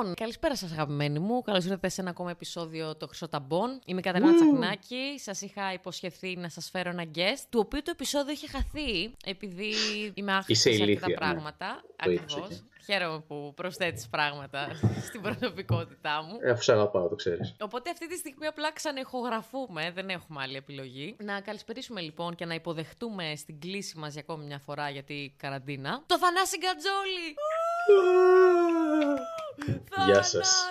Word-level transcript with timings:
Λοιπόν, 0.00 0.14
καλησπέρα 0.14 0.56
σας, 0.56 0.72
αγαπημένοι 0.72 1.18
μου. 1.18 1.42
Καλώς 1.42 1.64
ήρθατε 1.64 1.88
σε 1.88 2.00
ένα 2.00 2.10
ακόμα 2.10 2.30
επεισόδιο 2.30 2.96
το 2.96 3.06
Χρυσό 3.06 3.28
Ταμπών. 3.28 3.80
Είμαι 3.84 4.00
η 4.00 4.02
Κατερίνα 4.02 4.34
Τσαχνάκη. 4.34 5.18
Σας 5.18 5.40
είχα 5.40 5.72
υποσχεθεί 5.72 6.36
να 6.36 6.48
σας 6.48 6.70
φέρω 6.70 6.90
ένα 6.90 7.04
guest, 7.14 7.44
του 7.48 7.60
οποίου 7.64 7.82
το 7.82 7.90
επεισόδιο 7.90 8.32
είχε 8.32 8.48
χαθεί 8.48 9.14
επειδή 9.24 9.72
είμαι 10.14 10.32
άχρηστη 10.32 10.68
Είσαι 10.68 10.78
σε 10.78 10.82
αρκετά 10.82 11.06
ηλίθια, 11.06 11.26
ναι. 11.26 11.32
πράγματα. 11.32 11.82
Το 12.04 12.10
είπες 12.10 12.22
Ακριβώς. 12.22 12.50
εκεί. 12.50 12.64
Χαίρομαι 12.84 13.20
που 13.20 13.52
προσθέτεις 13.56 14.08
πράγματα 14.08 14.68
στην 15.06 15.20
προσωπικότητά 15.20 16.22
μου. 16.22 16.38
Ε, 16.42 16.50
αφού 16.50 16.62
σε 16.62 16.72
αγαπάω, 16.72 17.08
το 17.08 17.14
ξέρεις. 17.14 17.54
Οπότε 17.60 17.90
αυτή 17.90 18.08
τη 18.08 18.16
στιγμή 18.16 18.46
απλά 18.46 18.72
ξανεχογραφούμε, 18.72 19.90
δεν 19.94 20.08
έχουμε 20.08 20.42
άλλη 20.42 20.56
επιλογή. 20.56 21.16
Να 21.18 21.40
καλησπερίσουμε 21.40 22.00
λοιπόν 22.00 22.34
και 22.34 22.44
να 22.44 22.54
υποδεχτούμε 22.54 23.32
στην 23.36 23.60
κλίση 23.60 23.98
μας 23.98 24.12
για 24.12 24.22
ακόμη 24.28 24.44
μια 24.44 24.58
φορά 24.58 24.90
γιατί 24.90 25.34
καραντίνα. 25.36 26.02
Το 26.06 26.18
Θανάση 26.18 26.56
Γκατζόλη! 26.58 27.28
Γεια 30.06 30.22
σας. 30.22 30.64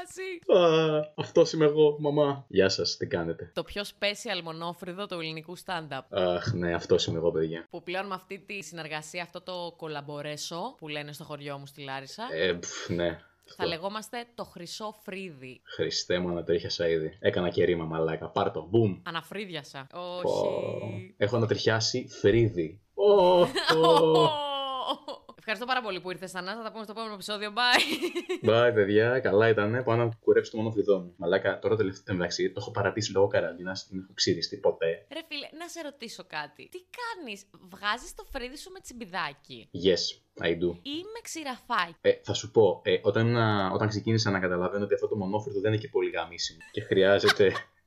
Θανάση! 0.48 1.12
Αυτός 1.16 1.54
είμαι 1.54 1.66
εγώ, 1.66 1.96
μαμά. 2.00 2.46
Γεια 2.48 2.70
σας, 2.70 2.98
τι 2.98 3.08
κάνετε; 3.08 3.52
Το 3.54 3.64
πιο 3.64 3.82
special 3.84 4.42
μονόφρυδο 4.44 5.06
του 5.06 5.20
ελληνικού 5.20 5.58
stand-up. 5.66 6.00
Αχ, 6.10 6.54
ναι, 6.54 6.74
αυτός 6.74 7.06
είμαι 7.06 7.18
εγώ, 7.18 7.32
παιδιά. 7.32 7.68
Που 7.70 7.84
πλέον 7.84 8.08
με 8.08 8.14
αυτή 8.14 8.44
τη 8.48 8.64
συνεργασία, 8.64 9.24
αυτό 9.24 9.42
το 9.42 9.74
κολαμπορέσο 9.78 10.76
που 10.78 10.88
λένε 10.88 11.14
στο 11.14 11.24
χωριό 11.24 11.58
μου 11.58 11.66
στη 11.66 11.82
Λάρισα, 11.82 12.24
Ε, 12.34 12.54
πφ, 12.54 12.90
ναι. 12.90 13.10
θα 13.46 13.64
Αυτό. 13.64 13.68
λεγόμαστε 13.68 14.26
το 14.36 14.44
χρυσό 14.44 14.96
φρύδι. 15.04 15.62
Χριστέ 15.64 16.20
μου, 16.20 16.30
ανατρίχιασα 16.30 16.90
ήδη. 16.90 17.18
Έκανα 17.20 17.50
και 17.50 17.64
ρήμα, 17.64 17.86
μαλάκα. 17.86 18.28
Πάρ' 18.30 18.52
το. 18.52 18.68
Μπουμ. 18.70 19.00
Αναφρύδιασα. 19.04 19.88
Πω. 19.90 20.20
Όχι. 20.24 21.14
Έχω 21.18 21.36
ανατριχιάσει 21.36 22.08
φρύδι. 22.10 22.80
Ω, 25.50 25.52
ω. 25.52 25.56
Ευχαριστώ 25.56 25.66
πάρα 25.66 25.82
πολύ 25.82 26.00
που 26.02 26.12
ήρθες, 26.12 26.32
Θανάση. 26.32 26.58
Θα 26.58 26.64
τα 26.64 26.72
πούμε 26.72 26.84
στο 26.84 26.92
επόμενο 26.96 27.14
επεισόδιο. 27.14 27.54
Bye. 27.60 28.50
Bye, 28.50 28.72
παιδιά, 28.74 29.20
καλά 29.20 29.48
ήταν. 29.50 29.84
Πάω 29.84 29.96
να 29.96 30.10
κουρέψω 30.24 30.52
το 30.52 30.58
μόνο 30.58 30.72
φρυδό 30.72 31.00
μου. 31.00 31.14
Μαλάκα, 31.18 31.60
τώρα 31.60 31.76
τελευταία 31.76 32.16
εντάξει, 32.16 32.52
το 32.52 32.58
έχω 32.62 32.72
παρατήσει 32.72 33.12
λόγω 33.12 33.28
καραντίνας. 33.28 33.88
Δεν 33.92 34.00
έχω 34.04 34.14
ξυριστεί 34.14 34.58
ποτέ. 34.58 35.06
Ρε 35.14 35.20
φίλε, 35.28 35.48
να 35.60 35.68
σε 35.68 35.82
ρωτήσω 35.82 36.24
κάτι. 36.28 36.70
Τι 36.72 36.80
κάνεις, 37.00 37.46
βγάζεις 37.70 38.16
το 38.16 38.24
φρύδι 38.32 38.58
σου 38.58 38.72
με 38.72 38.80
τσιμπιδάκι; 38.80 39.70
Yes, 39.86 40.04
I 40.48 40.52
do. 40.52 40.70
ή 40.82 40.96
με 41.14 41.20
ξηραφάκι; 41.22 41.96
Ε, 42.02 42.12
θα 42.24 42.34
σου 42.34 42.52
πω, 42.52 42.82
ε, 42.84 43.00
όταν, 43.02 43.28
ήμουν- 43.28 43.72
όταν 43.74 43.88
ξεκίνησα 43.88 44.32
να 44.32 44.40
καταλαβαίνω 44.40 44.84
ότι 44.84 44.94
αυτό 44.94 45.08
το 45.08 45.16
μονόφρυδο 45.16 45.60
δεν 45.60 45.72
είναι 45.74 45.82
και 45.82 45.88
πολύ 45.90 46.10
γαμίσιμο 46.10 46.60
και 46.72 46.82
χρειάζεται 46.82 47.52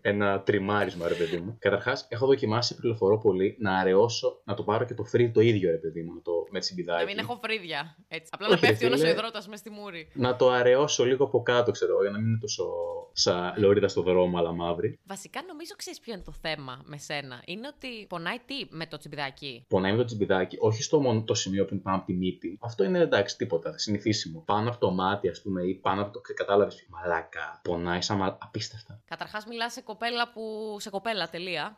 ένα 0.00 0.42
τριμάρισμα, 0.42 1.08
ρε 1.08 1.14
παιδί 1.14 1.36
μου. 1.36 1.56
Καταρχάς, 1.58 2.06
έχω 2.08 2.26
δοκιμάσει, 2.26 2.74
πληροφορώ 2.76 3.18
πολύ, 3.18 3.56
να 3.58 3.78
αραιώσω, 3.78 4.40
να 4.44 4.54
το 4.54 4.62
πάρω 4.62 4.84
και 4.84 4.94
το 4.94 5.04
φρύδι 5.04 5.32
το 5.32 5.40
ίδιο, 5.40 5.70
ρε 5.70 5.76
παιδί 5.76 6.02
μου, 6.02 6.14
να 6.14 6.22
το, 6.22 6.32
με 6.50 6.58
τσιμπιδάκι. 6.60 7.04
Να 7.04 7.10
μην 7.10 7.18
έχω 7.18 7.38
φρύδια. 7.42 7.96
Έτσι. 8.08 8.30
Απλά 8.34 8.46
Όχι, 8.46 8.54
να 8.60 8.68
πέφτει 8.68 8.82
ρε 8.84 8.86
όλος 8.86 9.00
ο 9.00 9.02
φίλε. 9.02 9.14
υδρότας 9.14 9.48
μες 9.48 9.58
στη 9.58 9.70
μούρη. 9.70 10.08
Να 10.14 10.36
το 10.36 10.50
αραιώσω 10.50 11.04
λίγο 11.04 11.24
από 11.24 11.42
κάτω, 11.42 11.70
ξέρω 11.70 11.92
εγώ, 11.92 12.00
για 12.02 12.10
να 12.10 12.18
μην 12.18 12.28
είναι 12.28 12.38
τόσο 12.40 12.64
σαν 13.12 13.52
λωρίδα 13.56 13.88
στο 13.88 14.02
δρόμο, 14.02 14.38
αλλά 14.38 14.52
μαύρη. 14.52 14.98
Βασικά, 15.06 15.42
νομίζω 15.48 15.74
ξέρεις 15.76 16.00
ποιο 16.00 16.12
είναι 16.12 16.22
το 16.22 16.32
θέμα 16.40 16.82
με 16.84 16.96
σένα. 16.98 17.42
Είναι 17.46 17.66
ότι 17.66 18.06
πονάει 18.08 18.36
τι 18.46 18.66
με 18.70 18.86
το 18.86 18.96
τσιμπιδάκι; 18.96 19.64
Πονάει 19.68 19.92
με 19.92 19.98
το 19.98 20.04
τσιμπιδάκι, 20.04 20.56
όχι 20.60 20.82
στο 20.82 21.00
μόνο 21.00 21.22
το 21.22 21.34
σημείο 21.34 21.64
που 21.64 21.74
είναι 21.74 21.82
πάνω 21.82 21.96
από 21.96 22.06
τη 22.06 22.12
μύτη. 22.12 22.58
Αυτό 22.60 22.84
είναι 22.84 22.98
εντάξει, 22.98 23.36
τίποτα, 23.36 23.78
συνηθίσιμο. 23.78 24.42
Πάνω 24.46 24.68
από 24.68 24.78
το 24.78 24.90
μάτι, 24.90 25.28
ας 25.28 25.42
πούμε, 25.42 25.62
ή 25.62 25.74
πάνω 25.74 26.02
από 26.02 26.12
το. 26.12 26.20
Κατάλαβες. 26.34 26.86
Μαλάκα. 26.88 27.60
Πονάει 27.62 28.02
σαν 28.02 28.16
μα... 28.16 28.38
απίστευτα. 28.40 29.00
Καταρχάς, 29.04 29.46
μιλάς 29.54 29.72
σε 29.72 29.80
κοπέλα 29.80 30.30
που. 30.32 30.76
σε 30.80 30.90
κοπέλα, 30.90 31.28
τελεία. 31.28 31.76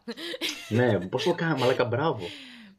ναι, 0.69 0.99
πώς 1.09 1.23
το 1.25 1.35
κάνω, 1.35 1.57
μαλάκα, 1.57 1.85
μπράβο. 1.85 2.27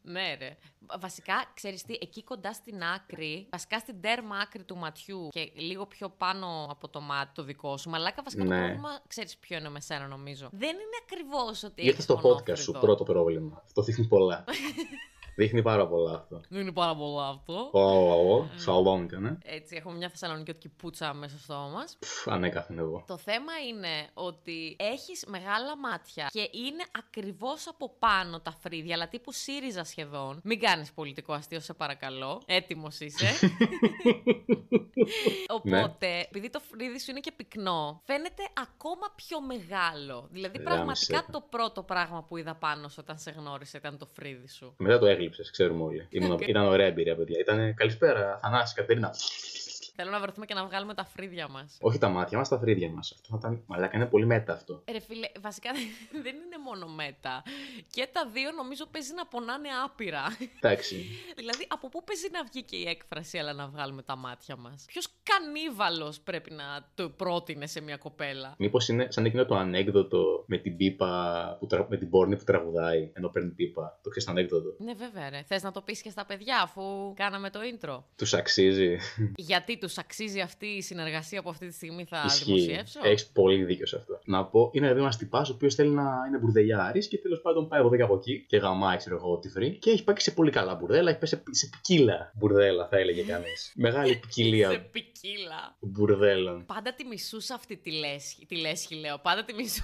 ναι, 0.02 0.36
ρε. 0.40 0.58
Βασικά, 1.00 1.46
ξέρεις 1.54 1.84
τι, 1.84 1.98
εκεί 2.02 2.24
κοντά 2.24 2.54
στην 2.54 2.84
άκρη, 2.84 3.48
βασικά 3.52 3.80
στην 3.80 4.02
τέρμα 4.02 4.38
άκρη 4.38 4.64
του 4.64 4.78
ματιού 4.78 5.28
και 5.32 5.52
λίγο 5.56 5.86
πιο 5.86 6.10
πάνω 6.10 6.68
από 6.70 6.88
το 6.90 7.02
μάτι 7.02 7.32
το 7.34 7.44
δικό 7.44 7.78
σου. 7.78 7.90
Μαλάκα, 7.90 8.22
βασικά 8.24 8.44
το 8.44 8.50
Ναι. 8.50 8.60
πρόβλημα, 8.60 9.00
ξέρεις 9.08 9.38
ποιο 9.38 9.58
είναι 9.58 9.70
με 9.70 9.82
σένα, 9.82 10.08
νομίζω. 10.08 10.50
Δεν 10.52 10.70
είναι 10.70 10.98
ακριβώς 11.04 11.64
ότι. 11.64 11.82
Ήρθε 11.82 11.92
έχεις 11.92 12.04
στο 12.04 12.14
podcast 12.16 12.22
σου, 12.24 12.72
μονόφρυδο. 12.72 12.80
πρώτο 12.80 13.04
πρόβλημα. 13.04 13.62
Αυτό 13.66 13.82
δείχνει 13.82 14.06
πολλά. 14.08 14.44
δείχνει 15.38 15.62
πάρα 15.62 15.88
πολλά 15.88 16.14
αυτό. 16.14 16.42
Δεν 16.50 16.62
είναι 16.62 16.72
πάρα 16.72 16.96
πολλά 16.96 17.28
αυτό. 17.28 17.70
Ω, 17.72 17.80
ω, 17.80 18.36
ω, 18.36 18.48
σαλόνικα, 18.56 19.20
ναι. 19.20 19.38
Έτσι, 19.44 19.76
έχουμε 19.76 19.96
μια 19.96 20.10
θεσσαλονικιώτικη 20.10 20.70
πουτσα 20.70 21.14
μέσα 21.14 21.36
στο 21.36 21.44
στόμα 21.44 21.68
μας. 21.68 21.98
Πφ, 22.00 22.28
ανέκαθεν 22.28 22.80
εγώ. 22.80 23.04
Το 23.08 23.18
θέμα 23.18 23.52
είναι 23.70 24.08
ότι 24.14 24.76
έχεις 24.80 25.26
μεγάλα 25.28 25.78
μάτια 25.78 26.30
και 26.32 26.40
είναι 26.40 26.84
ακριβώς 26.92 27.68
από 27.68 27.96
πάνω 28.00 28.40
τα 28.40 28.52
φρύδια, 28.52 28.96
αλλά 28.96 29.08
τύπου 29.08 29.32
ΣΥΡΙΖΑ 29.32 29.84
σχεδόν. 29.84 30.40
Μην 30.44 30.60
κάνεις 30.60 30.92
πολιτικό 30.92 31.34
αστείο, 31.34 31.60
σε 31.60 31.74
παρακαλώ. 31.74 32.42
Έτοιμος 32.46 33.00
είσαι. 33.00 33.28
Οπότε, 35.58 36.20
επειδή 36.20 36.50
το 36.50 36.60
φρύδι 36.60 37.00
σου 37.00 37.12
είναι 37.12 37.20
και 37.20 37.32
πυκνό, 37.36 38.02
φαίνεται 38.06 38.44
ακόμα 38.54 39.14
πιο 39.16 39.42
μεγάλο. 39.42 40.28
Δηλαδή, 40.32 40.58
Γάμισε 40.58 40.74
πραγματικά 40.76 41.26
το. 41.26 41.40
το 41.40 41.46
πρώτο 41.50 41.84
πράγμα 41.84 42.24
που 42.24 42.38
είδα 42.38 42.56
πάνω 42.56 42.88
σου 42.88 42.98
όταν 43.00 43.18
σε 43.18 43.32
γνώρισε 43.32 43.78
ήταν 43.78 43.98
το 43.98 44.06
φρύδι 44.06 44.48
σου. 44.48 44.74
Μετά 44.78 45.00
το 45.00 45.06
έγλειψε, 45.28 45.52
ξέρουμε 45.52 45.84
όλοι. 45.84 46.06
Ήμουν, 46.10 46.38
ήταν 46.48 46.66
ωραία 46.66 46.86
εμπειρία, 46.86 47.16
παιδιά. 47.16 47.40
Ήταν 47.40 47.74
καλησπέρα, 47.74 48.40
Θανάση, 48.42 48.76
Κατερίνα. 48.76 49.14
Θέλω 50.00 50.12
να 50.12 50.20
βρεθούμε 50.20 50.46
και 50.46 50.54
να 50.54 50.66
βγάλουμε 50.66 50.94
τα 50.94 51.06
φρύδια 51.06 51.48
μας. 51.48 51.78
Όχι 51.82 51.98
τα 51.98 52.10
μάτια 52.10 52.38
μας, 52.38 52.50
τα 52.50 52.60
φρύδια 52.60 52.90
μας. 52.90 53.12
Αυτό 53.12 53.28
θα 53.30 53.38
ήταν. 53.38 53.64
Μαλάκα, 53.68 53.98
είναι 53.98 54.06
πολύ 54.06 54.26
μέτα 54.26 54.54
αυτό. 54.54 54.84
Ρε 54.92 55.00
φίλε, 55.00 55.28
βασικά 55.42 55.72
δεν 56.12 56.36
είναι 56.46 56.58
μόνο 56.66 56.88
μέτα. 56.88 57.44
Και 57.90 58.08
τα 58.12 58.28
δύο 58.34 58.52
νομίζω 58.52 58.86
παίζει 58.92 59.14
να 59.14 59.26
πονάνε 59.26 59.68
άπειρα. 59.86 60.24
Εντάξει. 60.56 60.96
δηλαδή, 61.40 61.68
από 61.68 61.90
πού 61.90 62.04
παίζει 62.04 62.28
να 62.32 62.44
βγει 62.44 62.64
και 62.64 62.76
η 62.76 62.88
έκφραση, 62.88 63.38
αλλά 63.38 63.54
να 63.54 63.68
βγάλουμε 63.68 64.02
τα 64.02 64.16
μάτια 64.16 64.56
μας; 64.56 64.86
Ποιος 64.88 65.08
κανίβαλος 65.24 66.20
πρέπει 66.20 66.52
να 66.52 66.66
το 66.96 67.10
πρότεινε 67.10 67.68
σε 67.68 67.82
μια 67.82 67.98
κοπέλα; 67.98 68.56
Μήπως 68.58 68.88
είναι 68.88 69.08
σαν 69.10 69.26
εκείνο 69.26 69.46
το 69.46 69.56
ανέκδοτο 69.56 70.44
με 70.48 70.58
την 70.58 70.78
πίπα, 70.78 71.12
που 71.60 71.66
τρα... 71.68 71.88
με 71.90 71.98
την 71.98 72.10
πόρνη 72.10 72.38
που 72.38 72.44
τραγουδάει 72.44 73.12
ενώ 73.14 73.30
παίρνει 73.30 73.50
πίπα. 73.50 74.00
Το 74.04 74.10
ξέρεις 74.10 74.26
το 74.26 74.32
ανέκδοτο; 74.32 74.76
Ναι, 74.78 74.94
βέβαια, 74.94 75.30
ρε. 75.30 75.44
Θες 75.48 75.64
να 75.64 75.72
το 75.72 75.82
πεις 75.82 76.02
και 76.02 76.10
στα 76.10 76.26
παιδιά, 76.26 76.62
αφού 76.62 77.14
κάναμε 77.16 77.50
το 77.50 77.60
intro. 77.72 78.04
Τους 78.16 78.34
αξίζει. 78.34 78.98
Γιατί 79.36 79.78
του 79.78 79.87
αξίζει 79.98 80.40
αυτή 80.40 80.66
η 80.66 80.82
συνεργασία 80.82 81.42
που 81.42 81.50
αυτή 81.50 81.68
τη 81.68 81.74
στιγμή 81.74 82.06
θα 82.06 82.24
Ισχύει. 82.26 82.44
δημοσιεύσω; 82.44 83.00
Έχεις 83.04 83.28
πολύ 83.28 83.64
δίκιο 83.64 83.86
σε 83.86 83.96
αυτό. 83.96 84.20
Να 84.26 84.46
πω, 84.46 84.70
είναι 84.74 84.88
ένα 84.88 85.10
τυπά 85.18 85.40
ο 85.40 85.52
οποίος 85.52 85.76
θέλει 85.76 85.90
να 85.90 86.04
είναι 86.28 86.38
μπουρδελιάρη 86.38 87.08
και 87.08 87.18
τέλος 87.18 87.42
πάντων 87.42 87.68
πάει 87.68 87.80
από 87.80 87.88
εδώ 87.88 87.98
και 87.98 88.04
από 88.04 88.16
εκεί 88.16 88.46
και 88.48 88.58
γαμάει, 88.58 88.98
ξέρω 88.98 89.16
εγώ, 89.16 89.38
τη 89.40 89.48
βρει. 89.50 89.78
Και 89.78 89.90
έχει 89.92 90.04
πάει 90.04 90.16
και 90.16 90.22
σε 90.22 90.32
πολύ 90.32 90.52
καλά 90.52 90.76
μπουρδέλα, 90.76 91.10
έχει 91.10 91.20
πάει 91.20 91.30
σε, 91.30 91.44
σε 91.52 91.70
ποικίλα 91.72 92.32
μπουρδέλα, 92.36 92.88
θα 92.88 92.98
έλεγε 92.98 93.22
κανείς. 93.24 93.72
Μεγάλη 93.76 94.12
σε 94.14 94.20
ποικιλία 94.20 94.88
ποικίλα. 94.92 95.78
μπουρδέλων. 95.80 96.66
Πάντα 96.66 96.94
τη 96.94 97.06
μισούσα 97.06 97.54
αυτή 97.56 97.78
τη 97.78 97.92
λέσχη, 97.92 98.46
τη 98.46 98.56
λέσχη 98.56 98.96
λέω. 98.96 99.18
Πάντα 99.20 99.44
τη 99.44 99.54
μισούσα. 99.54 99.84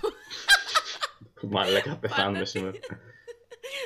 Μαλάκα, 1.42 1.98
πεθάνουμε 1.98 2.34
Πάντα- 2.34 2.46
σήμερα. 2.46 2.72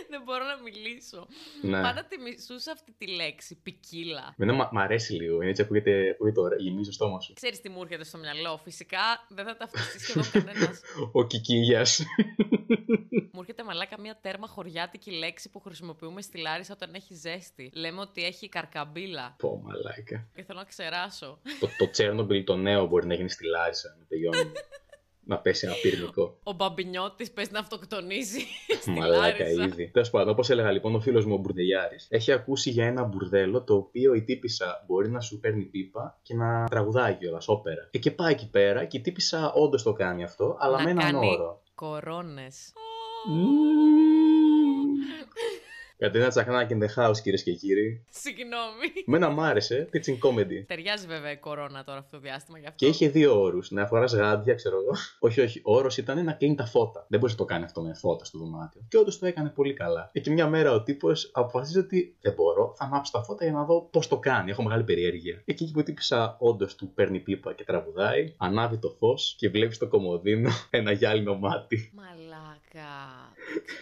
Δεν 0.13 0.21
μπορώ 0.23 0.43
να 0.45 0.57
μιλήσω. 0.61 1.27
ναι. 1.61 1.81
Πάντα 1.81 2.05
τη 2.05 2.17
μισούσα 2.17 2.71
αυτή 2.71 2.91
τη 2.97 3.07
λέξη, 3.07 3.55
ποικίλα. 3.55 4.33
Μένα 4.37 4.53
μ' 4.53 4.67
μ' 4.71 4.77
αρέσει 4.77 5.13
λίγο, 5.13 5.35
είναι 5.35 5.49
έτσι 5.49 5.61
ακούγεται, 5.61 6.09
ακούγεται 6.09 6.39
ωραία, 6.39 6.57
γεμίζει 6.59 6.87
το 6.87 6.91
στόμα 6.93 7.19
σου. 7.19 7.33
Ξέρεις 7.33 7.61
τι 7.61 7.69
μου 7.69 7.81
έρχεται 7.81 8.03
στο 8.03 8.17
μυαλό. 8.17 8.59
Φυσικά 8.63 9.25
δεν 9.29 9.45
θα 9.45 9.57
ταυτιστεί 9.57 9.99
σχεδόν 9.99 10.31
κανένας. 10.43 10.81
Ο 11.11 11.25
Κικίλιας. 11.27 12.01
μου 13.33 13.39
έρχεται 13.39 13.63
μαλάκα 13.63 13.99
μια 13.99 14.17
τέρμα 14.21 14.47
χωριάτικη 14.47 15.11
λέξη 15.11 15.49
που 15.49 15.59
χρησιμοποιούμε 15.59 16.21
στη 16.21 16.37
Λάρισα 16.37 16.73
όταν 16.73 16.93
έχει 16.93 17.13
ζέστη. 17.13 17.71
Λέμε 17.73 17.99
ότι 18.01 18.23
έχει 18.23 18.49
καρκαμπίλα. 18.49 19.35
Πω, 19.37 19.61
μαλάκα. 19.65 20.27
Και 20.35 20.43
θέλω 20.43 20.59
να 20.59 20.65
ξεράσω. 20.65 21.39
το, 21.59 21.67
το 21.77 21.89
Τσέρνομπιλ 21.89 22.43
το 22.43 22.55
νέο 22.55 22.87
μπορεί 22.87 23.07
να 23.07 23.13
γίνει 23.13 23.29
στη 23.29 23.45
Λάρισα, 23.45 23.95
να 23.99 24.05
τελειώνει. 24.05 24.51
Να 25.27 25.37
πέσει 25.37 25.65
ένα 25.65 25.75
πυρηνικό. 25.81 26.37
Ο 26.43 26.51
μπαμπινιώτης 26.53 27.31
πες 27.31 27.51
να 27.51 27.59
αυτοκτονίζει 27.59 28.39
στη 28.81 28.89
Μαλάκα 28.89 29.19
Λάρισα. 29.19 29.63
ήδη. 29.63 29.89
Τέλος 29.93 30.09
πάντων, 30.09 30.29
όπως 30.29 30.49
έλεγα 30.49 30.71
λοιπόν, 30.71 30.95
ο 30.95 30.99
φίλος 30.99 31.25
μου 31.25 31.33
ο 31.33 31.37
Μπουρδελιάρης 31.37 32.07
έχει 32.09 32.31
ακούσει 32.31 32.69
για 32.69 32.85
ένα 32.85 33.03
μπουρδέλο 33.03 33.63
το 33.63 33.75
οποίο 33.75 34.13
η 34.13 34.23
τύπησα 34.23 34.83
μπορεί 34.87 35.09
να 35.09 35.19
σου 35.19 35.39
παίρνει 35.39 35.63
πίπα 35.63 36.19
και 36.21 36.35
να 36.35 36.63
τραγουδάει 36.65 37.13
κιόλας 37.15 37.47
όπερα. 37.47 37.89
Ε, 37.91 37.97
και 37.97 38.11
πάει 38.11 38.31
εκεί 38.31 38.49
πέρα 38.49 38.85
και 38.85 38.97
η 38.97 39.01
τύπησα 39.01 39.51
όντως 39.53 39.83
το 39.83 39.93
κάνει 39.93 40.23
αυτό, 40.23 40.57
αλλά 40.59 40.77
Να 40.77 40.83
με 40.83 40.89
έναν 40.89 41.03
κάνει 41.11 41.27
όρο. 41.27 41.61
Κορώνες. 41.75 42.73
Κατερίνα 45.97 46.29
Τσαχνάκη 46.29 46.77
in 46.79 46.83
the 46.83 47.03
house, 47.03 47.17
κυρίες 47.21 47.43
και 47.43 47.51
κύριοι. 47.53 48.05
Συγγνώμη. 48.09 48.87
Μένα 49.05 49.29
μ' 49.29 49.39
άρεσε, 49.39 49.89
teaching 49.93 50.17
comedy. 50.27 50.63
Ταιριάζει 50.67 51.07
βέβαια 51.07 51.31
η 51.31 51.37
κορώνα 51.37 51.83
τώρα 51.83 51.99
αυτό 51.99 52.17
το 52.17 52.23
διάστημα 52.23 52.57
γι' 52.59 52.65
αυτό. 52.65 52.77
Και 52.77 52.91
είχε 52.91 53.09
δύο 53.09 53.41
όρους. 53.41 53.71
Να 53.71 53.85
φοράς 53.85 54.13
γάντια, 54.13 54.53
ξέρω 54.53 54.75
εγώ. 54.77 54.91
όχι, 55.27 55.41
όχι. 55.41 55.61
Ο 55.63 55.75
όρος 55.75 55.97
ήταν 55.97 56.23
να 56.23 56.31
κλείνει 56.31 56.55
τα 56.55 56.65
φώτα. 56.65 57.05
Δεν 57.09 57.19
μπορείς 57.19 57.35
να 57.35 57.39
το 57.41 57.45
κάνει 57.45 57.63
αυτό 57.63 57.81
με 57.81 57.93
φώτα 57.93 58.25
στο 58.25 58.37
δωμάτιο. 58.37 58.81
Και 58.87 58.97
όντως 58.97 59.19
το 59.19 59.25
έκανε 59.25 59.49
πολύ 59.49 59.73
καλά. 59.73 60.09
Ε, 60.13 60.19
Και 60.19 60.31
μια 60.31 60.47
μέρα 60.47 60.71
ο 60.71 60.83
τύπος 60.83 61.29
αποφασίζει 61.33 61.79
ότι 61.79 62.15
δεν 62.21 62.33
μπορώ, 62.33 62.73
θα 62.77 62.85
ανάψω 62.85 63.11
τα 63.11 63.23
φώτα 63.23 63.43
για 63.43 63.53
να 63.53 63.63
δω 63.63 63.87
πώς 63.91 64.07
το 64.07 64.17
κάνει. 64.19 64.51
Έχω 64.51 64.63
μεγάλη 64.63 64.83
περιέργεια. 64.83 65.41
Εκεί 65.45 65.71
που 65.73 65.83
τύπησα 65.83 66.35
όντως 66.39 66.75
του 66.75 66.91
παίρνει 66.93 67.19
πίπα 67.19 67.53
και 67.53 67.63
τραγουδάει, 67.63 68.33
ανάβει 68.37 68.77
το 68.77 68.89
φως 68.99 69.35
και 69.37 69.49
βλέπει 69.49 69.73
στο 69.73 69.87
κομμωδίνο 69.87 70.49
ένα 70.69 70.91
γυάλινο 70.91 71.35
μάτι. 71.37 71.91
Μαλάκα. 72.73 72.89
god. 73.33 73.33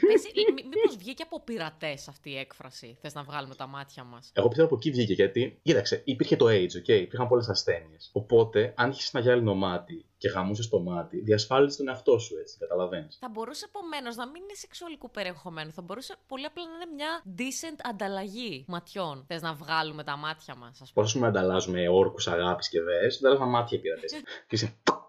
Πες, 0.08 0.26
ε, 0.26 0.52
μή- 0.54 0.64
μήπως 0.64 0.96
βγήκε 0.98 1.24
από 1.24 1.42
πειρατές 1.44 2.08
αυτή 2.08 2.30
η 2.30 2.38
έκφραση. 2.38 2.98
Θες 3.02 3.14
να 3.14 3.24
βγάλουμε 3.24 3.56
τα 3.56 3.68
μάτια 3.68 4.04
μας; 4.04 4.32
Εγώ 4.34 4.48
πιστεύω 4.48 4.68
από 4.68 4.78
εκεί 4.78 4.92
βγήκε 4.92 5.14
γιατί, 5.14 5.60
κοίταξε, 5.64 6.02
υπήρχε 6.06 6.36
το 6.36 6.46
AIDS, 6.46 6.76
okay, 6.82 7.00
υπήρχαν 7.02 7.28
πολλές 7.28 7.50
ασθένειες. 7.50 8.10
Οπότε, 8.14 8.74
αν 8.78 8.90
είχες 8.90 9.14
ένα 9.14 9.24
γυάλινο 9.24 9.54
μάτι 9.56 10.06
και 10.18 10.30
γαμούσες 10.30 10.70
το 10.70 10.80
μάτι, 10.80 11.20
διασφάλιζες 11.22 11.78
τον 11.78 11.88
εαυτό 11.88 12.18
σου 12.20 12.38
έτσι, 12.38 12.58
καταλαβαίνεις. 12.58 13.18
Θα 13.20 13.30
μπορούσε 13.30 13.66
επομένω 13.68 14.10
να 14.16 14.26
μην 14.28 14.42
είναι 14.44 14.54
σεξουαλικού 14.54 15.12
περιεχομένου. 15.12 15.72
Θα 15.72 15.82
μπορούσε 15.82 16.16
πολύ 16.28 16.46
απλά 16.46 16.64
να 16.64 16.74
είναι 16.76 16.94
μια 16.96 17.24
decent 17.38 17.80
ανταλλαγή 17.84 18.66
ματιών. 18.68 19.24
Θες 19.28 19.42
να 19.42 19.54
βγάλουμε 19.54 20.04
τα 20.04 20.16
μάτια 20.18 20.56
μας, 20.56 20.82
ας 20.82 20.92
πούμε. 20.94 21.06
Πώς 21.06 21.14
πούμε 21.14 21.28
ανταλλάζουμε 21.28 21.88
όρκους 21.90 22.28
αγάπης 22.28 22.70
και 22.70 22.82
δέ, 22.82 23.00
ανταλλάζουμε 23.20 23.50
μάτια 23.50 23.80
πειρατέ. 23.80 24.08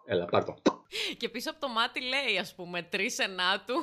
Και 0.06 0.12
είσαι, 0.12 0.22
έλα, 0.22 0.24
πάρ' 0.24 0.44
το. 0.44 0.56
Και 1.16 1.28
πίσω 1.28 1.50
από 1.50 1.60
το 1.60 1.68
μάτι 1.68 2.00
λέει, 2.00 2.38
ας 2.40 2.54
πούμε, 2.54 2.82
τρεις 2.82 3.18
ενάτου. 3.18 3.74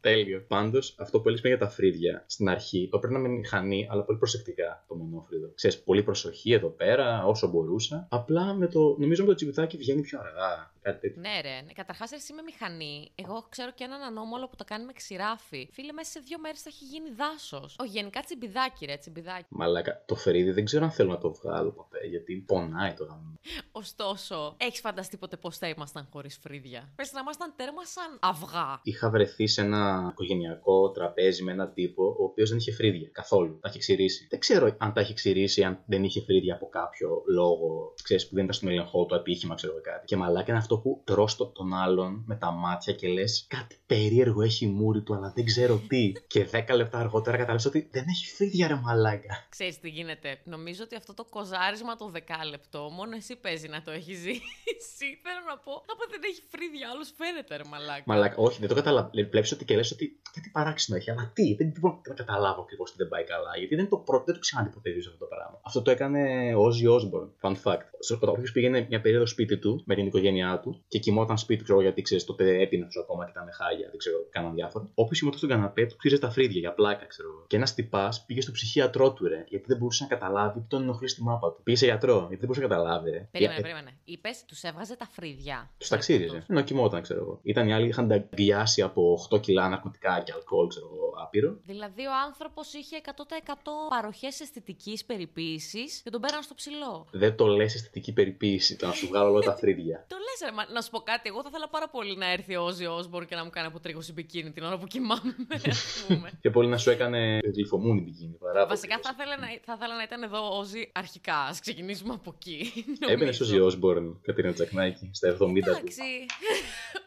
Τέλειο. 0.00 0.44
Πάντως, 0.48 0.94
αυτό 0.98 1.20
που 1.20 1.28
έλεγες 1.28 1.48
για 1.48 1.58
τα 1.58 1.68
φρύδια, 1.68 2.24
στην 2.26 2.48
αρχή 2.48 2.88
το 2.90 2.96
έπαιρνα 2.96 3.18
με 3.18 3.28
μηχανή, 3.28 3.88
αλλά 3.90 4.02
πολύ 4.02 4.18
προσεκτικά 4.18 4.84
το 4.88 4.94
μονόφρυδο. 4.94 5.52
Ξέρεις, 5.54 5.82
πολύ 5.82 6.02
προσοχή 6.02 6.52
εδώ 6.52 6.68
πέρα, 6.68 7.24
όσο 7.24 7.48
μπορούσα. 7.48 8.06
Απλά 8.10 8.54
με 8.54 8.66
το. 8.66 8.96
Νομίζω 8.98 9.22
με 9.22 9.28
το 9.28 9.34
τσιμπιτάκι 9.34 9.76
βγαίνει 9.76 10.00
πιο 10.00 10.20
αργά. 10.20 10.71
Κάτι 10.82 11.00
τέτοιο. 11.00 11.20
ναι, 11.20 11.40
ρε. 11.40 11.60
Ναι. 11.60 11.72
Καταρχά, 11.72 12.06
εσύ 12.10 12.32
με 12.32 12.42
μηχανή. 12.42 13.12
Εγώ 13.14 13.46
ξέρω 13.48 13.70
και 13.72 13.84
έναν 13.84 14.02
ανώμολο 14.02 14.48
που 14.48 14.56
το 14.56 14.64
κάνει 14.64 14.84
με 14.84 14.92
ξηράφι. 14.92 15.68
Φίλε, 15.72 15.92
μέσα 15.92 16.10
σε 16.10 16.20
δύο 16.20 16.38
μέρες 16.38 16.62
θα 16.62 16.68
έχει 16.72 16.84
γίνει 16.84 17.10
δάσος. 17.10 17.76
Όχι, 17.78 17.90
γενικά 17.90 18.20
τσιμπιδάκι, 18.20 18.86
ρε, 18.86 18.96
τσιμπιδάκι. 18.96 19.44
Μαλάκα, 19.48 20.02
το 20.06 20.14
φρύδι 20.14 20.50
δεν 20.50 20.64
ξέρω 20.64 20.84
αν 20.84 20.90
θέλω 20.90 21.10
να 21.10 21.18
το 21.18 21.32
βγάλω 21.32 21.70
ποτέ, 21.70 22.06
γιατί 22.06 22.44
πονάει 22.46 22.92
το 22.94 23.04
γάμο. 23.04 23.38
Ωστόσο, 23.72 24.54
έχεις 24.56 24.80
φανταστεί 24.80 25.16
ποτέ 25.16 25.36
πώς 25.36 25.58
θα 25.58 25.68
ήμασταν 25.68 26.08
χωρίς 26.12 26.38
φρύδια; 26.42 26.92
Πες 26.96 27.12
να 27.12 27.20
ήμασταν 27.20 27.52
τέρμα 27.56 27.84
σαν 27.84 28.18
αυγά. 28.20 28.80
Είχα 28.82 29.10
βρεθεί 29.10 29.46
σε 29.46 29.60
ένα 29.60 30.08
οικογενειακό 30.10 30.90
τραπέζι 30.90 31.42
με 31.42 31.52
έναν 31.52 31.72
τύπο, 31.74 32.04
ο 32.18 32.24
οποίος 32.24 32.48
δεν 32.48 32.58
είχε 32.58 32.72
φρύδια 32.72 33.08
καθόλου. 33.12 33.58
Τα 33.60 33.68
είχε 33.68 33.78
ξηρίσει. 33.78 34.26
Δεν 34.30 34.38
ξέρω 34.38 34.76
αν 34.78 34.92
τα 34.92 35.00
είχε 35.00 35.14
ξηρίσει, 35.14 35.62
αν 35.64 35.82
δεν 35.86 36.04
είχε 36.04 36.20
φρύδια 36.20 36.54
από 36.54 36.68
κάποιο 36.68 37.22
λόγο, 37.26 37.94
ξέρεις 38.02 38.28
που 38.28 38.34
δεν 38.34 38.44
ήταν 38.44 38.56
στον 38.56 38.68
έλεγχό 38.68 39.06
του, 39.06 39.14
επίχημα, 39.14 39.54
ξέρω 39.54 39.72
εγώ 39.72 39.82
κάτι. 39.82 40.04
Και 40.06 40.16
μαλάκα 40.16 40.50
είναι 40.52 40.60
αυτό 40.72 40.88
που 40.88 41.02
τρώ 41.04 41.28
το, 41.36 41.46
τον 41.46 41.74
άλλον 41.74 42.24
με 42.26 42.36
τα 42.36 42.50
μάτια 42.50 42.92
και 42.92 43.08
λες 43.08 43.46
κάτι 43.48 43.76
περίεργο 43.86 44.42
έχει 44.42 44.64
η 44.64 44.68
μούρη 44.68 45.02
του, 45.02 45.14
αλλά 45.14 45.32
δεν 45.34 45.44
ξέρω 45.44 45.80
τι. 45.88 46.12
και 46.26 46.48
10 46.52 46.74
λεπτά 46.74 46.98
αργότερα 46.98 47.36
κατάλαβε 47.36 47.68
ότι 47.68 47.88
δεν 47.90 48.04
έχει 48.08 48.26
φρύδια, 48.34 48.68
ρε 48.68 48.74
μαλάκα. 48.74 49.46
Ξέρεις 49.48 49.80
τι 49.80 49.88
γίνεται. 49.88 50.40
Νομίζω 50.44 50.82
ότι 50.84 50.96
αυτό 50.96 51.14
το 51.14 51.24
κοζάρισμα 51.24 51.96
το 51.96 52.08
δεκάλεπτο 52.08 52.90
μόνο 52.98 53.16
εσύ 53.16 53.36
παίζει 53.36 53.68
να 53.68 53.82
το 53.82 53.90
έχεις 53.90 54.18
ζήσει. 54.18 55.08
Θέλω 55.24 55.42
να 55.48 55.56
πω. 55.64 55.72
Από 55.92 56.02
δεν 56.10 56.20
έχει 56.30 56.42
φρύδια, 56.52 56.86
άλλο 56.92 57.04
φαίνεται 57.18 57.56
ρε 57.56 57.66
μαλάκα. 57.72 58.02
Μαλάκα, 58.06 58.36
όχι, 58.36 58.58
δεν 58.60 58.68
το 58.68 58.74
καταλαβαίνω. 58.74 59.28
Βλέπεις 59.30 59.52
ότι 59.52 59.64
και 59.64 59.76
λες 59.76 59.90
ότι 59.90 60.20
κάτι 60.34 60.48
παράξενο 60.52 60.96
έχει, 60.98 61.10
αλλά 61.10 61.30
τι, 61.34 61.54
δεν 61.54 61.72
μπορώ 61.80 62.00
να 62.08 62.14
καταλάβω 62.14 62.60
ακριβώς 62.62 62.90
τι 62.90 62.96
δεν 63.02 63.08
πάει 63.08 63.24
καλά. 63.24 63.52
Γιατί 63.58 63.74
δεν, 63.74 63.84
είναι 63.84 63.94
το 63.96 64.00
πρώτο, 64.08 64.24
δεν 64.24 64.34
το 64.34 64.40
ξανά 64.40 64.68
ποτέ 64.74 64.90
αυτό 64.98 65.18
το 65.24 65.28
πράγμα. 65.34 65.60
Αυτό 65.68 65.82
το 65.82 65.90
έκανε 65.90 66.20
ο 66.54 66.62
Ozzy 66.68 66.86
Osbourne. 66.96 67.30
Fun 67.42 67.56
fact. 67.64 67.86
Όταν 68.14 68.28
όποιος 68.28 68.52
πήγαινε 68.52 68.86
μια 68.88 69.00
περίοδο 69.00 69.26
σπίτι 69.26 69.56
του 69.58 69.82
με 69.86 69.94
την 69.94 70.06
οικογένειά 70.06 70.60
του 70.62 70.84
και 70.88 70.98
κοιμόταν 70.98 71.38
σπίτι 71.38 71.58
του, 71.58 71.64
ξέρω 71.64 71.80
γιατί 71.80 72.02
ξέρεις, 72.02 72.24
τότε 72.24 72.60
έπινε 72.62 72.84
τους 72.84 72.96
ακόμα 72.96 73.24
και 73.24 73.30
ήταν 73.30 73.48
χάγια, 73.52 73.88
δεν 73.88 73.98
ξέρω, 73.98 74.16
κάναν 74.30 74.54
διάφορα. 74.54 74.88
Όποιος 74.94 75.18
κοιμόταν 75.18 75.38
στον 75.38 75.50
καναπέ 75.50 75.86
του 75.86 75.96
ξύριζε 75.96 76.20
τα 76.20 76.30
φρύδια 76.30 76.60
για 76.60 76.72
πλάκα, 76.74 77.06
ξέρω 77.06 77.28
εγώ. 77.28 77.44
Και 77.46 77.56
ένας 77.56 77.74
τυπάς 77.74 78.24
πήγε 78.24 78.40
στο 78.40 78.52
ψυχίατρό 78.52 79.12
του, 79.12 79.26
ρε, 79.28 79.44
γιατί 79.48 79.64
δεν 79.68 79.76
μπορούσε 79.76 80.02
να 80.02 80.08
καταλάβει 80.16 80.60
τι 80.60 80.66
τον 80.68 80.82
ενοχλεί 80.82 81.08
στη 81.08 81.22
μάπα 81.22 81.52
του. 81.52 81.62
Πήγε 81.62 81.76
σε 81.76 81.84
γιατρό, 81.84 82.16
γιατί 82.18 82.36
δεν 82.36 82.40
μπορούσε 82.46 82.60
να 82.60 82.68
καταλάβει. 82.68 83.10
ρε. 83.10 83.28
Περίμενε, 83.30 83.58
Ε, 83.58 83.62
περίμενε. 83.62 83.90
Είπες, 84.04 84.44
τους 84.46 84.62
έβγαζε 84.62 84.96
τα 84.96 85.06
φρύδια. 85.12 85.70
Τους 85.78 85.88
τα 85.88 85.96
ξύριζε. 85.96 86.44
Ενώ 86.48 86.60
κοιμόταν, 86.62 87.02
ξέρω 87.02 87.20
εγώ. 87.20 87.40
Ήταν 87.42 87.68
οι 87.68 87.74
άλλοι 87.74 87.86
είχαν 87.88 88.08
τα 88.08 88.14
αγκιάσει 88.14 88.82
από 88.82 89.12
8 89.34 89.40
κιλά 89.40 89.68
ναρκωτικά 89.68 90.20
και 90.24 90.32
αλκοόλ, 90.32 90.66
ξέρω 90.68 90.90
εγώ, 90.94 91.12
άπειρο. 91.22 91.56
Δηλαδή 91.64 92.06
ο 92.06 92.10
άνθρωπος 92.26 92.72
είχε 92.72 92.96
100% 93.04 93.88
παροχές 93.88 94.40
αισθητικής 94.40 95.04
περιποίησης 95.04 96.00
και 96.04 96.10
τον 96.10 96.20
πέραν 96.20 96.42
στο 96.42 96.54
ψηλό. 96.54 97.06
Δεν 97.10 97.36
το 97.36 97.46
λες 97.46 97.74
αισθητική 97.74 98.12
περιποίηση, 98.12 98.76
το 98.76 98.86
να 98.86 98.92
σου 98.92 99.06
βγάλω 99.06 99.30
όλα 99.30 99.40
τα 99.40 99.54
φρύδια. 99.60 100.04
Το 100.08 100.16
λες, 100.16 100.50
ρε, 100.52 100.58
μα, 100.58 100.72
να 100.72 100.80
σου 100.80 100.90
πω 100.90 100.98
κάτι. 100.98 101.28
Εγώ 101.28 101.42
θα 101.42 101.48
ήθελα 101.48 101.68
πάρα 101.68 101.88
πολύ 101.88 102.16
να 102.16 102.30
έρθει 102.30 102.56
ο 102.56 102.62
Όζι 102.62 102.86
Όσμπορ 102.86 103.24
και 103.24 103.34
να 103.34 103.44
μου 103.44 103.50
κάνει 103.50 103.66
από 103.66 103.80
τρίγωση 103.80 104.12
μπικίνι 104.12 104.50
την 104.50 104.62
ώρα 104.62 104.78
που 104.78 104.86
κοιμάμαι, 104.86 105.34
ας 105.70 106.04
πούμε. 106.08 106.30
και 106.40 106.50
πολύ 106.50 106.68
να 106.68 106.78
σου 106.78 106.90
έκανε 106.90 107.38
γλυφομούνι 107.54 108.00
μπικίνι 108.00 108.36
παρά. 108.40 108.66
Βασικά 108.66 108.98
θα 109.02 109.10
ήθελα, 109.14 109.36
να, 109.36 109.46
θα 109.64 109.72
ήθελα 109.76 109.96
να 109.96 110.02
ήταν 110.02 110.22
εδώ 110.22 110.54
ο 110.54 110.58
Όζι 110.58 110.90
αρχικά. 110.92 111.36
Α 111.36 111.54
ξεκινήσουμε 111.60 112.14
από 112.14 112.34
εκεί. 112.36 112.72
Έμπαινε 113.00 113.16
νομίζω. 113.20 113.32
στο 113.32 113.44
Ζιόσμπορν, 113.44 114.20
Κατρίνα 114.22 114.52
Τζακνάκη, 114.52 115.10
στα 115.12 115.28
70 115.28 115.36
του. 115.36 115.50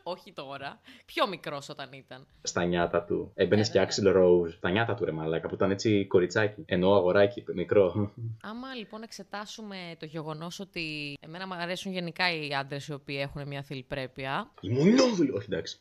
Εντάξει. 0.05 0.19
Όχι 0.21 0.33
τώρα. 0.33 0.79
Πιο 1.05 1.27
μικρός 1.27 1.69
όταν 1.69 1.93
ήταν. 1.93 2.27
Στα 2.41 2.63
νιάτα 2.65 3.03
του. 3.03 3.31
Έμπαινες 3.35 3.67
Ε, 3.67 3.71
και 3.71 3.77
βέβαια. 3.79 3.83
Άξιλ 3.83 4.09
Ρόουζ. 4.11 4.53
Τα 4.59 4.69
νιάτα 4.69 4.93
του 4.93 5.05
ρε 5.05 5.11
μαλάκα 5.11 5.47
που 5.47 5.55
ήταν 5.55 5.71
έτσι 5.71 6.05
κοριτσάκι. 6.05 6.63
Εννοώ 6.65 6.95
αγοράκι, 6.95 7.43
μικρό. 7.53 8.13
Άμα 8.41 8.73
λοιπόν 8.73 9.01
εξετάσουμε 9.03 9.95
το 9.99 10.05
γεγονός 10.05 10.59
ότι 10.59 11.13
εμένα 11.19 11.47
μου 11.47 11.53
αρέσουν 11.53 11.91
γενικά 11.91 12.33
οι 12.35 12.53
άντρες 12.53 12.87
οι 12.87 12.93
οποίοι 12.93 13.17
έχουν 13.19 13.47
μια 13.47 13.61
θηλυπρέπεια. 13.63 14.51
Η 14.61 14.69
μονόδουλη. 14.69 15.31
Όχι 15.31 15.45
εντάξει. 15.51 15.79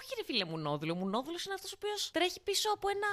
Όχι, 0.00 0.14
ρε 0.18 0.24
φίλε 0.24 0.44
Μουνόδουλο. 0.44 0.92
Ο 0.92 0.96
Μουνόδουλος 0.96 1.44
είναι 1.44 1.54
αυτός 1.54 1.72
ο 1.72 1.76
οποίος 1.82 2.10
τρέχει 2.12 2.40
πίσω 2.40 2.68
από 2.74 2.88
ένα, 2.88 3.06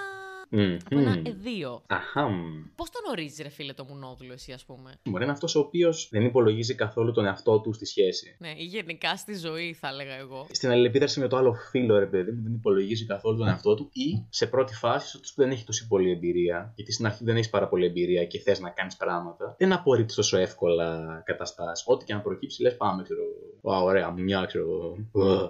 Μμμ, 0.50 0.78
από 0.86 1.00
ένα 1.00 1.16
μμμ. 1.18 1.26
εδίο. 1.26 1.84
Αχαμ. 1.88 2.64
Πώς 2.76 2.90
τον 2.90 3.02
ορίζει, 3.12 3.44
ρε 3.44 3.50
φίλε, 3.50 3.74
το 3.74 3.84
Μουνόδουλο, 3.86 4.34
εσύ, 4.34 4.52
ας 4.52 4.66
πούμε; 4.66 4.92
Μωρέ 5.04 5.24
είναι 5.24 5.34
αυτός 5.34 5.56
ο 5.56 5.60
οποίος 5.60 6.08
δεν 6.12 6.26
υπολογίζει 6.26 6.76
καθόλου 6.76 7.12
τον 7.12 7.26
εαυτό 7.26 7.60
του 7.60 7.74
στη 7.74 7.86
σχέση. 7.86 8.36
Ναι, 8.40 8.50
ή 8.58 8.64
γενικά 8.64 9.16
στη 9.18 9.36
ζωή, 9.38 9.74
θα 9.74 9.88
έλεγα 9.88 10.14
εγώ. 10.16 10.45
Στην 10.52 10.70
αλληλεπίδραση 10.70 11.20
με 11.20 11.28
το 11.28 11.38
άλλο 11.38 11.54
φίλο, 11.54 12.00
ρε 12.00 12.06
παιδί 12.06 12.32
μου, 12.32 12.44
δεν 12.44 12.54
υπολογίζει 12.54 13.06
καθόλου 13.06 13.38
τον 13.38 13.48
εαυτό 13.48 13.76
του 13.76 13.90
ή 13.94 14.26
σε 14.30 14.48
πρώτη 14.48 14.74
φάση, 14.76 15.08
στο 15.08 15.20
που 15.20 15.42
δεν 15.42 15.52
έχει 15.52 15.66
τόση 15.66 15.88
πολλή 15.88 16.12
εμπειρία, 16.12 16.72
γιατί 16.76 16.92
στην 16.92 17.06
αρχή 17.06 17.24
δεν 17.24 17.36
έχεις 17.36 17.50
πάρα 17.50 17.68
πολλή 17.68 17.86
εμπειρία 17.86 18.26
και 18.26 18.40
θες 18.40 18.60
να 18.60 18.70
κάνεις 18.70 18.96
πράγματα, 18.96 19.56
δεν 19.58 19.74
απορρίπτεις 19.74 20.16
τόσο 20.16 20.38
εύκολα 20.38 21.22
καταστάσεις. 21.26 21.86
Ό,τι 21.88 22.06
και 22.06 22.14
αν 22.14 22.22
προκύψει, 22.22 22.62
λες 22.62 22.78
πάμε, 22.78 23.04
ξέρω 23.04 23.20
εγώ. 23.22 23.76
«Α, 23.76 23.82
ωραία, 23.82 24.12
μια, 24.12 24.46
ξέρω 24.46 24.64
εγώ. 24.64 24.96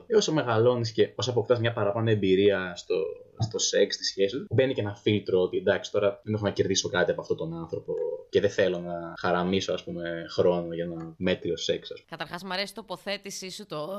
Ε, 0.07 0.15
όσο 0.15 0.33
μεγαλώνεις 0.33 0.91
και 0.91 1.13
όσο 1.15 1.29
αποκτάς 1.29 1.59
μια 1.59 1.73
παραπάνω 1.73 2.09
εμπειρία 2.09 2.73
στο, 2.75 2.95
στο 3.39 3.59
σεξ, 3.59 3.95
στη 3.95 4.03
σχέση 4.03 4.37
του, 4.37 4.45
μπαίνει 4.49 4.73
και 4.73 4.81
ένα 4.81 4.95
φίλτρο 4.95 5.41
ότι 5.41 5.57
εντάξει, 5.57 5.91
τώρα 5.91 6.21
δεν 6.23 6.33
έχω 6.33 6.43
να 6.43 6.51
κερδίσω 6.51 6.89
κάτι 6.89 7.11
από 7.11 7.21
αυτόν 7.21 7.37
τον 7.37 7.53
άνθρωπο 7.53 7.93
και 8.29 8.41
δεν 8.41 8.49
θέλω 8.49 8.79
να 8.79 9.13
χαραμίσω, 9.17 9.73
ας 9.73 9.83
πούμε, 9.83 10.25
χρόνο 10.29 10.73
για 10.73 10.83
ένα 10.83 11.13
μέτριο 11.17 11.57
σεξ, 11.57 11.91
ας 11.91 11.97
πούμε. 11.97 12.09
Καταρχάς, 12.09 12.43
μου 12.43 12.53
αρέσει 12.53 12.71
η 12.71 12.75
τοποθέτησή 12.75 13.49
σου 13.49 13.65
το. 13.65 13.89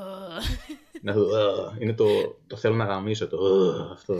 Να 1.01 1.13
το, 1.13 1.35
«Α», 1.35 1.75
είναι 1.79 1.93
το, 1.93 2.05
το 2.47 2.57
θέλω 2.57 2.75
να 2.75 2.85
γαμίσω 2.85 3.27
το 3.27 3.37
«Α», 3.37 3.91
αυτό. 3.91 4.13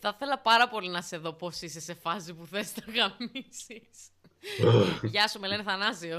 θα 0.00 0.12
ήθελα 0.14 0.38
πάρα 0.38 0.68
πολύ 0.68 0.88
να 0.88 1.02
σε 1.02 1.16
δω 1.16 1.32
πώς 1.32 1.60
είσαι 1.62 1.80
σε 1.80 1.94
φάση 1.94 2.34
που 2.34 2.46
θες 2.46 2.72
να 2.76 2.92
γαμίσεις. 2.92 4.10
Γεια 5.12 5.28
σου, 5.28 5.40
με 5.40 5.46
λένε 5.46 5.62
Θανάσιο. 5.62 6.18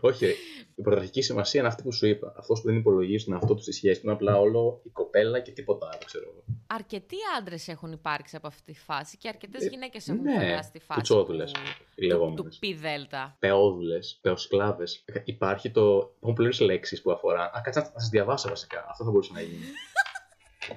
Όχι, 0.00 0.26
η 0.74 0.82
πρωταρχική 0.82 1.22
σημασία 1.22 1.60
είναι 1.60 1.68
αυτή 1.68 1.82
που 1.82 1.92
σου 1.92 2.06
είπα. 2.06 2.34
Αυτός 2.38 2.60
που 2.60 2.66
δεν 2.66 2.76
υπολογίζει 2.76 3.24
τον 3.24 3.34
εαυτό 3.34 3.54
τους 3.54 3.62
στη 3.62 3.72
σχέση 3.72 3.94
του 4.00 4.06
είναι 4.06 4.14
απλά 4.14 4.38
όλο 4.38 4.80
η 4.84 4.88
κοπέλα 4.88 5.40
και 5.40 5.50
τίποτα 5.50 5.86
άλλο, 5.92 6.00
ξέρω 6.04 6.24
εγώ. 6.32 6.44
Αρκετοί 6.66 7.16
άντρες 7.38 7.68
έχουν 7.68 7.92
υπάρξει 7.92 8.36
από 8.36 8.46
αυτή 8.46 8.72
τη 8.72 8.78
φάση 8.78 9.16
και 9.16 9.28
αρκετές 9.28 9.64
Ε, 9.64 9.68
γυναίκες 9.68 10.08
έχουν 10.08 10.22
ναι, 10.22 10.38
περάσει 10.38 10.70
τη 10.70 10.78
φάση. 10.78 10.98
κουτσόδουλες, 11.00 11.52
του- 11.52 11.60
οι 11.94 12.06
λεγόμενες. 12.06 12.40
Του 12.52 12.58
πι 12.58 12.74
δέλτα. 12.74 13.36
Πεόδουλες, 13.38 14.18
πεοσκλάβες. 14.20 15.04
Υπάρχει 15.24 15.70
το. 15.70 16.14
Έχουν 16.22 16.34
πολλέ 16.34 16.48
λέξεις 16.60 17.02
που 17.02 17.12
αφορά. 17.12 17.42
Α, 17.44 17.60
κάτσε 17.64 17.80
να 17.80 18.00
σας 18.00 18.08
διαβάσω 18.08 18.48
βασικά. 18.48 18.86
Αυτό 18.90 19.04
θα 19.04 19.10
μπορούσε 19.10 19.32
να 19.32 19.40
γίνει. 19.40 19.64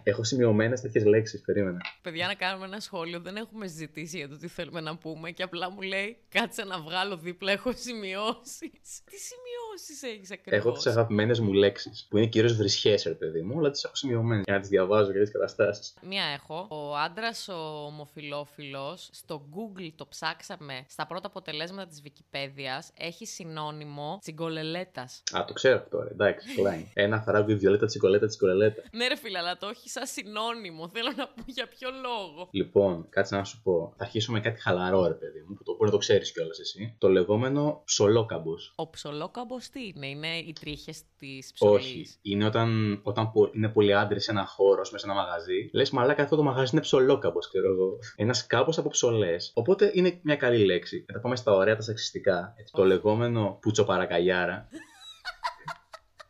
Έχω 0.04 0.24
σημειωμένες 0.24 0.82
τέτοιες 0.82 1.06
λέξεις, 1.06 1.42
περίμενα. 1.42 1.82
Παιδιά, 2.02 2.28
να 2.28 2.34
κάνουμε 2.34 2.66
ένα 2.66 2.80
σχόλιο. 2.80 3.20
Δεν 3.20 3.36
έχουμε 3.36 3.68
συζητήσει 3.68 4.18
για 4.18 4.30
το 4.30 4.38
τι 4.38 4.48
θέλουμε 4.48 4.82
να 4.82 4.98
πούμε 4.98 5.32
και 5.32 5.44
απλά 5.44 5.72
μου 5.72 5.82
λέει 5.82 6.18
κάτσε 6.30 6.64
να 6.64 6.80
βγάλω 6.80 7.18
δίπλα. 7.18 7.52
Έχω 7.52 7.72
σημειώσεις. 7.76 9.04
Τι 9.04 9.18
σημειώσεις 9.18 10.04
έχεις 10.04 10.32
ακριβώς; 10.32 10.60
Έχω 10.66 10.72
τις 10.72 10.86
αγαπημένες 10.88 11.40
μου 11.40 11.54
λέξεις, 11.54 12.08
που 12.10 12.18
είναι 12.18 12.28
κυρίως 12.28 12.56
βρισχές, 12.56 13.04
ρε 13.04 13.14
παιδί 13.14 13.42
μου, 13.42 13.58
αλλά 13.58 13.72
τις 13.72 13.84
έχω 13.84 13.96
σημειωμένες 13.96 14.44
για 14.46 14.54
να 14.54 14.60
τις 14.60 14.70
διαβάζω 14.70 15.12
για 15.12 15.22
τις 15.22 15.32
καταστάσεις. 15.32 15.94
Μία 16.02 16.24
έχω. 16.24 16.68
Ο 16.70 16.96
άντρας 16.98 17.48
ο 17.48 17.86
ομοφιλόφιλος, 17.86 19.10
στο 19.12 19.50
Google 19.56 19.90
το 19.96 20.08
ψάξαμε 20.08 20.86
στα 20.90 21.08
πρώτα 21.08 21.28
αποτελέσματα 21.28 21.88
της 21.90 22.02
Wikipedia, 22.06 22.90
έχει 22.98 23.26
συνώνυμο 23.26 24.18
τσιγκολελέτας. 24.22 25.24
Α, 25.38 25.46
το 25.48 25.54
ξέρω 25.54 25.78
αυτό, 25.78 26.02
ρε. 26.04 26.10
εντάξει, 26.10 26.56
κλάιν. 26.56 26.86
Ένα 27.06 27.22
φράγκο 27.22 27.52
η 27.52 27.56
βιολέτα 27.56 27.86
τσικολέτα 27.86 28.28
τσικολέτα. 28.28 28.82
Ναι, 28.92 29.08
ρε 29.08 29.16
φίλε, 29.16 29.38
αλλά 29.38 29.58
το 29.58 29.71
έχει 29.72 29.90
σαν 29.90 30.06
συνώνυμο. 30.06 30.90
Θέλω 30.90 31.12
να 31.16 31.28
πω 31.28 31.44
για 31.46 31.68
ποιο 31.68 31.90
λόγο. 32.02 32.48
Λοιπόν, 32.52 33.06
κάτσε 33.10 33.36
να 33.36 33.44
σου 33.44 33.62
πω. 33.64 33.94
Θα 33.98 34.04
αρχίσω 34.04 34.32
με 34.32 34.40
κάτι 34.40 34.62
χαλαρό, 34.62 35.08
ρε 35.08 35.14
παιδί 35.14 35.44
μου, 35.48 35.54
που 35.56 35.64
το 35.64 35.72
μπορεί 35.72 35.86
να 35.86 35.92
το 35.92 35.98
ξέρεις 35.98 36.32
κιόλας 36.32 36.60
εσύ. 36.60 36.96
Το 36.98 37.10
λεγόμενο 37.10 37.82
ψολόκαμπος. 37.86 38.74
Ο 38.76 38.90
ψολόκαμπος 38.90 39.70
τι 39.70 39.88
είναι, 39.96 40.08
είναι 40.08 40.38
οι 40.38 40.54
τρίχες 40.60 41.02
της 41.18 41.52
ψωλής; 41.54 41.84
Όχι. 41.86 42.06
Είναι 42.22 42.46
όταν, 42.46 43.00
όταν 43.04 43.32
πο- 43.32 43.50
είναι 43.54 43.70
πολλοί 43.70 43.94
άντρες 43.94 44.24
σε 44.24 44.32
ένα 44.32 44.46
χώρο, 44.46 44.78
μέσα 44.92 44.98
σε 44.98 45.06
ένα 45.06 45.14
μαγαζί. 45.16 45.70
Λες, 45.74 45.90
μαλάκα, 45.90 46.24
αυτό 46.24 46.36
το 46.36 46.44
μαγαζί 46.44 46.70
είναι 46.74 46.82
ψολόκαμπος, 46.82 47.48
ξέρω 47.48 47.70
εγώ. 47.72 47.98
Ένας 48.16 48.46
κάπως 48.48 48.78
από 48.78 48.90
ψολέ. 48.90 49.36
Οπότε 49.54 49.92
είναι 49.94 50.20
μια 50.24 50.36
καλή 50.36 50.66
λέξη. 50.66 51.04
Μετά 51.08 51.20
πάμε 51.20 51.36
στα 51.36 51.52
ωραία, 51.54 51.76
τα 51.76 51.82
σεξιστικά. 51.82 52.54
Έτσι, 52.58 52.74
το 52.74 52.84
λεγόμενο 52.86 53.58
πουτσοπαρακαλιάρα. 53.62 54.68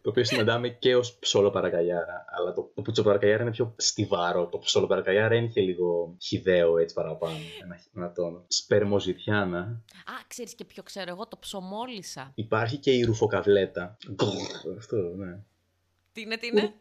Το 0.02 0.10
οποίο 0.10 0.24
συναντάμε 0.24 0.70
και 0.70 0.96
ως 0.96 1.18
ψολοπαρακαλιάρα. 1.20 2.26
Αλλά 2.28 2.54
το, 2.54 2.72
το 2.74 2.82
πουτσοπαρακαλιάρα 2.82 3.42
είναι 3.42 3.52
πιο 3.52 3.74
στιβάρο. 3.78 4.48
Το 4.48 4.58
ψολοπαρακαλιάρα 4.58 5.36
είναι 5.36 5.48
και 5.48 5.62
λίγο 5.62 6.16
χιδαίο 6.22 6.78
έτσι 6.78 6.96
παραπάνω. 6.96 7.36
Ένα, 7.64 7.80
ένα 7.96 8.12
τόνο. 8.12 8.44
Σπερμοζητιάνα. 8.48 9.60
Α, 10.06 10.14
ξέρεις 10.28 10.56
και 10.56 10.66
ποιο 10.66 10.84
ξέρω 10.84 11.12
εγώ, 11.12 11.28
το 11.28 11.38
ψωμόλισα. 11.38 12.32
Υπάρχει 12.36 12.78
και 12.78 12.92
η 12.92 13.04
ρουφοκαβλέτα. 13.04 13.98
Αυτό, 14.78 14.96
ναι. 14.96 15.40
Τι 16.12 16.22
είναι, 16.22 16.38
τι 16.38 16.48
είναι; 16.48 16.74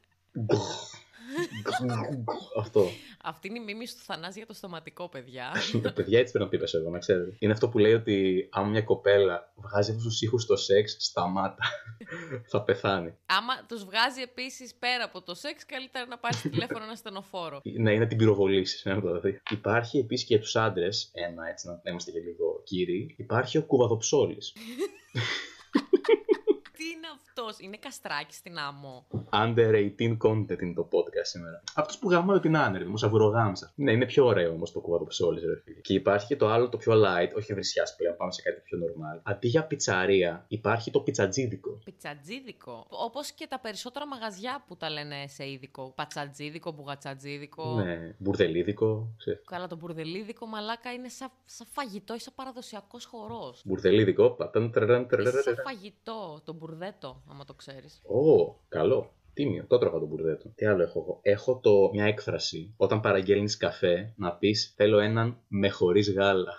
Αυτό. 2.58 2.84
Αυτή 3.22 3.48
είναι 3.48 3.58
η 3.58 3.64
μίμηση 3.64 3.96
του 3.96 4.02
Θανάση 4.02 4.38
για 4.38 4.46
το 4.46 4.54
στοματικό, 4.54 5.08
παιδιά. 5.08 5.52
παιδιά, 5.94 6.18
έτσι 6.18 6.32
πρέπει 6.32 6.56
να 6.56 6.66
πει 6.66 6.76
εγώ, 6.76 6.90
να 6.90 6.98
ξέρετε. 6.98 7.36
Είναι 7.38 7.52
αυτό 7.52 7.68
που 7.68 7.78
λέει 7.78 7.92
ότι 7.92 8.48
άμα 8.50 8.68
μια 8.68 8.82
κοπέλα 8.82 9.52
βγάζει 9.56 9.90
αυτούς 9.90 10.06
τους 10.06 10.22
ήχους 10.22 10.42
στο 10.42 10.56
σεξ, 10.56 10.96
σταμάτα. 10.98 11.64
θα 12.50 12.62
πεθάνει. 12.62 13.14
Άμα 13.26 13.64
τους 13.68 13.84
βγάζει 13.84 14.20
επίσης 14.20 14.74
πέρα 14.74 15.04
από 15.04 15.22
το 15.22 15.34
σεξ, 15.34 15.66
καλύτερα 15.66 16.06
να 16.06 16.18
πάρεις 16.18 16.40
τηλέφωνο 16.40 16.84
ένα 16.84 16.94
στενοφόρο. 16.94 17.60
Ναι, 17.62 17.92
είναι 17.92 18.06
την 18.06 18.16
πυροβολήσεις. 18.16 18.84
Ναι, 18.84 18.94
δηλαδή. 18.94 19.40
Υπάρχει 19.50 19.98
επίσης 19.98 20.26
και 20.26 20.34
για 20.34 20.42
τους 20.42 20.56
άντρες, 20.56 21.10
ένα 21.12 21.48
έτσι 21.48 21.68
να 21.68 21.90
είμαστε 21.90 22.10
και 22.10 22.18
λίγο 22.18 22.62
κύριοι, 22.64 23.14
υπάρχει 23.18 23.58
ο 23.58 23.62
κουβαδοψόλης. 23.62 24.52
Τι 27.40 27.46
είναι 27.46 27.50
αυτός, 27.50 27.66
είναι 27.66 27.76
καστράκι 27.76 28.34
στην 28.34 28.58
άμμο. 28.58 29.06
Under 29.30 29.92
18 29.98 30.16
content 30.24 30.62
είναι 30.62 30.74
το 30.74 30.88
podcast 30.92 31.26
σήμερα. 31.26 31.62
Αυτός 31.74 31.98
που 31.98 32.10
γαμάει 32.10 32.40
την 32.40 32.56
άνερβη, 32.56 32.90
μου 32.90 32.96
σαβουρογάμισα. 32.96 33.72
Ναι, 33.74 33.92
είναι 33.92 34.06
πιο 34.06 34.26
ωραίο 34.26 34.52
όμως 34.52 34.72
το 34.72 34.80
κουβαδοψόλη, 34.80 35.40
ρε 35.40 35.60
φίλε. 35.64 35.80
Και 35.80 35.94
υπάρχει 35.94 36.26
και 36.26 36.36
το 36.36 36.48
άλλο, 36.48 36.68
το 36.68 36.76
πιο 36.76 36.92
light, 36.92 37.32
όχι 37.36 37.54
βρισιάς 37.54 37.94
πλέον, 37.96 38.16
πάμε 38.16 38.32
σε 38.32 38.42
κάτι 38.42 38.60
πιο 38.60 38.78
normal. 38.78 39.20
Αντί 39.22 39.48
για 39.48 39.64
πιτσαρία, 39.64 40.44
υπάρχει 40.48 40.90
το 40.90 41.00
πιτσατζίδικο. 41.00 41.78
Πιτσατζίδικο. 41.84 42.86
Όπως 42.88 43.32
και 43.32 43.46
τα 43.48 43.60
περισσότερα 43.60 44.06
μαγαζιά 44.06 44.64
που 44.66 44.76
τα 44.76 44.90
λένε 44.90 45.26
σε 45.26 45.50
είδικο. 45.50 45.92
Πατσατζίδικο, 45.96 46.72
μπουγατσατζίδικο. 46.72 47.74
Ναι, 47.74 48.14
μπουρδελίδικο. 48.18 49.14
Σε... 49.16 49.40
Καλά, 49.44 49.66
το 49.66 49.76
μπουρδελίδικο 49.76 50.46
μαλάκα 50.46 50.92
είναι 50.92 51.08
σαν 51.08 51.30
σα 51.44 51.64
φαγητό 51.64 52.14
ή 52.14 52.18
σαν 52.18 52.32
παραδοσιακός 52.36 53.04
χορός. 53.04 53.62
Μπουρδελίδικο, 53.64 54.30
πατάν, 54.30 54.72
Σαν 54.74 55.56
φαγητό, 55.64 56.40
το 56.44 56.52
μπουρδέτο, 56.52 57.22
άμα 57.30 57.44
το 57.44 57.54
ξέρεις. 57.54 58.02
Ω, 58.04 58.54
καλό. 58.68 59.12
Τίμιο, 59.34 59.64
το 59.66 59.78
τρώγα 59.78 59.98
το 59.98 60.06
μπουρδέτο. 60.06 60.48
Τι 60.48 60.66
άλλο 60.66 60.82
έχω; 60.82 60.98
Εγώ. 61.00 61.18
Έχω 61.22 61.58
το, 61.58 61.90
μια 61.92 62.04
έκφραση. 62.04 62.74
Όταν 62.76 63.00
παραγγέλνεις 63.00 63.56
καφέ, 63.56 64.12
να 64.16 64.32
πεις 64.32 64.72
Θέλω 64.76 64.98
έναν 64.98 65.36
με 65.48 65.68
χωρίς 65.68 66.12
γάλα. 66.12 66.54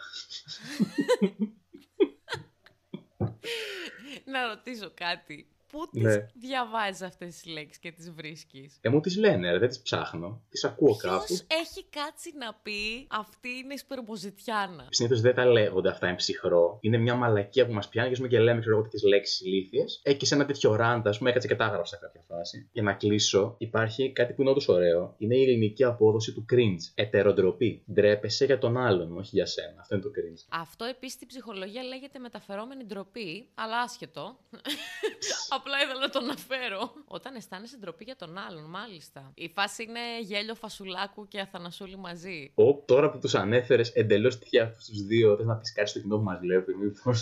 να 4.25 4.48
ρωτήσω 4.48 4.92
κάτι. 4.94 5.48
Πού 5.72 5.88
τις 5.92 6.04
Ναι. 6.04 6.28
διαβάζεις 6.34 7.01
αυτές 7.01 7.36
τις 7.36 7.46
λέξεις 7.54 7.78
και 7.78 7.92
τις 7.92 8.12
βρίσκεις; 8.12 8.78
Ε, 8.82 8.90
μου 8.90 9.00
τις 9.00 9.18
λένε, 9.18 9.51
ρε, 9.51 9.58
δεν 9.60 9.68
τις 9.70 9.82
ψάχνω. 9.82 10.42
Τις 10.50 10.63
ακούω 10.63 10.96
Ποιος 10.96 11.12
κάπου. 11.12 11.34
έχει 11.48 11.86
κάτσει 11.90 12.32
να 12.38 12.54
πει 12.63 13.08
αυτή 13.10 13.50
είναι 13.50 13.74
η 13.74 13.78
σπερμοζητιάνα. 13.78 14.86
Συνήθως 14.90 15.22
δεν 15.22 15.36
τα 15.36 15.46
λέγονται 15.46 15.90
αυτά 15.90 16.08
εν 16.08 16.16
ψυχρό. 16.16 16.78
Είναι 16.82 16.98
μια 16.98 17.16
μαλακία 17.16 17.66
που 17.66 17.74
μας 17.74 17.90
πιάνει 17.90 18.08
και, 18.08 18.13
ας 18.13 18.20
πούμε, 18.20 18.30
και 18.32 18.40
λέμε 18.40 18.60
ξέρω 18.60 18.75
εγώ 18.75 18.84
τέτοιες 18.84 19.04
λέξεις 19.04 19.42
ηλίθιες. 19.42 20.00
Ε, 20.04 20.13
και 20.13 20.25
σε 20.25 20.36
ένα 20.36 20.46
τέτοιο 20.46 20.75
ράντα, 20.75 21.10
ας 21.10 21.18
πούμε, 21.18 21.30
έκατσε 21.30 21.48
και 21.48 21.56
τα 21.56 21.66
έγραψα 21.66 21.96
σε 21.96 22.01
κάποια 22.01 22.22
φάση. 22.28 22.70
Για 22.72 22.84
να 22.84 22.94
κλείσω, 22.94 23.56
υπάρχει 23.58 24.12
κάτι 24.12 24.34
που 24.34 24.42
είναι 24.42 24.50
όντως 24.50 24.68
ωραίο. 24.68 25.16
Είναι 25.18 25.36
η 25.38 25.42
ελληνική 25.44 25.84
απόδοση 25.84 26.34
του 26.34 26.46
cringe. 26.54 26.92
Ετεροντροπή. 26.96 27.84
Ντρέπεσαι 27.94 28.46
για 28.46 28.58
τον 28.58 28.78
άλλον, 28.78 29.18
όχι 29.18 29.30
για 29.34 29.46
σένα. 29.46 29.75
Αυτό 29.80 29.96
είναι 29.96 30.04
το 30.04 30.10
cringe. 30.10 30.46
Αυτό 30.62 30.86
επίσης 30.86 31.13
στην 31.16 31.28
ψυχολογία 31.28 31.84
λέγεται 31.84 32.20
μεταφερόμενη 32.20 32.84
ντροπή, 32.84 33.50
αλλά 33.56 33.78
άσχετο. 33.80 34.38
Απλά 35.62 35.82
ήθελα 35.84 36.00
να 36.00 36.10
το 36.10 36.20
αναφέρω. 36.20 36.94
Όταν 37.08 37.36
αισθάνεσαι 37.36 37.77
ντροπή 37.77 38.03
για 38.03 38.15
τον 38.15 38.38
άλλον, 38.38 38.63
μάλιστα. 38.70 39.32
Η 39.36 39.50
φάση 39.56 39.84
είναι 39.84 40.00
γέλιο 40.22 40.56
Φασουλάκου 40.56 41.27
και 41.27 41.39
Αθανασούλη 41.39 41.98
μαζί. 41.98 42.51
Ω, 42.56 42.75
τώρα 42.75 43.10
που 43.12 43.20
τους 43.20 43.36
ανέφερες 43.36 43.89
εντελώς 43.89 44.39
τυχαία 44.39 44.63
αυτούς 44.63 44.86
τους 44.86 45.01
δύο, 45.01 45.36
θες 45.38 45.46
να 45.46 45.56
πεις 45.56 45.74
κάτι 45.74 45.89
στο 45.89 46.00
κοινό 46.00 46.18
που 46.18 46.24
μας 46.24 46.39
βλέπει, 46.39 46.75
μήπω. 46.75 47.13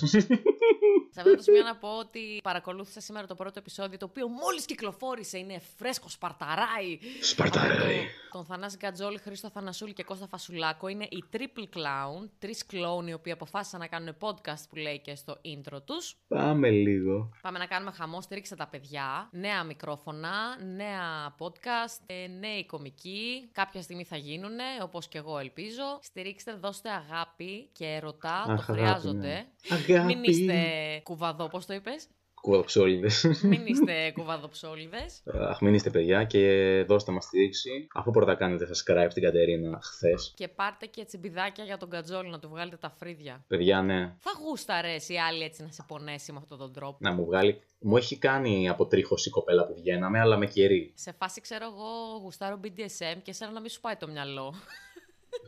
Σε 1.12 1.20
αυτό 1.22 1.36
το 1.36 1.42
σημείο 1.42 1.64
να 1.64 1.76
πω 1.76 1.88
ότι 1.98 2.40
παρακολούθησα 2.44 3.00
σήμερα 3.02 3.28
το 3.28 3.36
πρώτο 3.36 3.60
επεισόδιο, 3.60 3.98
το 3.98 4.06
οποίο 4.06 4.28
μόλις 4.28 4.66
κυκλοφόρησε, 4.66 5.38
είναι 5.38 5.60
φρέσκο, 5.78 6.10
σπαρταράει. 6.10 7.00
Σπαρταράει. 7.22 7.70
Από 7.98 8.06
το- 8.32 8.38
Τον 8.38 8.46
Θανάση 8.46 8.78
Γκατζόλη, 8.78 9.18
Χρήστο 9.18 9.50
Θανασούλη 9.50 9.94
και 9.94 10.04
Κώστα 10.04 10.28
Φασουλάκο. 10.28 10.88
Είναι 10.88 11.04
οι 11.04 11.24
Triple 11.34 11.78
Clown, 11.78 12.30
τρεις 12.40 12.66
κλόουν 12.66 13.08
οι 13.08 13.14
οποίοι 13.14 13.32
αποφάσισαν 13.32 13.80
να 13.80 13.88
κάνουν 13.88 14.16
podcast 14.20 14.64
που 14.70 14.76
λέει 14.76 15.00
και 15.00 15.16
στο 15.16 15.38
intro 15.46 15.78
τους. 15.86 16.16
Πάμε 16.28 16.70
λίγο. 16.70 17.30
Πάμε 17.42 17.58
να 17.58 17.66
κάνουμε 17.66 17.92
χαμό, 17.92 18.22
στηρίξτε 18.30 18.56
τα 18.56 18.68
παιδιά. 18.68 19.30
Νέα 19.32 19.64
μικρόφωνα, 19.64 20.64
νέα 20.76 21.36
podcast, 21.40 22.00
ε, 22.06 22.28
νέοι 22.28 22.66
κομικοί. 22.66 23.50
Κάποια 23.52 23.82
στιγμή 23.82 24.04
θα 24.04 24.18
γίνουνε, 24.18 24.64
όπως 24.82 25.08
και 25.08 25.18
εγώ 25.18 25.38
ελπίζω. 25.40 26.00
Στηρίξτε, 26.02 26.54
δώστε 26.54 26.90
αγάπη 26.90 27.70
και 27.74 27.86
ερωτά, 27.86 28.44
το 28.46 28.52
Αχ, 28.52 28.70
αγάπη, 28.70 28.72
χρειάζονται. 28.72 29.28
ναι. 29.28 29.46
Αγάπη. 29.70 30.16
Μην 30.16 30.24
είστε 30.24 30.56
κουβαδό, 31.04 31.48
πώς 31.48 31.66
το 31.66 31.74
είπες. 31.74 32.08
Κουβαδοψόλιδε. 32.42 33.10
Μην 33.42 33.66
είστε 33.66 34.12
κουβαδοψόλιδες. 34.12 35.24
Αχ, 35.50 35.62
μην 35.62 35.74
είστε 35.74 35.90
παιδιά 35.90 36.24
και 36.24 36.84
δώστε 36.88 37.12
μας 37.12 37.24
στήριξη. 37.24 37.88
Αφού 37.94 38.12
πρώτα 38.12 38.36
κάνετε 38.36 38.68
subscribe 38.70 39.08
στην 39.10 39.24
Κατερίνα 39.24 39.80
χθες. 39.84 40.34
Και 40.36 40.48
πάρτε 40.48 40.86
και 40.86 41.06
τσιμπιδάκια 41.06 41.64
για 41.64 41.78
τον 41.78 41.90
Κατζόλη 41.90 42.30
να 42.30 42.40
του 42.40 42.50
βγάλετε 42.50 42.78
τα 42.78 42.90
φρύδια. 43.00 43.44
Παιδιά, 43.48 43.82
ναι, 43.82 44.16
Θα 44.20 44.32
γούσταρες 44.44 45.10
η 45.10 45.18
άλλη 45.18 45.44
έτσι 45.44 45.64
να 45.64 45.72
σε 45.72 45.84
πονέσει 45.88 46.32
με 46.32 46.38
αυτόν 46.42 46.58
τον 46.58 46.74
τρόπο. 46.74 46.98
να 47.00 47.12
μου 47.14 47.26
βγάλει. 47.26 47.62
Μου 47.80 47.98
έχει 47.98 48.18
κάνει 48.18 48.70
αποτρίχωση 48.70 49.30
η 49.30 49.32
κοπέλα 49.32 49.66
που 49.66 49.76
βγαίναμε, 49.76 50.20
αλλά 50.20 50.38
με 50.38 50.46
κερί. 50.46 50.92
Σε 50.96 51.12
φάση 51.18 51.42
ξέρω 51.42 51.66
εγώ 51.66 52.18
γουστάρω 52.22 52.60
BDSM 52.64 53.18
και 53.24 53.32
εσένα 53.32 53.52
να 53.52 53.60
μην 53.60 53.70
σου 53.70 53.80
πάει 53.80 53.96
το 53.96 54.08
μυαλό. 54.08 54.54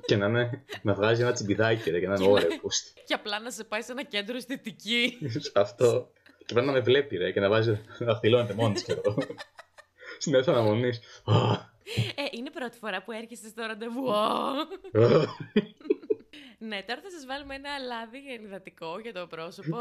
και 0.05 0.15
να, 0.15 0.25
είναι, 0.25 0.63
να 0.81 0.93
βγάζει 0.93 1.21
ένα 1.21 1.31
τσιμπιδάκι 1.31 1.89
ρε, 1.89 2.00
και 2.00 2.07
να 2.07 2.15
είναι 2.15 2.27
όρεκο. 2.31 2.67
και 3.07 3.13
απλά 3.13 3.39
να 3.39 3.51
σε 3.51 3.63
πάει 3.63 3.81
σε 3.81 3.91
ένα 3.91 4.03
κέντρο 4.03 4.36
αισθητική. 4.38 5.17
Αυτό. 5.53 6.12
Και 6.45 6.53
πρέπει 6.53 6.67
να 6.67 6.74
με 6.74 6.79
βλέπει 6.79 7.17
ρε, 7.17 7.31
και 7.31 7.39
να 7.39 7.50
βάζει. 7.50 7.71
να 8.00 8.05
δαχτυλώνεται 8.05 8.53
μόνη 8.53 8.74
της 8.74 8.83
και 8.83 8.91
εγώ. 8.91 9.17
Στην 10.19 10.33
αίθουσα 10.33 10.51
αναμονής. 10.51 11.00
Ε, 12.15 12.24
είναι 12.31 12.48
η 12.48 12.51
πρώτη 12.53 12.77
φορά 12.77 13.03
που 13.03 13.12
έρχεσαι 13.12 13.48
στο 13.48 13.65
ραντεβού. 13.65 14.03
ναι, 16.69 16.83
τώρα 16.88 17.01
θα 17.01 17.10
σας 17.10 17.25
βάλουμε 17.25 17.55
ένα 17.55 17.77
λάδι 17.77 18.19
γελιδατικό 18.19 19.00
για 19.00 19.13
το 19.13 19.27
πρόσωπο. 19.27 19.77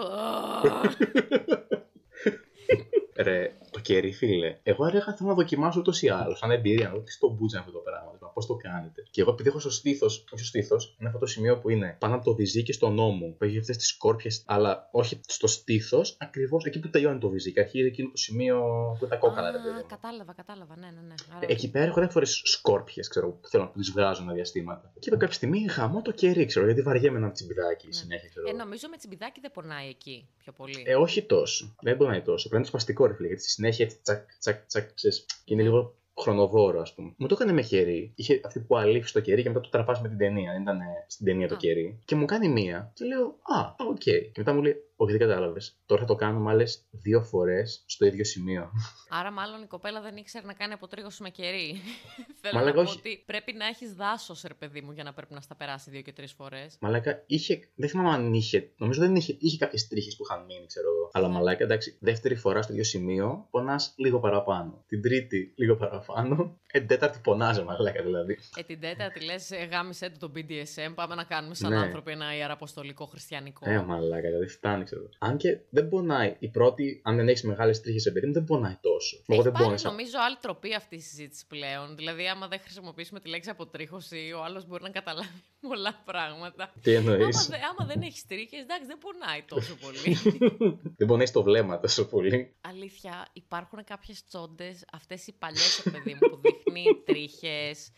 Ρε, 3.16 3.52
το 3.69 3.69
κερί, 3.80 4.12
φίλε. 4.12 4.58
Εγώ 4.62 4.86
έλεγα 4.86 5.14
θέλω 5.14 5.28
να 5.28 5.34
δοκιμάσω 5.34 5.80
ούτως 5.80 6.02
ή 6.02 6.08
άλλως. 6.08 6.38
Σαν 6.38 6.50
εμπειρία, 6.50 6.88
να 6.88 6.94
δω 6.94 7.00
τι 7.00 7.12
στο 7.12 7.28
μπούτζα 7.28 7.58
αυτό 7.58 7.72
το 7.72 7.78
πράγμα. 7.78 8.08
Πώς 8.34 8.46
το 8.46 8.54
κάνετε. 8.54 9.02
Και 9.10 9.20
εγώ 9.20 9.30
επειδή 9.30 9.48
έχω 9.48 9.58
στο 9.58 9.70
στήθος, 9.70 10.24
όχι 10.30 10.44
στο 10.44 10.44
στήθος, 10.44 10.96
είναι 10.98 11.08
αυτό 11.08 11.20
το 11.20 11.26
σημείο 11.26 11.58
που 11.58 11.70
είναι 11.70 11.96
πάνω 11.98 12.14
από 12.14 12.24
το 12.24 12.34
βυζί 12.34 12.64
στο 12.68 12.90
νόμο. 12.90 13.34
Που 13.38 13.44
έχει 13.44 13.58
αυτές 13.58 13.76
τις 13.76 13.86
σκόρπιες, 13.88 14.42
αλλά 14.46 14.88
όχι 14.92 15.20
στο 15.26 15.46
στήθος, 15.46 16.16
ακριβώς 16.20 16.64
εκεί 16.64 16.80
που 16.80 16.90
τελειώνει 16.90 17.18
το 17.18 17.28
βυζί. 17.28 17.52
Και 17.52 17.60
αρχίζει 17.60 17.86
εκείνο 17.86 18.10
το 18.10 18.16
σημείο 18.16 18.58
που 18.98 19.04
είναι 19.04 19.10
τα 19.10 19.16
κόκκαλα, 19.16 19.50
ρε 19.50 19.58
Α, 19.58 19.60
παιδί 19.62 19.74
μου. 19.74 19.84
κατάλαβα, 19.88 20.32
κατάλαβα, 20.32 20.76
ναι, 20.76 20.86
ναι, 20.86 21.00
ναι. 21.06 21.14
Άρα... 21.36 21.46
Εκεί 21.48 21.70
πέρα 21.70 21.84
έχω 21.84 22.00
διάφορε 22.00 22.26
σκόρπιες, 22.26 23.08
ξέρω, 23.08 23.30
που 23.30 23.48
θέλω 23.48 23.62
να 23.62 23.70
τις 23.70 23.90
βγάζω 23.90 24.22
ένα 24.22 24.32
διαστήματα. 24.32 24.92
Και 24.98 25.08
είπα 25.08 25.16
κάποια 25.16 25.34
στιγμή 25.34 25.68
χαμώ 25.68 26.02
το 26.02 26.12
κερί, 26.12 26.44
ξέρω, 26.44 26.64
γιατί 26.66 26.82
βαριέμαι 26.82 27.16
ένα 27.18 27.30
τσιμπιδάκι 27.30 27.86
συνέχεια, 27.92 28.28
ξέρω. 28.28 28.48
Ε, 28.48 28.52
νομίζω 28.52 28.88
με 28.90 28.96
τσιμπιδάκι 28.96 29.40
δεν 29.40 29.50
πονάει 29.50 29.88
εκεί 29.88 30.28
πιο 30.38 30.52
πολύ. 30.52 30.82
Ε, 30.86 30.94
όχι 30.94 31.22
τόσο. 31.22 31.74
Δεν 31.80 31.96
μπορεί 31.96 32.10
να 32.10 32.16
είναι 32.16 32.24
τόσο. 32.24 32.48
Πρέπει 32.48 32.52
να 32.52 32.58
είναι 32.58 32.68
σπαστικό 32.68 33.06
ρε 33.06 33.14
φίλε. 33.14 33.26
Γιατί 33.26 33.42
στη 33.42 33.50
συνέχεια 33.50 33.69
έτσι 33.78 34.00
τσακ, 34.02 34.38
τσακ, 34.38 34.66
τσακ, 34.66 34.94
ξέρεις, 34.94 35.26
και 35.44 35.54
είναι 35.54 35.62
λίγο 35.62 35.94
χρονοβόρο, 36.20 36.80
ας 36.80 36.94
πούμε. 36.94 37.14
Μου 37.16 37.26
το 37.26 37.34
έκανε 37.38 37.52
με 37.52 37.62
χέρι. 37.62 38.12
Είχε 38.16 38.40
αυτή 38.44 38.60
που 38.60 38.76
αλείφει 38.76 39.12
το 39.12 39.20
κερί 39.20 39.42
και 39.42 39.48
μετά 39.48 39.60
το 39.60 39.68
τραβά 39.68 40.00
με 40.02 40.08
την 40.08 40.18
ταινία. 40.18 40.52
Δεν 40.52 40.62
ήταν 40.62 40.80
στην 41.06 41.26
ταινία 41.26 41.48
το 41.48 41.54
Α. 41.54 41.58
κερί. 41.58 41.98
Και 42.04 42.14
μου 42.14 42.24
κάνει 42.24 42.48
μία. 42.48 42.90
Και 42.94 43.04
λέω, 43.04 43.26
Α, 43.26 43.74
οκ. 43.88 43.98
Και 43.98 44.32
μετά 44.36 44.52
μου 44.52 44.62
λέει, 44.62 44.74
Όχι, 45.02 45.16
δεν 45.16 45.28
κατάλαβες. 45.28 45.76
Τώρα 45.86 46.00
θα 46.00 46.06
το 46.06 46.14
κάνουμε 46.14 46.50
άλλες 46.50 46.64
δύο 46.90 47.22
φορές 47.22 47.82
στο 47.86 48.06
ίδιο 48.06 48.24
σημείο. 48.24 48.70
Άρα, 49.08 49.30
μάλλον 49.30 49.62
η 49.62 49.66
κοπέλα 49.66 50.00
δεν 50.00 50.16
ήξερε 50.16 50.46
να 50.46 50.52
κάνει 50.52 50.72
αποτρίχωση 50.72 51.22
με 51.22 51.30
κερί. 51.30 51.80
Θέλω 52.40 52.58
Μαλάκα, 52.58 52.76
να 52.76 52.82
πω 52.84 52.90
όχι. 52.90 52.98
ότι 52.98 53.22
πρέπει 53.26 53.52
να 53.52 53.66
έχεις 53.66 53.94
δάσος, 53.94 54.42
ρε 54.46 54.54
παιδί 54.54 54.80
μου, 54.80 54.92
για 54.92 55.04
να 55.04 55.12
πρέπει 55.12 55.34
να 55.34 55.40
στα 55.40 55.54
περάσει 55.54 55.90
δύο 55.90 56.00
και 56.00 56.12
τρεις 56.12 56.32
φορές. 56.32 56.76
Μαλάκα 56.80 57.22
είχε. 57.26 57.68
Δεν 57.74 57.88
θυμάμαι 57.88 58.10
αν 58.10 58.34
είχε. 58.34 58.70
Νομίζω 58.76 59.00
δεν 59.00 59.14
είχε. 59.16 59.36
Είχε 59.38 59.56
κάποιες 59.56 59.88
τρίχες 59.88 60.16
που 60.16 60.24
είχαν 60.28 60.44
μείνει, 60.44 60.66
ξέρω 60.66 60.86
εγώ. 60.96 61.10
Αλλά 61.12 61.28
μαλάκα, 61.28 61.64
εντάξει, 61.64 61.96
δεύτερη 62.00 62.34
φορά 62.34 62.62
στο 62.62 62.72
ίδιο 62.72 62.84
σημείο 62.84 63.46
πονάς 63.50 63.94
λίγο 63.96 64.20
παραπάνω. 64.20 64.84
Την 64.86 65.02
τρίτη 65.02 65.52
λίγο 65.56 65.76
παραπάνω. 65.76 66.58
Ε, 66.72 66.78
την 66.78 66.88
τέταρτη 66.88 67.18
πονάς, 67.22 67.62
μαλάκα 67.62 68.02
δηλαδή. 68.02 68.38
Ε, 68.56 68.62
την 68.62 68.80
τέταρτη 68.80 69.24
λες, 69.24 69.50
γάμισε 69.70 70.10
του 70.10 70.18
το 70.18 70.32
BDSM. 70.34 70.92
Πάμε 70.94 71.14
να 71.14 71.24
κάνουμε 71.24 71.54
σαν 71.54 71.70
Ναι. 71.70 71.78
άνθρωποι 71.78 72.10
ένα 72.10 72.36
ιεραποστολικό 72.36 73.04
χριστιανικό. 73.06 73.70
Ε, 73.70 73.82
μαλάκα, 73.82 74.28
δηλαδή 74.28 74.46
φτάνεις, 74.46 74.89
ξέρω. 74.90 75.08
Αν 75.18 75.36
και 75.36 75.58
δεν 75.70 75.88
πονάει. 75.88 76.36
Η 76.38 76.48
πρώτη, 76.48 77.00
αν 77.04 77.16
δεν 77.16 77.28
έχεις 77.28 77.42
μεγάλες 77.42 77.80
τρίχες 77.80 78.02
σε 78.02 78.10
παιδί 78.10 78.26
μου, 78.26 78.32
δεν 78.32 78.44
πονάει 78.44 78.76
τόσο. 78.80 79.16
Εγώ 79.16 79.34
Έχει 79.34 79.42
δεν 79.42 79.52
πάρει 79.52 79.64
πόνεσα. 79.64 79.88
νομίζω 79.88 80.16
άλλη 80.26 80.36
τροπή 80.40 80.74
αυτή 80.74 80.94
η 80.96 81.00
συζήτηση 81.00 81.46
πλέον. 81.46 81.96
Δηλαδή, 81.96 82.28
άμα 82.28 82.48
δεν 82.48 82.60
χρησιμοποιήσουμε 82.60 83.20
τη 83.20 83.28
λέξη 83.28 83.50
αποτρίχωση, 83.50 84.32
ο 84.36 84.44
άλλος 84.44 84.66
μπορεί 84.66 84.82
να 84.82 84.90
καταλάβει 84.90 85.42
πολλά 85.60 86.02
πράγματα. 86.04 86.72
Τι 86.82 86.94
εννοείς; 86.94 87.36
Άμα, 87.48 87.58
δε- 87.58 87.64
άμα 87.64 87.86
δεν 87.94 88.02
έχεις 88.02 88.26
τρίχες, 88.26 88.60
εντάξει, 88.60 88.86
δεν 88.86 88.98
πονάει 88.98 89.42
τόσο 89.42 89.74
πολύ. 89.76 90.16
Δεν 90.98 91.06
πονάει 91.08 91.30
το 91.30 91.42
βλέμμα 91.42 91.80
τόσο 91.80 92.06
πολύ. 92.08 92.54
Αλήθεια, 92.60 93.26
υπάρχουν 93.32 93.84
κάποιες 93.84 94.24
τσόντες, 94.24 94.84
αυτές 94.92 95.26
οι 95.26 95.32
παλιές, 95.38 95.82
παιδί 95.92 96.12
μου, 96.20 96.28
που 96.28 96.40
δείχνει 96.40 96.84
τρίχες. 97.04 97.90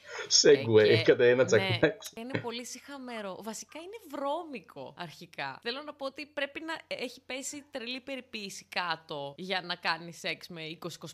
Segway, 0.42 0.85
και- 0.85 1.02
κατά 1.02 1.25
ένα 1.25 1.35
ναι, 1.37 1.45
τσακάκι. 1.45 2.09
είναι 2.21 2.38
πολύ 2.42 2.66
συχαμερό. 2.66 3.38
Βασικά 3.42 3.78
είναι 3.78 3.97
βρώμικο 4.11 4.95
αρχικά. 4.99 5.59
Θέλω 5.62 5.83
να 5.83 5.95
πω 5.95 6.07
ότι 6.07 6.26
πρέπει 6.26 6.61
να 6.61 6.97
έχει 6.97 7.21
πέσει 7.26 7.64
τρελή 7.71 8.00
περιποίηση 8.00 8.66
κάτω 8.69 9.35
για 9.37 9.61
να 9.64 9.75
κάνεις 9.75 10.19
σεξ 10.19 10.49
με 10.49 10.61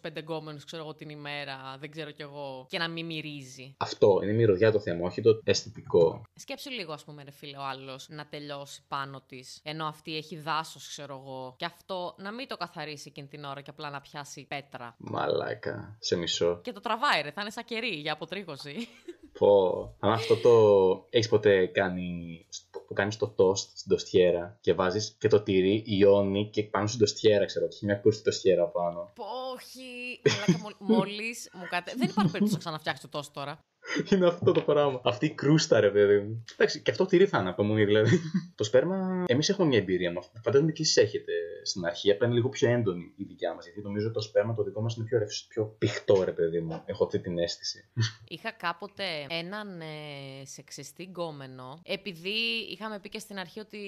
20-25 0.02 0.16
εγκόμενου, 0.16 0.58
ξέρω 0.66 0.82
εγώ, 0.82 0.94
την 0.94 1.08
ημέρα, 1.08 1.76
δεν 1.80 1.90
ξέρω 1.90 2.10
κι 2.10 2.22
εγώ, 2.22 2.66
και 2.68 2.78
να 2.78 2.88
μην 2.88 3.06
μυρίζει. 3.06 3.74
Αυτό 3.76 4.18
είναι 4.22 4.32
η 4.32 4.34
μυρωδιά 4.36 4.72
το 4.72 4.80
θέμα, 4.80 5.06
όχι 5.06 5.20
το 5.22 5.40
αισθητικό. 5.44 6.22
Σκέψου 6.40 6.70
λίγο, 6.70 6.92
ας 6.92 7.04
πούμε, 7.04 7.22
ρε 7.24 7.30
φίλε, 7.30 7.56
ο 7.56 7.62
άλλος 7.64 8.06
να 8.08 8.26
τελειώσει 8.26 8.82
πάνω 8.88 9.20
της, 9.26 9.60
ενώ 9.62 9.86
αυτή 9.86 10.16
έχει 10.16 10.36
δάσος, 10.36 10.88
ξέρω 10.88 11.14
εγώ, 11.24 11.54
και 11.58 11.64
αυτό 11.64 12.14
να 12.18 12.32
μην 12.32 12.48
το 12.48 12.56
καθαρίσει 12.56 13.04
εκείνη 13.08 13.26
την 13.26 13.44
ώρα 13.44 13.60
και 13.60 13.70
απλά 13.70 13.90
να 13.90 14.00
πιάσει 14.00 14.46
πέτρα. 14.46 14.94
Μαλάκα, 14.98 15.96
σε 16.00 16.16
μισό. 16.16 16.60
Και 16.62 16.72
το 16.72 16.80
τραβάει, 16.80 17.22
ρε, 17.22 17.30
θα 17.30 17.40
είναι 17.40 17.50
σαν 17.50 17.64
κερί 17.64 17.88
για 17.94 18.12
αποτρίχωση. 18.12 18.88
Πω. 19.38 19.80
Αν 20.00 20.12
αυτό 20.12 20.36
το 20.36 20.50
έχεις 21.10 21.28
ποτέ 21.28 21.66
κάνει, 21.66 22.46
στο- 22.48 22.66
που 22.86 22.94
κάνεις 22.94 23.16
το 23.16 23.34
toast 23.38 23.56
στην 23.56 23.88
τοστιέρα 23.90 24.58
και 24.60 24.74
βάζεις 24.74 25.16
και 25.18 25.28
το 25.28 25.40
τυρί, 25.42 25.82
ιόνι 25.86 26.50
και 26.50 26.62
πάνω 26.62 26.86
στην 26.86 27.00
τοστιέρα, 27.00 27.44
ξέρω, 27.44 27.68
και 27.68 27.74
έχει 27.74 27.84
μια 27.84 27.94
κούρση 27.94 28.22
τοστιέρα 28.22 28.64
πάνω. 28.66 29.12
Πω, 29.14 29.24
Όχι. 29.54 30.20
Μαλάκα, 30.24 30.76
Μόλις 30.78 31.50
μου 31.52 31.66
κατε. 31.70 31.92
Δεν 31.96 32.08
υπάρχει 32.08 32.30
περίπτωση 32.30 32.52
να 32.52 32.58
ξαναφτιάξεις 32.58 33.02
το 33.04 33.08
τόσο 33.08 33.30
τώρα. 33.32 33.58
Είναι 34.12 34.26
αυτό 34.26 34.52
το 34.52 34.60
πράγμα. 34.60 35.00
Αυτή 35.04 35.26
η 35.26 35.30
κρούστα, 35.30 35.80
ρε 35.80 35.90
παιδί 35.90 36.18
μου. 36.18 36.44
Εντάξει, 36.52 36.80
και 36.82 36.90
αυτό 36.90 37.06
τυρί 37.06 37.26
θα 37.26 37.38
είναι 37.38 37.48
απομονή, 37.48 37.84
δηλαδή. 37.84 38.20
το 38.54 38.64
σπέρμα, 38.64 39.24
εμείς 39.28 39.48
έχουμε 39.48 39.66
μια 39.68 39.78
εμπειρία 39.78 40.12
με 40.12 40.18
αυτό. 40.18 40.40
Φαντάζομαι 40.42 40.72
και 40.72 40.82
εσείς 40.82 40.96
έχετε 40.96 41.32
στην 41.62 41.84
αρχή. 41.84 42.10
Απλά 42.10 42.26
είναι 42.26 42.36
λίγο 42.36 42.48
πιο 42.48 42.70
έντονη 42.70 43.12
η 43.16 43.24
δικιά 43.24 43.54
μας. 43.54 43.64
Γιατί 43.64 43.80
νομίζω 43.80 44.10
το 44.10 44.20
σπέρμα 44.20 44.54
το 44.54 44.62
δικό 44.62 44.80
μας 44.80 44.96
είναι 44.96 45.04
πιο, 45.04 45.18
ρευς- 45.18 45.46
πιο 45.48 45.64
πηχτό, 45.78 46.22
ρε 46.24 46.32
παιδί 46.32 46.60
μου. 46.60 46.82
Έχω 46.86 47.04
αυτή 47.04 47.18
την 47.20 47.38
αίσθηση. 47.38 47.88
Είχα 48.28 48.50
κάποτε 48.52 49.04
έναν 49.28 49.80
ε, 49.80 49.84
σεξιστή 50.44 51.02
γκόμενο, 51.02 51.80
επειδή 51.84 52.38
είχαμε 52.70 52.98
πει 53.00 53.08
και 53.08 53.18
στην 53.18 53.38
αρχή 53.38 53.60
ότι 53.60 53.78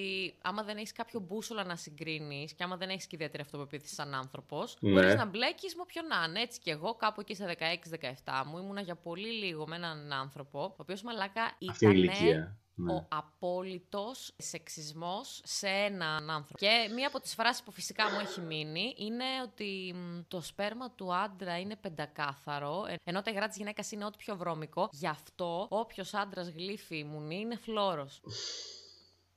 άμα 0.41 0.63
δεν 0.63 0.77
έχεις 0.77 0.91
κάποιο 0.91 1.19
μπούσολα 1.19 1.63
να 1.65 1.75
συγκρίνεις 1.75 2.53
και 2.53 2.63
άμα 2.63 2.77
δεν 2.77 2.89
έχεις 2.89 3.05
και 3.05 3.15
ιδιαίτερη 3.15 3.43
αυτοπεποίθηση 3.43 3.93
σαν 3.93 4.13
άνθρωπος, 4.13 4.77
Ναι. 4.79 4.91
μπορείς 4.91 5.15
να 5.15 5.25
μπλέκεις 5.25 5.75
με 5.75 5.81
όποιον 5.81 6.05
να 6.07 6.25
είναι. 6.27 6.41
Έτσι 6.41 6.59
κι 6.59 6.69
εγώ, 6.69 6.95
κάπου 6.95 7.21
εκεί 7.21 7.35
στα 7.35 7.45
16-17 7.45 8.43
μου, 8.45 8.57
ήμουνα 8.57 8.81
για 8.81 8.95
πολύ 8.95 9.27
λίγο 9.31 9.67
με 9.67 9.77
έναν 9.91 10.13
άνθρωπο, 10.13 10.59
ο 10.63 10.75
οποίος 10.77 11.01
μαλάκα 11.01 11.43
Αυτή 11.69 11.85
είναι 11.85 11.97
η 11.97 12.03
ήταν 12.03 12.15
ηλικία. 12.15 12.55
Ναι. 12.75 12.93
ο 12.93 13.07
απόλυτος 13.09 14.33
σεξισμός 14.37 15.41
σε 15.43 15.67
έναν 15.67 16.29
άνθρωπο. 16.29 16.57
Και 16.57 16.89
μία 16.95 17.07
από 17.07 17.19
τις 17.19 17.33
φράσεις 17.33 17.63
που 17.63 17.71
φυσικά 17.71 18.11
μου 18.11 18.19
έχει 18.19 18.41
μείνει 18.41 18.93
είναι 18.97 19.25
ότι 19.43 19.93
μ, 19.95 20.19
το 20.27 20.41
σπέρμα 20.41 20.91
του 20.91 21.15
άντρα 21.15 21.59
είναι 21.59 21.75
πεντακάθαρο, 21.75 22.85
ε, 22.87 22.95
ενώ 23.03 23.21
τα 23.21 23.31
υγρά 23.31 23.47
της 23.47 23.57
γυναίκας 23.57 23.91
είναι 23.91 24.05
ό,τι 24.05 24.17
πιο 24.17 24.35
βρώμικο. 24.37 24.89
Γι' 24.91 25.07
αυτό 25.07 25.67
όποιος 25.69 26.13
άντρας 26.13 26.49
γλύφει 26.49 26.97
ημουνή 26.97 27.39
είναι 27.39 27.55
φλόρος. 27.55 28.21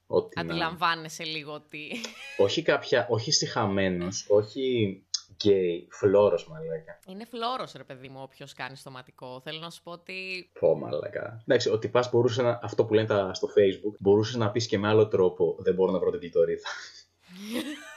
Ό,τι 0.07 0.35
να. 0.37 0.43
Αντιλαμβάνεσαι 0.43 1.25
λίγο 1.25 1.53
ότι... 1.53 2.01
Όχι 2.37 2.63
κάποια, 2.63 3.07
όχι 3.11 3.33
συχαμένο, 3.33 4.09
όχι 4.29 5.03
γκέι, 5.37 5.89
φλόρος 5.91 6.49
μαλάκα. 6.49 6.99
είναι 7.07 7.25
φλόρος 7.25 7.73
ρε 7.73 7.85
παιδί 7.85 8.09
μου 8.09 8.21
όποιος 8.23 8.53
κάνει 8.53 8.77
στοματικό. 8.77 9.41
Θέλω 9.45 9.59
να 9.59 9.71
σου 9.71 9.83
πω 9.83 9.91
ότι... 9.91 10.51
Πω 10.61 10.77
μαλάκα. 10.77 11.43
Εντάξει, 11.47 11.71
ότι 11.71 11.89
πα 11.89 12.09
μπορούσε 12.13 12.43
να. 12.43 12.61
Αυτό 12.63 12.85
που 12.85 12.95
λένε 12.95 13.07
τα, 13.07 13.35
στο 13.35 13.49
Facebook, 13.49 13.97
μπορούσες 13.99 14.35
να 14.35 14.51
πεις 14.51 14.67
και 14.67 14.79
με 14.79 14.89
άλλο 14.89 15.09
τρόπο. 15.09 15.57
Δεν 15.59 15.75
μπορώ 15.75 15.93
να 15.93 15.99
βρω 15.99 16.11
την 16.11 16.21
κλειτορίδα. 16.21 16.69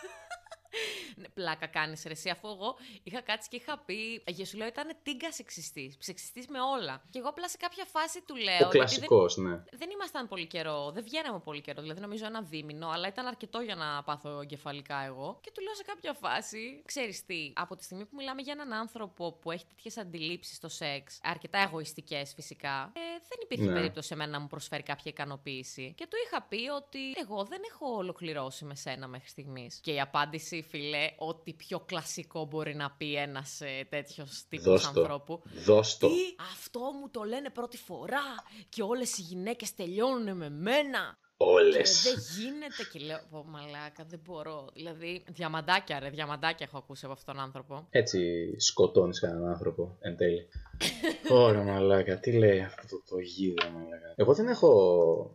Ναι, 1.18 1.30
πλάκα 1.30 1.68
κάνεις 1.68 2.04
ρε 2.04 2.12
εσύ, 2.12 2.30
αφού 2.30 2.48
εγώ 2.48 2.76
είχα 3.04 3.22
κάτσει 3.22 3.50
και 3.50 3.56
είχα 3.56 3.78
πει. 3.86 4.24
Για 4.28 4.46
σου 4.46 4.58
λέω 4.58 4.68
ήταν 4.68 4.96
τίγκα 5.04 5.32
σεξιστής. 5.32 5.96
Σεξιστή 6.00 6.46
με 6.50 6.60
όλα. 6.62 7.02
Και 7.10 7.20
εγώ 7.20 7.30
απλά 7.30 7.50
σε 7.50 7.58
κάποια 7.58 7.86
φάση 7.86 8.22
του 8.22 8.36
λέω. 8.36 8.54
Ο 8.54 8.58
γιατί 8.58 8.78
κλασικός, 8.78 9.38
ναι. 9.38 9.50
Δεν, 9.50 9.64
δεν 9.78 9.90
ήμασταν 9.90 10.28
πολύ 10.28 10.48
καιρό, 10.48 10.92
δεν 10.92 11.04
βγαίναμε 11.04 11.40
πολύ 11.40 11.62
καιρό. 11.62 11.82
Δηλαδή 11.82 12.02
νομίζω 12.02 12.26
ένα 12.26 12.42
δίμηνο, 12.42 12.90
αλλά 12.90 13.08
ήταν 13.08 13.28
αρκετό 13.28 13.60
για 13.60 13.76
να 13.76 14.04
πάθω 14.04 14.40
εγκεφαλικά 14.42 15.04
εγώ. 15.06 15.40
Και 15.42 15.52
του 15.54 15.62
λέω 15.62 15.76
σε 15.76 15.84
κάποια 15.84 16.14
φάση, 16.14 16.82
ξέρεις 16.86 17.26
τι, 17.26 17.52
από 17.56 17.76
τη 17.76 17.84
στιγμή 17.84 18.06
που 18.06 18.16
μιλάμε 18.16 18.42
για 18.42 18.54
έναν 18.54 18.74
άνθρωπο 18.74 19.32
που 19.32 19.52
έχει 19.52 19.66
τέτοιες 19.66 19.98
αντιλήψεις 19.98 20.56
στο 20.56 20.70
σεξ, 20.70 21.20
αρκετά 21.24 21.60
εγωιστικές 21.60 22.34
φυσικά, 22.34 22.92
ε, 22.96 23.00
δεν 23.30 23.38
υπήρχε 23.44 23.66
Ναι. 23.66 23.74
περίπτωση 23.74 24.10
εμένα 24.14 24.32
να 24.32 24.40
μου 24.40 24.48
προσφέρει 24.48 24.84
κάποια 24.84 25.12
ικανοποίηση. 25.12 25.94
Και 25.98 26.08
του 26.10 26.18
είχα 26.26 26.42
πει 26.42 26.70
ότι 26.76 27.00
εγώ 27.22 27.44
δεν 27.44 27.62
έχω 27.72 27.96
ολοκληρώσει 27.96 28.66
με 28.66 28.76
σένα 28.76 29.08
μέχρι 29.08 29.28
στιγμής. 29.28 29.80
Και 29.84 29.92
η 29.92 30.00
απάντηση, 30.00 30.66
φίλε, 30.70 31.07
ότι 31.18 31.54
πιο 31.54 31.80
κλασικό 31.80 32.46
μπορεί 32.46 32.76
να 32.76 32.92
πει 32.92 33.16
ένας 33.16 33.62
ε, 33.62 33.88
τέτοιος 33.90 34.46
τύπος 34.50 34.66
Δώσ' 34.66 34.92
το. 34.92 35.00
ανθρώπου. 35.00 35.42
Δώσ' 35.66 35.98
το. 35.98 36.08
Τι, 36.08 36.16
αυτό 36.54 36.80
μου 36.80 37.10
το 37.12 37.24
λένε 37.24 37.50
πρώτη 37.50 37.78
φορά 37.78 38.24
και 38.70 38.82
όλες 38.84 39.18
οι 39.18 39.22
γυναίκες 39.22 39.76
τελειώνουν 39.76 40.38
με 40.38 40.50
μένα. 40.50 41.18
Όλες. 41.38 42.02
Και 42.04 42.10
δεν 42.10 42.24
γίνεται 42.38 42.84
και 42.92 43.00
λέω, 43.06 43.20
πω 43.30 43.46
μαλάκα, 43.48 44.06
δεν 44.10 44.20
μπορώ. 44.26 44.70
Δηλαδή, 44.74 45.24
διαμαντάκια 45.28 46.00
ρε, 46.00 46.10
διαμαντάκια 46.10 46.66
έχω 46.70 46.78
ακούσει 46.78 47.06
από 47.06 47.14
αυτόν 47.14 47.36
τον 47.36 47.44
άνθρωπο. 47.44 47.88
Έτσι 47.90 48.20
σκοτώνεις 48.60 49.22
έναν 49.22 49.48
άνθρωπο 49.48 49.98
εν 50.00 50.18
τέλει. 50.18 50.48
Ωραία, 51.30 51.64
μαλάκα. 51.64 52.20
Τι 52.20 52.32
λέει 52.32 52.62
αυτό 52.62 52.82
το, 52.88 53.04
το 53.10 53.20
γίδι, 53.20 53.54
μαλάκα. 53.74 54.14
Εγώ 54.16 54.34
δεν 54.34 54.48
έχω. 54.48 54.70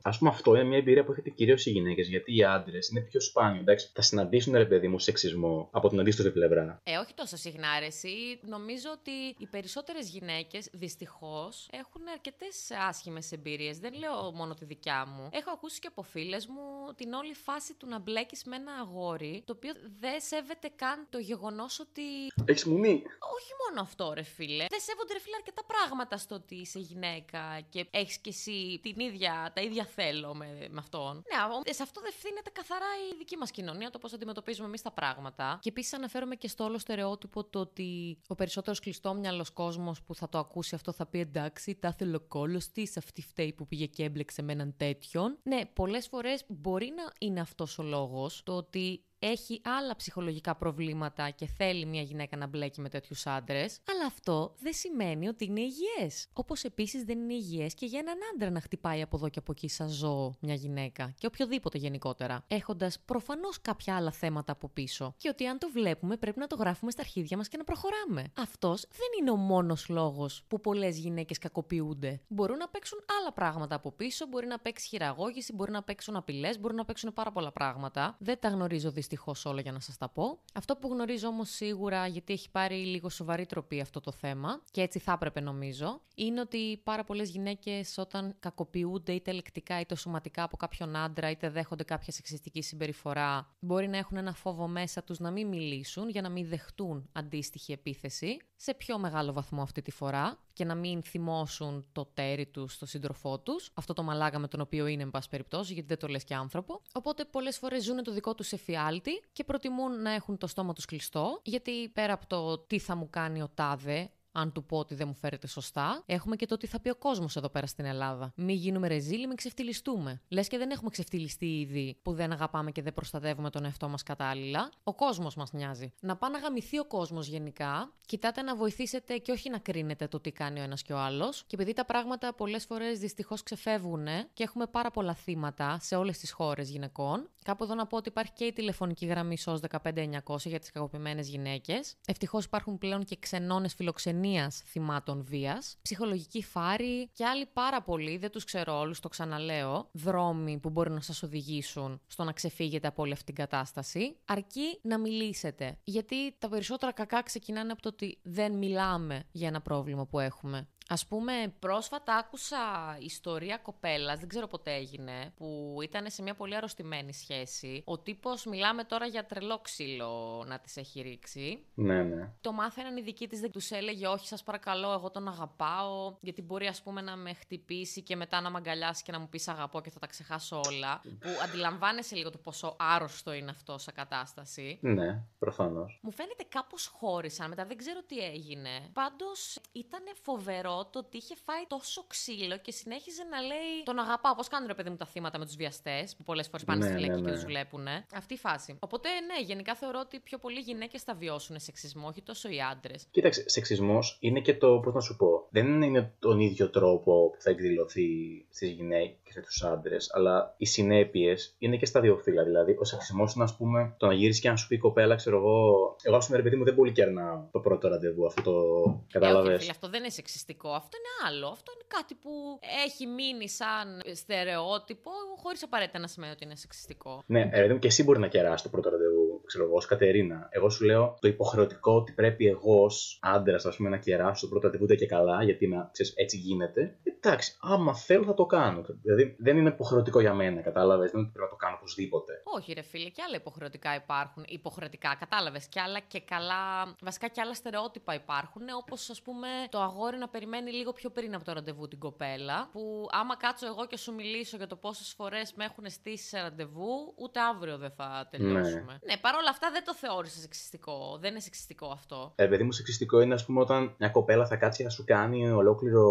Α 0.03 0.19
πούμε, 0.19 0.31
αυτό 0.31 0.55
είναι 0.55 0.65
μια 0.65 0.79
εμπειρία 0.79 1.05
που 1.05 1.13
έχετε 1.13 1.31
κυρίως 1.31 1.67
οι 1.67 1.71
γυναίκες. 1.71 2.09
Γιατί 2.09 2.37
οι 2.37 2.45
άντρες 2.45 2.89
είναι 2.89 3.01
πιο 3.01 3.21
σπάνιο. 3.21 3.61
Εντάξει, 3.61 3.91
θα 3.95 4.03
συναντήσουν 4.03 4.53
ρε 4.53 4.67
παιδί 4.67 4.89
μου 4.89 4.99
σεξισμό 4.99 5.69
από 5.73 5.89
την 5.89 6.01
αντίστοιχη 6.01 6.31
πλευρά. 6.31 6.81
Ε, 6.85 6.97
όχι 6.97 7.15
τόσο 7.15 7.37
συχνά 7.37 7.79
ρε, 7.79 7.87
εσύ. 7.87 8.39
Νομίζω 8.43 8.89
ότι 8.93 9.11
οι 9.39 9.47
περισσότερες 9.51 10.09
γυναίκες, 10.09 10.69
δυστυχώς, 10.73 11.69
έχουν 11.73 12.03
αρκετές 12.13 12.71
άσχημες 12.89 13.33
εμπειρίες. 13.33 13.79
Δεν 13.79 13.95
λέω 13.95 14.33
μόνο 14.35 14.55
τη 14.55 14.65
δικιά 14.65 15.07
μου. 15.07 15.29
Έχω 15.33 15.51
ακούσει 15.51 15.79
και 15.81 15.91
από 15.93 16.03
φίλες 16.03 16.47
μου 16.47 16.93
την 16.97 17.13
όλη 17.13 17.35
φάση 17.35 17.75
του 17.75 17.87
να 17.87 17.99
μπλέκεις 17.99 18.45
με 18.45 18.57
ένα 18.57 18.73
αγόρι, 18.73 19.43
το 19.47 19.53
οποίο 19.57 19.73
δεν 20.01 20.21
σέβεται 20.21 20.69
καν 20.77 21.07
το 21.11 21.19
γεγονός 21.19 21.81
ότι 21.81 22.03
Έχεις 22.45 22.65
μουνί. 22.65 23.03
Όχι 23.37 23.53
μόνο 23.63 23.81
αυτό, 23.81 24.13
ρε 24.15 24.23
φίλε. 24.23 24.67
Δεν 24.69 24.81
σέβονται, 24.81 25.13
ρε 25.13 25.19
φίλε, 25.19 25.37
αρκετά 25.37 25.65
πράγματα 25.65 26.17
στο 26.17 26.35
ότι 26.35 26.55
είσαι 26.55 26.79
γυναίκα 26.79 27.61
και 27.69 27.87
έχεις 27.91 28.19
κι 28.19 28.29
εσύ 28.29 28.81
την 28.83 29.01
ίδια, 29.01 29.53
τα 29.55 29.61
ίδια 29.61 29.85
θέλω 29.85 30.35
με, 30.35 30.47
με 30.71 30.79
αυτόν. 30.79 31.23
Ναι, 31.31 31.39
α, 31.43 31.75
σε 31.75 31.83
αυτό 31.83 32.01
δεν 32.01 32.11
ευθύνεται 32.15 32.51
καθαρά 32.51 32.87
η 33.13 33.17
δική 33.19 33.37
μας 33.37 33.51
κοινωνία, 33.51 33.91
το 33.91 33.99
πώς 33.99 34.13
αντιμετωπίζουμε 34.13 34.67
εμείς 34.67 34.83
τα 34.83 34.91
πράγματα. 34.91 35.59
Και 35.63 35.69
επίσης 35.69 35.93
αναφέρομαι 35.93 36.35
και 36.35 36.49
στο 36.49 36.65
όλο 36.65 36.79
στερεότυπο 36.79 37.45
το 37.45 37.61
ότι 37.61 38.19
ο 38.29 38.35
περισσότερος 38.35 38.81
κλειστόμυαλος 38.81 39.51
κόσμος 39.51 40.03
που 40.03 40.15
θα 40.15 40.29
το 40.29 40.39
ακούσει 40.39 40.75
αυτό 40.75 40.93
θα 40.93 41.07
πει 41.07 41.19
εντάξει, 41.19 41.75
τα 41.75 41.93
θέλω 41.93 42.21
κόλο 42.21 42.61
τη, 42.73 42.83
αυτή 42.97 43.23
φταίει 43.23 43.53
που 43.53 43.67
πήγε 43.67 43.87
και 43.87 44.05
έμπλεξε 44.05 44.43
με 44.43 44.53
έναν 44.53 44.75
τέτοιον. 44.77 45.39
Ναι, 45.43 45.61
πολλές 45.83 46.09
φορές 46.09 46.45
μπορεί 46.49 46.93
να 46.97 47.13
είναι 47.19 47.41
αυτός 47.41 47.79
ο 47.79 47.83
λόγος, 47.83 48.43
το 48.43 48.57
ότι 48.57 49.05
έχει 49.23 49.61
άλλα 49.65 49.97
ψυχολογικά 49.97 50.55
προβλήματα 50.55 51.31
και 51.31 51.47
θέλει 51.47 51.87
μια 51.87 52.03
γυναίκα 52.03 52.37
να 52.37 52.47
μπλέκει 52.47 52.81
με 52.81 52.89
τέτοιους 52.89 53.27
άντρες, 53.27 53.79
αλλά 53.91 54.07
αυτό 54.07 54.55
δεν 54.59 54.73
σημαίνει 54.73 55.29
ότι 55.29 55.45
είναι 55.45 55.61
υγιές. 55.61 56.27
Όπως 56.33 56.65
επίσης 56.65 57.03
δεν 57.03 57.19
είναι 57.19 57.35
υγιές 57.35 57.75
και 57.75 57.87
για 57.87 57.99
έναν 57.99 58.17
άντρα 58.35 58.51
να 58.51 58.61
χτυπάει 58.61 59.03
από 59.03 59.17
εδώ 59.17 59.29
και 59.29 59.39
από 59.39 59.53
εκεί 59.53 59.69
σαν 59.69 59.89
ζώο 59.89 60.37
μια 60.41 60.55
γυναίκα 60.55 61.15
και 61.19 61.27
οποιοδήποτε 61.27 61.79
γενικότερα, 61.79 62.45
έχοντας 62.49 63.01
προφανώς 63.01 63.61
κάποια 63.61 63.97
άλλα 63.97 64.11
θέματα 64.11 64.53
από 64.53 64.69
πίσω. 64.69 65.15
Και 65.17 65.29
ότι 65.29 65.47
αν 65.47 65.59
το 65.59 65.71
βλέπουμε 65.71 66.17
πρέπει 66.17 66.39
να 66.39 66.47
το 66.47 66.57
γράφουμε 66.57 66.91
στα 66.91 67.01
αρχίδια 67.01 67.37
μας 67.37 67.49
και 67.49 67.57
να 67.57 67.65
προχωράμε. 67.65 68.33
Αυτός 68.39 68.81
δεν 68.81 69.09
είναι 69.21 69.31
ο 69.31 69.37
μόνος 69.37 69.89
λόγος 69.89 70.45
που 70.49 70.61
πολλές 70.61 70.99
γυναίκες 70.99 71.39
κακοποιούνται. 71.39 72.21
Μπορούν 72.29 72.57
να 72.57 72.69
παίξουν 72.69 72.99
άλλα 73.21 73.33
πράγματα 73.33 73.75
από 73.75 73.93
πίσω, 73.93 74.27
μπορεί 74.27 74.47
να 74.47 74.59
παίξει 74.59 74.89
χειραγώγηση, 74.89 75.53
μπορεί 75.55 75.71
να 75.71 75.83
παίξουν 75.83 76.17
απειλές, 76.17 76.61
μπορεί 76.61 76.75
να 76.75 76.85
παίξουν 76.85 77.13
πάρα 77.13 77.33
πολλά 77.33 77.53
πράγματα. 77.53 78.17
Δεν 78.19 78.39
τα 78.39 78.49
γνωρίζω 78.49 78.91
δυστυχώς 78.91 79.11
όλα 79.45 79.61
για 79.61 79.73
να 79.73 79.81
σας 79.81 79.97
τα 79.97 80.09
πω. 80.09 80.39
Αυτό 80.55 80.77
που 80.77 80.89
γνωρίζω 80.89 81.29
όμως 81.29 81.51
σίγουρα, 81.51 82.07
γιατί 82.07 82.33
έχει 82.33 82.51
πάρει 82.51 82.75
λίγο 82.75 83.09
σοβαρή 83.09 83.47
τροπή 83.47 83.81
αυτό 83.81 84.01
το 84.01 84.13
θέμα, 84.13 84.63
και 84.71 84.81
έτσι 84.81 84.99
θα 84.99 85.13
έπρεπε 85.13 85.41
νομίζω, 85.41 86.01
είναι 86.15 86.41
ότι 86.41 86.81
πάρα 86.85 87.05
πολλές 87.05 87.31
γυναίκες 87.31 87.99
όταν 87.99 88.35
κακοποιούνται 88.41 89.13
είτε 89.13 89.33
λεκτικά 89.33 89.81
είτε 89.81 89.95
σωματικά 89.95 90.43
από 90.43 90.57
κάποιον 90.57 90.97
άντρα, 90.97 91.31
είτε 91.31 91.51
δέχονται 91.51 91.85
κάποια 91.85 92.13
σεξιστική 92.13 92.63
συμπεριφορά, 92.63 93.55
μπορεί 93.59 93.89
να 93.89 93.97
έχουν 93.97 94.17
ένα 94.17 94.33
φόβο 94.33 94.69
μέσα 94.69 95.03
τους 95.03 95.19
να 95.19 95.31
μην 95.31 95.49
μιλήσουν 95.49 96.09
για 96.09 96.23
να 96.23 96.29
μην 96.29 96.49
δεχτούν 96.49 97.09
αντίστοιχη 97.13 97.73
επίθεση, 97.73 98.37
σε 98.65 98.75
πιο 98.75 98.99
μεγάλο 98.99 99.33
βαθμό 99.33 99.63
αυτή 99.63 99.83
τη 99.83 99.91
φορά, 99.91 100.39
και 100.53 100.65
να 100.65 100.75
μην 100.75 101.03
θυμώσουν 101.03 101.87
το 101.93 102.11
τέρι 102.15 102.47
τους 102.47 102.73
στο 102.73 102.87
σύντροφό 102.87 103.39
τους, 103.39 103.71
αυτό 103.75 103.93
το 103.93 104.03
μαλάκα 104.03 104.39
με 104.39 104.49
τον 104.49 104.61
οποίο 104.61 104.87
είναι, 104.87 105.03
εν 105.03 105.11
πάση 105.11 105.29
περιπτώσει, 105.29 105.73
γιατί 105.73 105.89
δεν 105.89 105.99
το 105.99 106.07
λες 106.07 106.25
και 106.25 106.35
άνθρωπο. 106.35 106.83
Οπότε 106.93 107.25
πολλές 107.25 107.59
φορές 107.59 107.85
ζουν 107.85 108.03
το 108.03 108.13
δικό 108.13 108.35
τους 108.35 108.53
εφιάλτη 108.53 109.23
και 109.33 109.45
προτιμούν 109.45 110.03
να 110.03 110.11
έχουν 110.11 110.39
το 110.39 110.47
στόμα 110.47 110.73
τους 110.73 110.85
κλειστό, 110.85 111.41
γιατί 111.43 111.89
πέρα 111.89 112.13
από 112.13 112.27
το 112.27 112.59
τι 112.59 112.79
θα 112.79 112.95
μου 112.95 113.11
κάνει 113.11 113.43
ο 113.43 113.49
τάδε, 113.55 114.11
αν 114.33 114.53
του 114.53 114.65
πω 114.65 114.79
ότι 114.79 114.95
δεν 114.95 115.09
μου 115.09 115.15
φέρετε 115.15 115.47
σωστά. 115.47 116.03
Έχουμε 116.07 116.37
και 116.37 116.47
το 116.47 116.57
τι 116.57 116.67
θα 116.67 116.81
πει 116.81 116.89
ο 116.89 116.95
κόσμος 116.95 117.37
εδώ 117.37 117.49
πέρα 117.49 117.67
στην 117.67 117.85
Ελλάδα. 117.85 118.33
Μην 118.37 118.57
γίνουμε 118.57 118.89
ρεζίλοι, 118.89 119.27
μην 119.27 119.37
ξεφτυλιστούμε. 119.37 120.21
Λες 120.29 120.49
και 120.49 120.59
δεν 120.59 120.71
έχουμε 120.71 120.91
ξεφτυλιστεί 120.91 121.61
ήδη 121.61 121.99
που 122.03 122.13
δεν 122.13 122.33
αγαπάμε 122.33 122.71
και 122.71 122.83
δεν 122.83 122.93
προστατεύουμε 122.93 123.51
τον 123.51 123.65
εαυτό 123.65 123.89
μας 123.89 124.03
κατάλληλα. 124.03 124.71
Ο 124.85 124.95
κόσμος 124.95 125.35
μας 125.35 125.53
νοιάζει. 125.53 125.93
Να 126.01 126.17
πάει 126.17 126.31
να 126.31 126.39
γαμηθεί 126.39 126.79
ο 126.79 126.85
κόσμος 126.85 127.27
γενικά. 127.27 127.93
Κοιτάτε 128.07 128.43
να 128.43 128.57
βοηθήσετε 128.57 129.17
και 129.17 129.33
όχι 129.33 129.51
να 129.51 129.59
κρίνετε 129.59 130.09
το 130.09 130.21
τι 130.21 130.31
κάνει 130.31 130.61
ο 130.61 130.63
ένας 130.63 130.83
και 130.83 130.93
ο 130.93 130.99
άλλος. 130.99 131.45
Και 131.47 131.55
επειδή 131.55 131.73
τα 131.73 131.85
πράγματα 131.85 132.35
πολλές 132.35 132.65
φορές 132.65 132.99
δυστυχώς 132.99 133.43
ξεφεύγουν 133.43 134.07
και 134.33 134.43
έχουμε 134.43 134.67
πάρα 134.67 134.91
πολλά 134.91 135.15
θύματα 135.15 135.79
σε 135.81 135.97
όλες 135.97 136.19
τις 136.19 136.33
χώρες 136.33 136.71
γυναικών. 136.71 137.31
Κάπου 137.45 137.65
εδώ 137.65 137.75
να 137.75 137.87
πω 137.87 137.97
ότι 137.97 138.09
υπάρχει 138.09 138.33
και 138.33 138.45
η 138.45 138.53
τηλεφωνική 138.53 139.07
γραμμή 139.07 139.37
SOS 139.45 139.59
15900 139.83 140.37
για 140.45 140.59
τις 140.59 140.71
κακοποιημένες 140.71 141.29
γυναίκες. 141.29 141.97
Ευτυχώς 142.07 142.45
υπάρχουν 142.45 142.79
πλέον 142.79 143.05
και 143.05 143.17
ξενώνες 143.21 143.75
φιλοξενία 144.23 144.51
θυμάτων 144.51 145.25
βίας. 145.25 145.79
Ψυχολογική 145.83 146.43
φάρη 146.43 147.09
και 147.13 147.25
άλλοι 147.25 147.47
πάρα 147.53 147.83
πολλοί, 147.83 148.17
δεν 148.17 148.31
τους 148.31 148.45
ξέρω 148.45 148.79
όλους, 148.79 149.01
το 149.01 149.09
ξαναλέω, 149.09 149.89
δρόμοι 149.93 150.59
που 150.59 150.71
μπορεί 150.71 150.91
να 150.91 151.01
σας 151.01 151.23
οδηγήσουν 151.23 152.01
στο 152.07 152.25
να 152.25 152.33
ξεφύγετε 152.33 152.87
από 152.87 153.03
όλη 153.03 153.13
αυτή 153.13 153.25
την 153.25 153.35
κατάσταση. 153.35 154.17
Αρκεί 154.25 154.79
να 154.83 154.99
μιλήσετε. 154.99 155.79
Γιατί 155.85 156.37
τα 156.39 156.49
περισσότερα 156.49 156.93
κακά 156.93 157.23
ξεκινάνε 157.23 157.73
από 157.73 157.83
το 157.83 157.89
ότι 157.89 158.19
δεν 158.23 158.53
μιλάμε 158.53 159.23
για 159.33 159.49
ένα 159.49 159.61
πρόβλημα 159.61 160.07
που 160.07 160.19
έχουμε. 160.19 160.69
Α 160.89 161.07
πούμε, 161.09 161.55
πρόσφατα 161.59 162.17
άκουσα 162.17 162.59
ιστορία 162.99 163.57
κοπέλας, 163.57 164.19
δεν 164.19 164.29
ξέρω 164.29 164.47
πότε 164.47 164.75
έγινε, 164.75 165.33
που 165.37 165.79
ήταν 165.83 166.11
σε 166.11 166.23
μια 166.23 166.35
πολύ 166.35 166.57
αρρωστημένη 166.57 167.13
σχέση. 167.13 167.83
Ο 167.85 167.99
τύπος, 167.99 168.45
μιλάμε 168.45 168.85
τώρα 168.85 169.07
για 169.07 169.27
τρελό 169.27 169.59
ξύλο 169.59 170.45
να 170.47 170.59
της 170.59 170.77
έχει 170.77 171.01
ρίξει. 171.01 171.65
Ναι, 171.75 172.03
ναι. 172.03 172.33
Το 172.41 172.53
μάθαιναν 172.53 172.97
οι 172.97 173.03
δικοί 173.03 173.29
της, 173.29 173.41
δεν 173.41 173.51
τους 173.51 173.71
έλεγε 173.71 174.07
Όχι, 174.07 174.27
σας 174.27 174.43
παρακαλώ, 174.43 174.93
εγώ 174.93 175.11
τον 175.11 175.29
αγαπάω. 175.29 176.17
Γιατί 176.21 176.43
μπορεί, 176.43 176.67
ας 176.67 176.83
πούμε, 176.83 177.01
να 177.01 177.17
με 177.17 177.35
χτυπήσει 177.35 178.03
και 178.03 178.17
μετά 178.17 178.41
να 178.41 178.51
με 178.51 178.57
αγκαλιάσει 178.57 179.03
και 179.03 179.13
να 179.13 179.19
μου 179.19 179.29
πεις 179.29 179.49
Αγαπώ 179.49 179.81
και 179.81 179.91
θα 179.91 179.99
τα 179.99 180.07
ξεχάσω 180.07 180.61
όλα. 180.67 181.01
που 181.21 181.29
αντιλαμβάνεσαι 181.43 182.17
λίγο 182.17 182.31
το 182.31 182.39
πόσο 182.39 182.77
άρρωστο 182.79 183.33
είναι 183.33 183.51
αυτό 183.51 183.79
σαν 183.79 183.95
κατάσταση. 183.95 184.79
Ναι, 184.81 185.23
προφανώς. 185.39 186.01
Μου 186.03 186.13
φαίνεται 186.13 186.45
κάπως 186.49 186.87
χώρισαν 186.87 187.49
μετά, 187.49 187.65
δεν 187.65 187.77
ξέρω 187.77 188.03
τι 188.03 188.19
έγινε. 188.19 188.91
Πάντως 188.93 189.59
ήταν 189.73 190.03
φοβερό 190.23 190.72
το 190.93 190.99
ότι 190.99 191.17
είχε 191.17 191.35
φάει 191.45 191.65
τόσο 191.69 192.05
ξύλο 192.07 192.57
και 192.59 192.73
συνέχιζε 192.73 193.23
να 193.31 193.41
λέει 193.41 193.73
Τον 193.85 193.99
αγαπάω. 193.99 194.35
Πώς 194.35 194.49
κάνουν 194.49 194.67
ρε 194.67 194.75
παιδί 194.75 194.91
μου 194.91 194.97
τα 194.97 195.07
θύματα 195.07 195.39
με 195.39 195.45
τους 195.45 195.57
βιαστές, 195.57 196.17
που 196.17 196.23
πολλές 196.23 196.47
φορές 196.47 196.65
πάνε 196.65 196.79
Ναι, 196.79 196.85
στη 196.85 196.95
φυλακή 196.95 197.13
ναι, 197.13 197.21
και 197.21 197.31
ναι. 197.31 197.37
τους 197.37 197.45
βλέπουν. 197.45 197.87
Αυτή 198.15 198.35
η 198.35 198.39
φάση. 198.39 198.77
Οπότε, 198.81 199.09
ναι, 199.09 199.45
γενικά 199.45 199.75
θεωρώ 199.75 200.01
ότι 200.01 200.21
πιο 200.21 200.39
πολλοί 200.39 200.61
γυναίκες 200.61 201.03
θα 201.03 201.15
βιώσουν 201.15 201.61
σεξισμό, 201.61 202.07
όχι 202.07 202.23
τόσο 202.23 202.49
οι 202.49 202.61
άντρες. 202.73 203.07
Κοίταξε, 203.11 203.49
σεξισμός 203.49 204.17
είναι 204.21 204.41
και 204.41 204.55
το, 204.55 204.81
πώς 204.83 204.95
να 204.95 205.01
σου 205.01 205.17
πω, 205.17 205.47
δεν 205.51 205.83
είναι 205.83 206.13
τον 206.19 206.41
ίδιο 206.41 206.71
τρόπο 206.71 207.31
που 207.31 207.41
θα 207.41 207.51
εκδηλωθεί 207.51 208.09
στις 208.51 208.71
γυναίκες 208.71 209.17
και 209.35 209.41
στου 209.49 209.67
άντρες, 209.69 210.11
αλλά 210.15 210.55
οι 210.57 210.67
συνέπειες 210.67 211.55
είναι 211.59 211.77
και 211.77 211.87
στα 211.87 212.01
δύο 212.01 212.17
φύλλα. 212.17 212.45
Δηλαδή, 212.45 212.77
ο 212.81 212.85
σεξισμός 212.85 213.35
είναι, 213.35 213.45
ας 213.45 213.57
πούμε, 213.57 213.95
το 213.99 214.07
να 214.07 214.13
γυρίσεις 214.13 214.43
και 214.43 214.49
να 214.49 214.57
σου 214.57 214.67
πει 214.67 214.75
η 214.75 214.79
κοπέλα, 214.79 215.15
ξέρω 215.15 215.37
εγώ, 215.37 215.97
εγώ, 216.03 216.17
ας 216.17 216.25
πούμε, 216.27 216.37
ρε 216.37 216.43
παιδί 216.43 216.57
μου, 216.57 216.65
δεν 216.65 216.75
πολύ 216.75 216.93
κερνάω 216.93 217.45
το 217.53 217.59
πρώτο 217.61 217.89
ραντεβού, 217.89 218.27
αυτό 218.27 218.43
το. 218.43 218.51
Ε, 218.51 218.91
όχι, 218.91 219.01
Κατάλαβες. 219.13 219.61
φίλε, 219.61 219.71
αυτό 219.71 219.89
δεν 219.89 220.01
είναι 220.01 220.11
σεξιστικό. 220.11 220.62
Αυτό 220.69 220.97
είναι 220.97 221.29
άλλο. 221.29 221.47
Αυτό 221.49 221.73
είναι 221.75 221.85
κάτι 221.89 222.15
που 222.15 222.59
έχει 222.85 223.07
μείνει 223.07 223.49
σαν 223.49 224.03
στερεότυπο, 224.15 225.11
χωρίς 225.43 225.63
απαραίτητα 225.63 225.99
να 225.99 226.07
σημαίνει 226.07 226.33
ότι 226.33 226.45
είναι 226.45 226.57
σεξιστικό. 226.57 227.23
Ναι, 227.27 227.43
ρε 227.43 227.61
παιδί 227.61 227.73
μου, 227.73 227.79
και 227.79 227.87
εσύ 227.87 228.03
μπορεί 228.05 228.19
να 228.19 228.29
κεράσει 228.29 228.63
το 228.63 228.69
πρώτο 228.69 228.91
ραντεβού, 228.91 229.22
ξέρω 229.53 229.65
εγώ, 229.65 229.77
ως 229.77 229.87
Κατερίνα. 229.87 230.49
Εγώ 230.51 230.71
σου 230.71 230.85
λέω 230.85 231.17
το 231.21 231.29
υποχρεωτικό 231.29 231.93
ότι 231.93 232.13
πρέπει 232.13 232.47
εγώ 232.47 232.83
ως 232.83 233.19
άντρας, 233.23 233.67
ας 233.67 233.77
πούμε, 233.77 233.89
να 233.89 233.99
κεράσω 233.99 234.47
το 234.47 234.51
πρώτο 234.51 234.67
ραντεβού 234.67 234.85
ούτε 234.85 234.95
και 234.95 235.07
καλά, 235.07 235.43
γιατί 235.43 235.65
είμαι, 235.65 235.89
ξέρεις, 235.93 236.13
έτσι 236.17 236.37
γίνεται. 236.37 236.97
Εντάξει, 237.21 237.57
άμα 237.61 237.95
θέλω 237.95 238.25
θα 238.25 238.35
το 238.35 238.47
κάνω. 238.47 238.85
Δηλαδή 239.03 239.37
δεν 239.39 239.57
είναι 239.57 239.69
υποχρεωτικό 239.69 240.21
για 240.21 240.35
μένα, 240.35 240.61
κατάλαβες. 240.61 241.11
Δεν 241.11 241.21
είναι 241.21 241.29
ότι 241.29 241.33
πρέπει 241.33 241.51
να 241.51 241.57
το 241.59 241.65
κάνω 241.65 241.77
οπωσδήποτε. 241.77 242.33
Όχι, 242.45 242.73
ρε 242.73 242.83
φίλε, 242.83 243.09
και 243.09 243.23
άλλα 243.27 243.37
υποχρεωτικά 243.37 243.95
υπάρχουν. 243.95 244.45
Υποχρεωτικά, 244.47 245.17
κατάλαβες. 245.19 245.69
Και 245.69 245.81
άλλα 245.81 245.99
και 245.99 246.21
καλά. 246.21 246.95
Βασικά 247.01 247.29
και 247.29 247.41
άλλα 247.41 247.55
στερεότυπα 247.55 248.15
υπάρχουν. 248.15 248.63
Όπως 248.83 249.11
ας 249.11 249.23
πούμε 249.23 249.49
το 249.71 249.81
αγόρι 249.81 250.17
να 250.19 250.29
περιμένει 250.29 250.71
λίγο 250.73 250.93
πιο 250.93 251.11
πριν 251.11 251.35
από 251.35 251.45
το 251.45 251.53
ραντεβού 251.53 251.89
την 251.89 251.99
κοπέλα. 251.99 252.69
Που 252.73 253.07
άμα 253.11 253.37
κάτσω 253.37 253.67
εγώ 253.67 253.87
και 253.87 253.97
σου 253.97 254.15
μιλήσω 254.15 254.57
για 254.57 254.67
το 254.67 254.77
πόσες 254.77 255.13
φορές 255.17 255.53
με 255.55 255.65
έχουν 255.65 255.91
στήσει 255.91 256.29
σε 256.29 256.41
ραντεβού, 256.41 257.15
ούτε 257.17 257.41
αύριο 257.41 257.79
δεν 257.79 257.91
θα 257.91 258.29
τελειώσουμε. 258.31 258.99
Ναι, 259.07 259.13
παρόλα 259.43 259.51
αυτά 259.51 259.71
δεν 259.71 259.85
το 259.85 259.95
θεώρησα 259.95 260.39
σεξιστικό. 260.39 261.19
Δεν 261.21 261.31
είναι 261.31 261.41
σεξιστικό 261.41 261.87
αυτό. 261.87 262.33
Ε, 262.37 262.47
παιδί 262.47 262.63
μου, 262.63 262.73
σεξιστικό 262.73 263.21
είναι, 263.21 263.35
ας 263.35 263.45
πούμε, 263.45 263.61
όταν 263.61 263.95
μια 263.99 264.09
κοπέλα 264.09 264.47
θα 264.47 264.57
κάτσει 264.57 264.83
να 264.83 264.91
σου 264.91 265.05
κάνει 265.05 265.51
ολόκληρο 265.51 266.05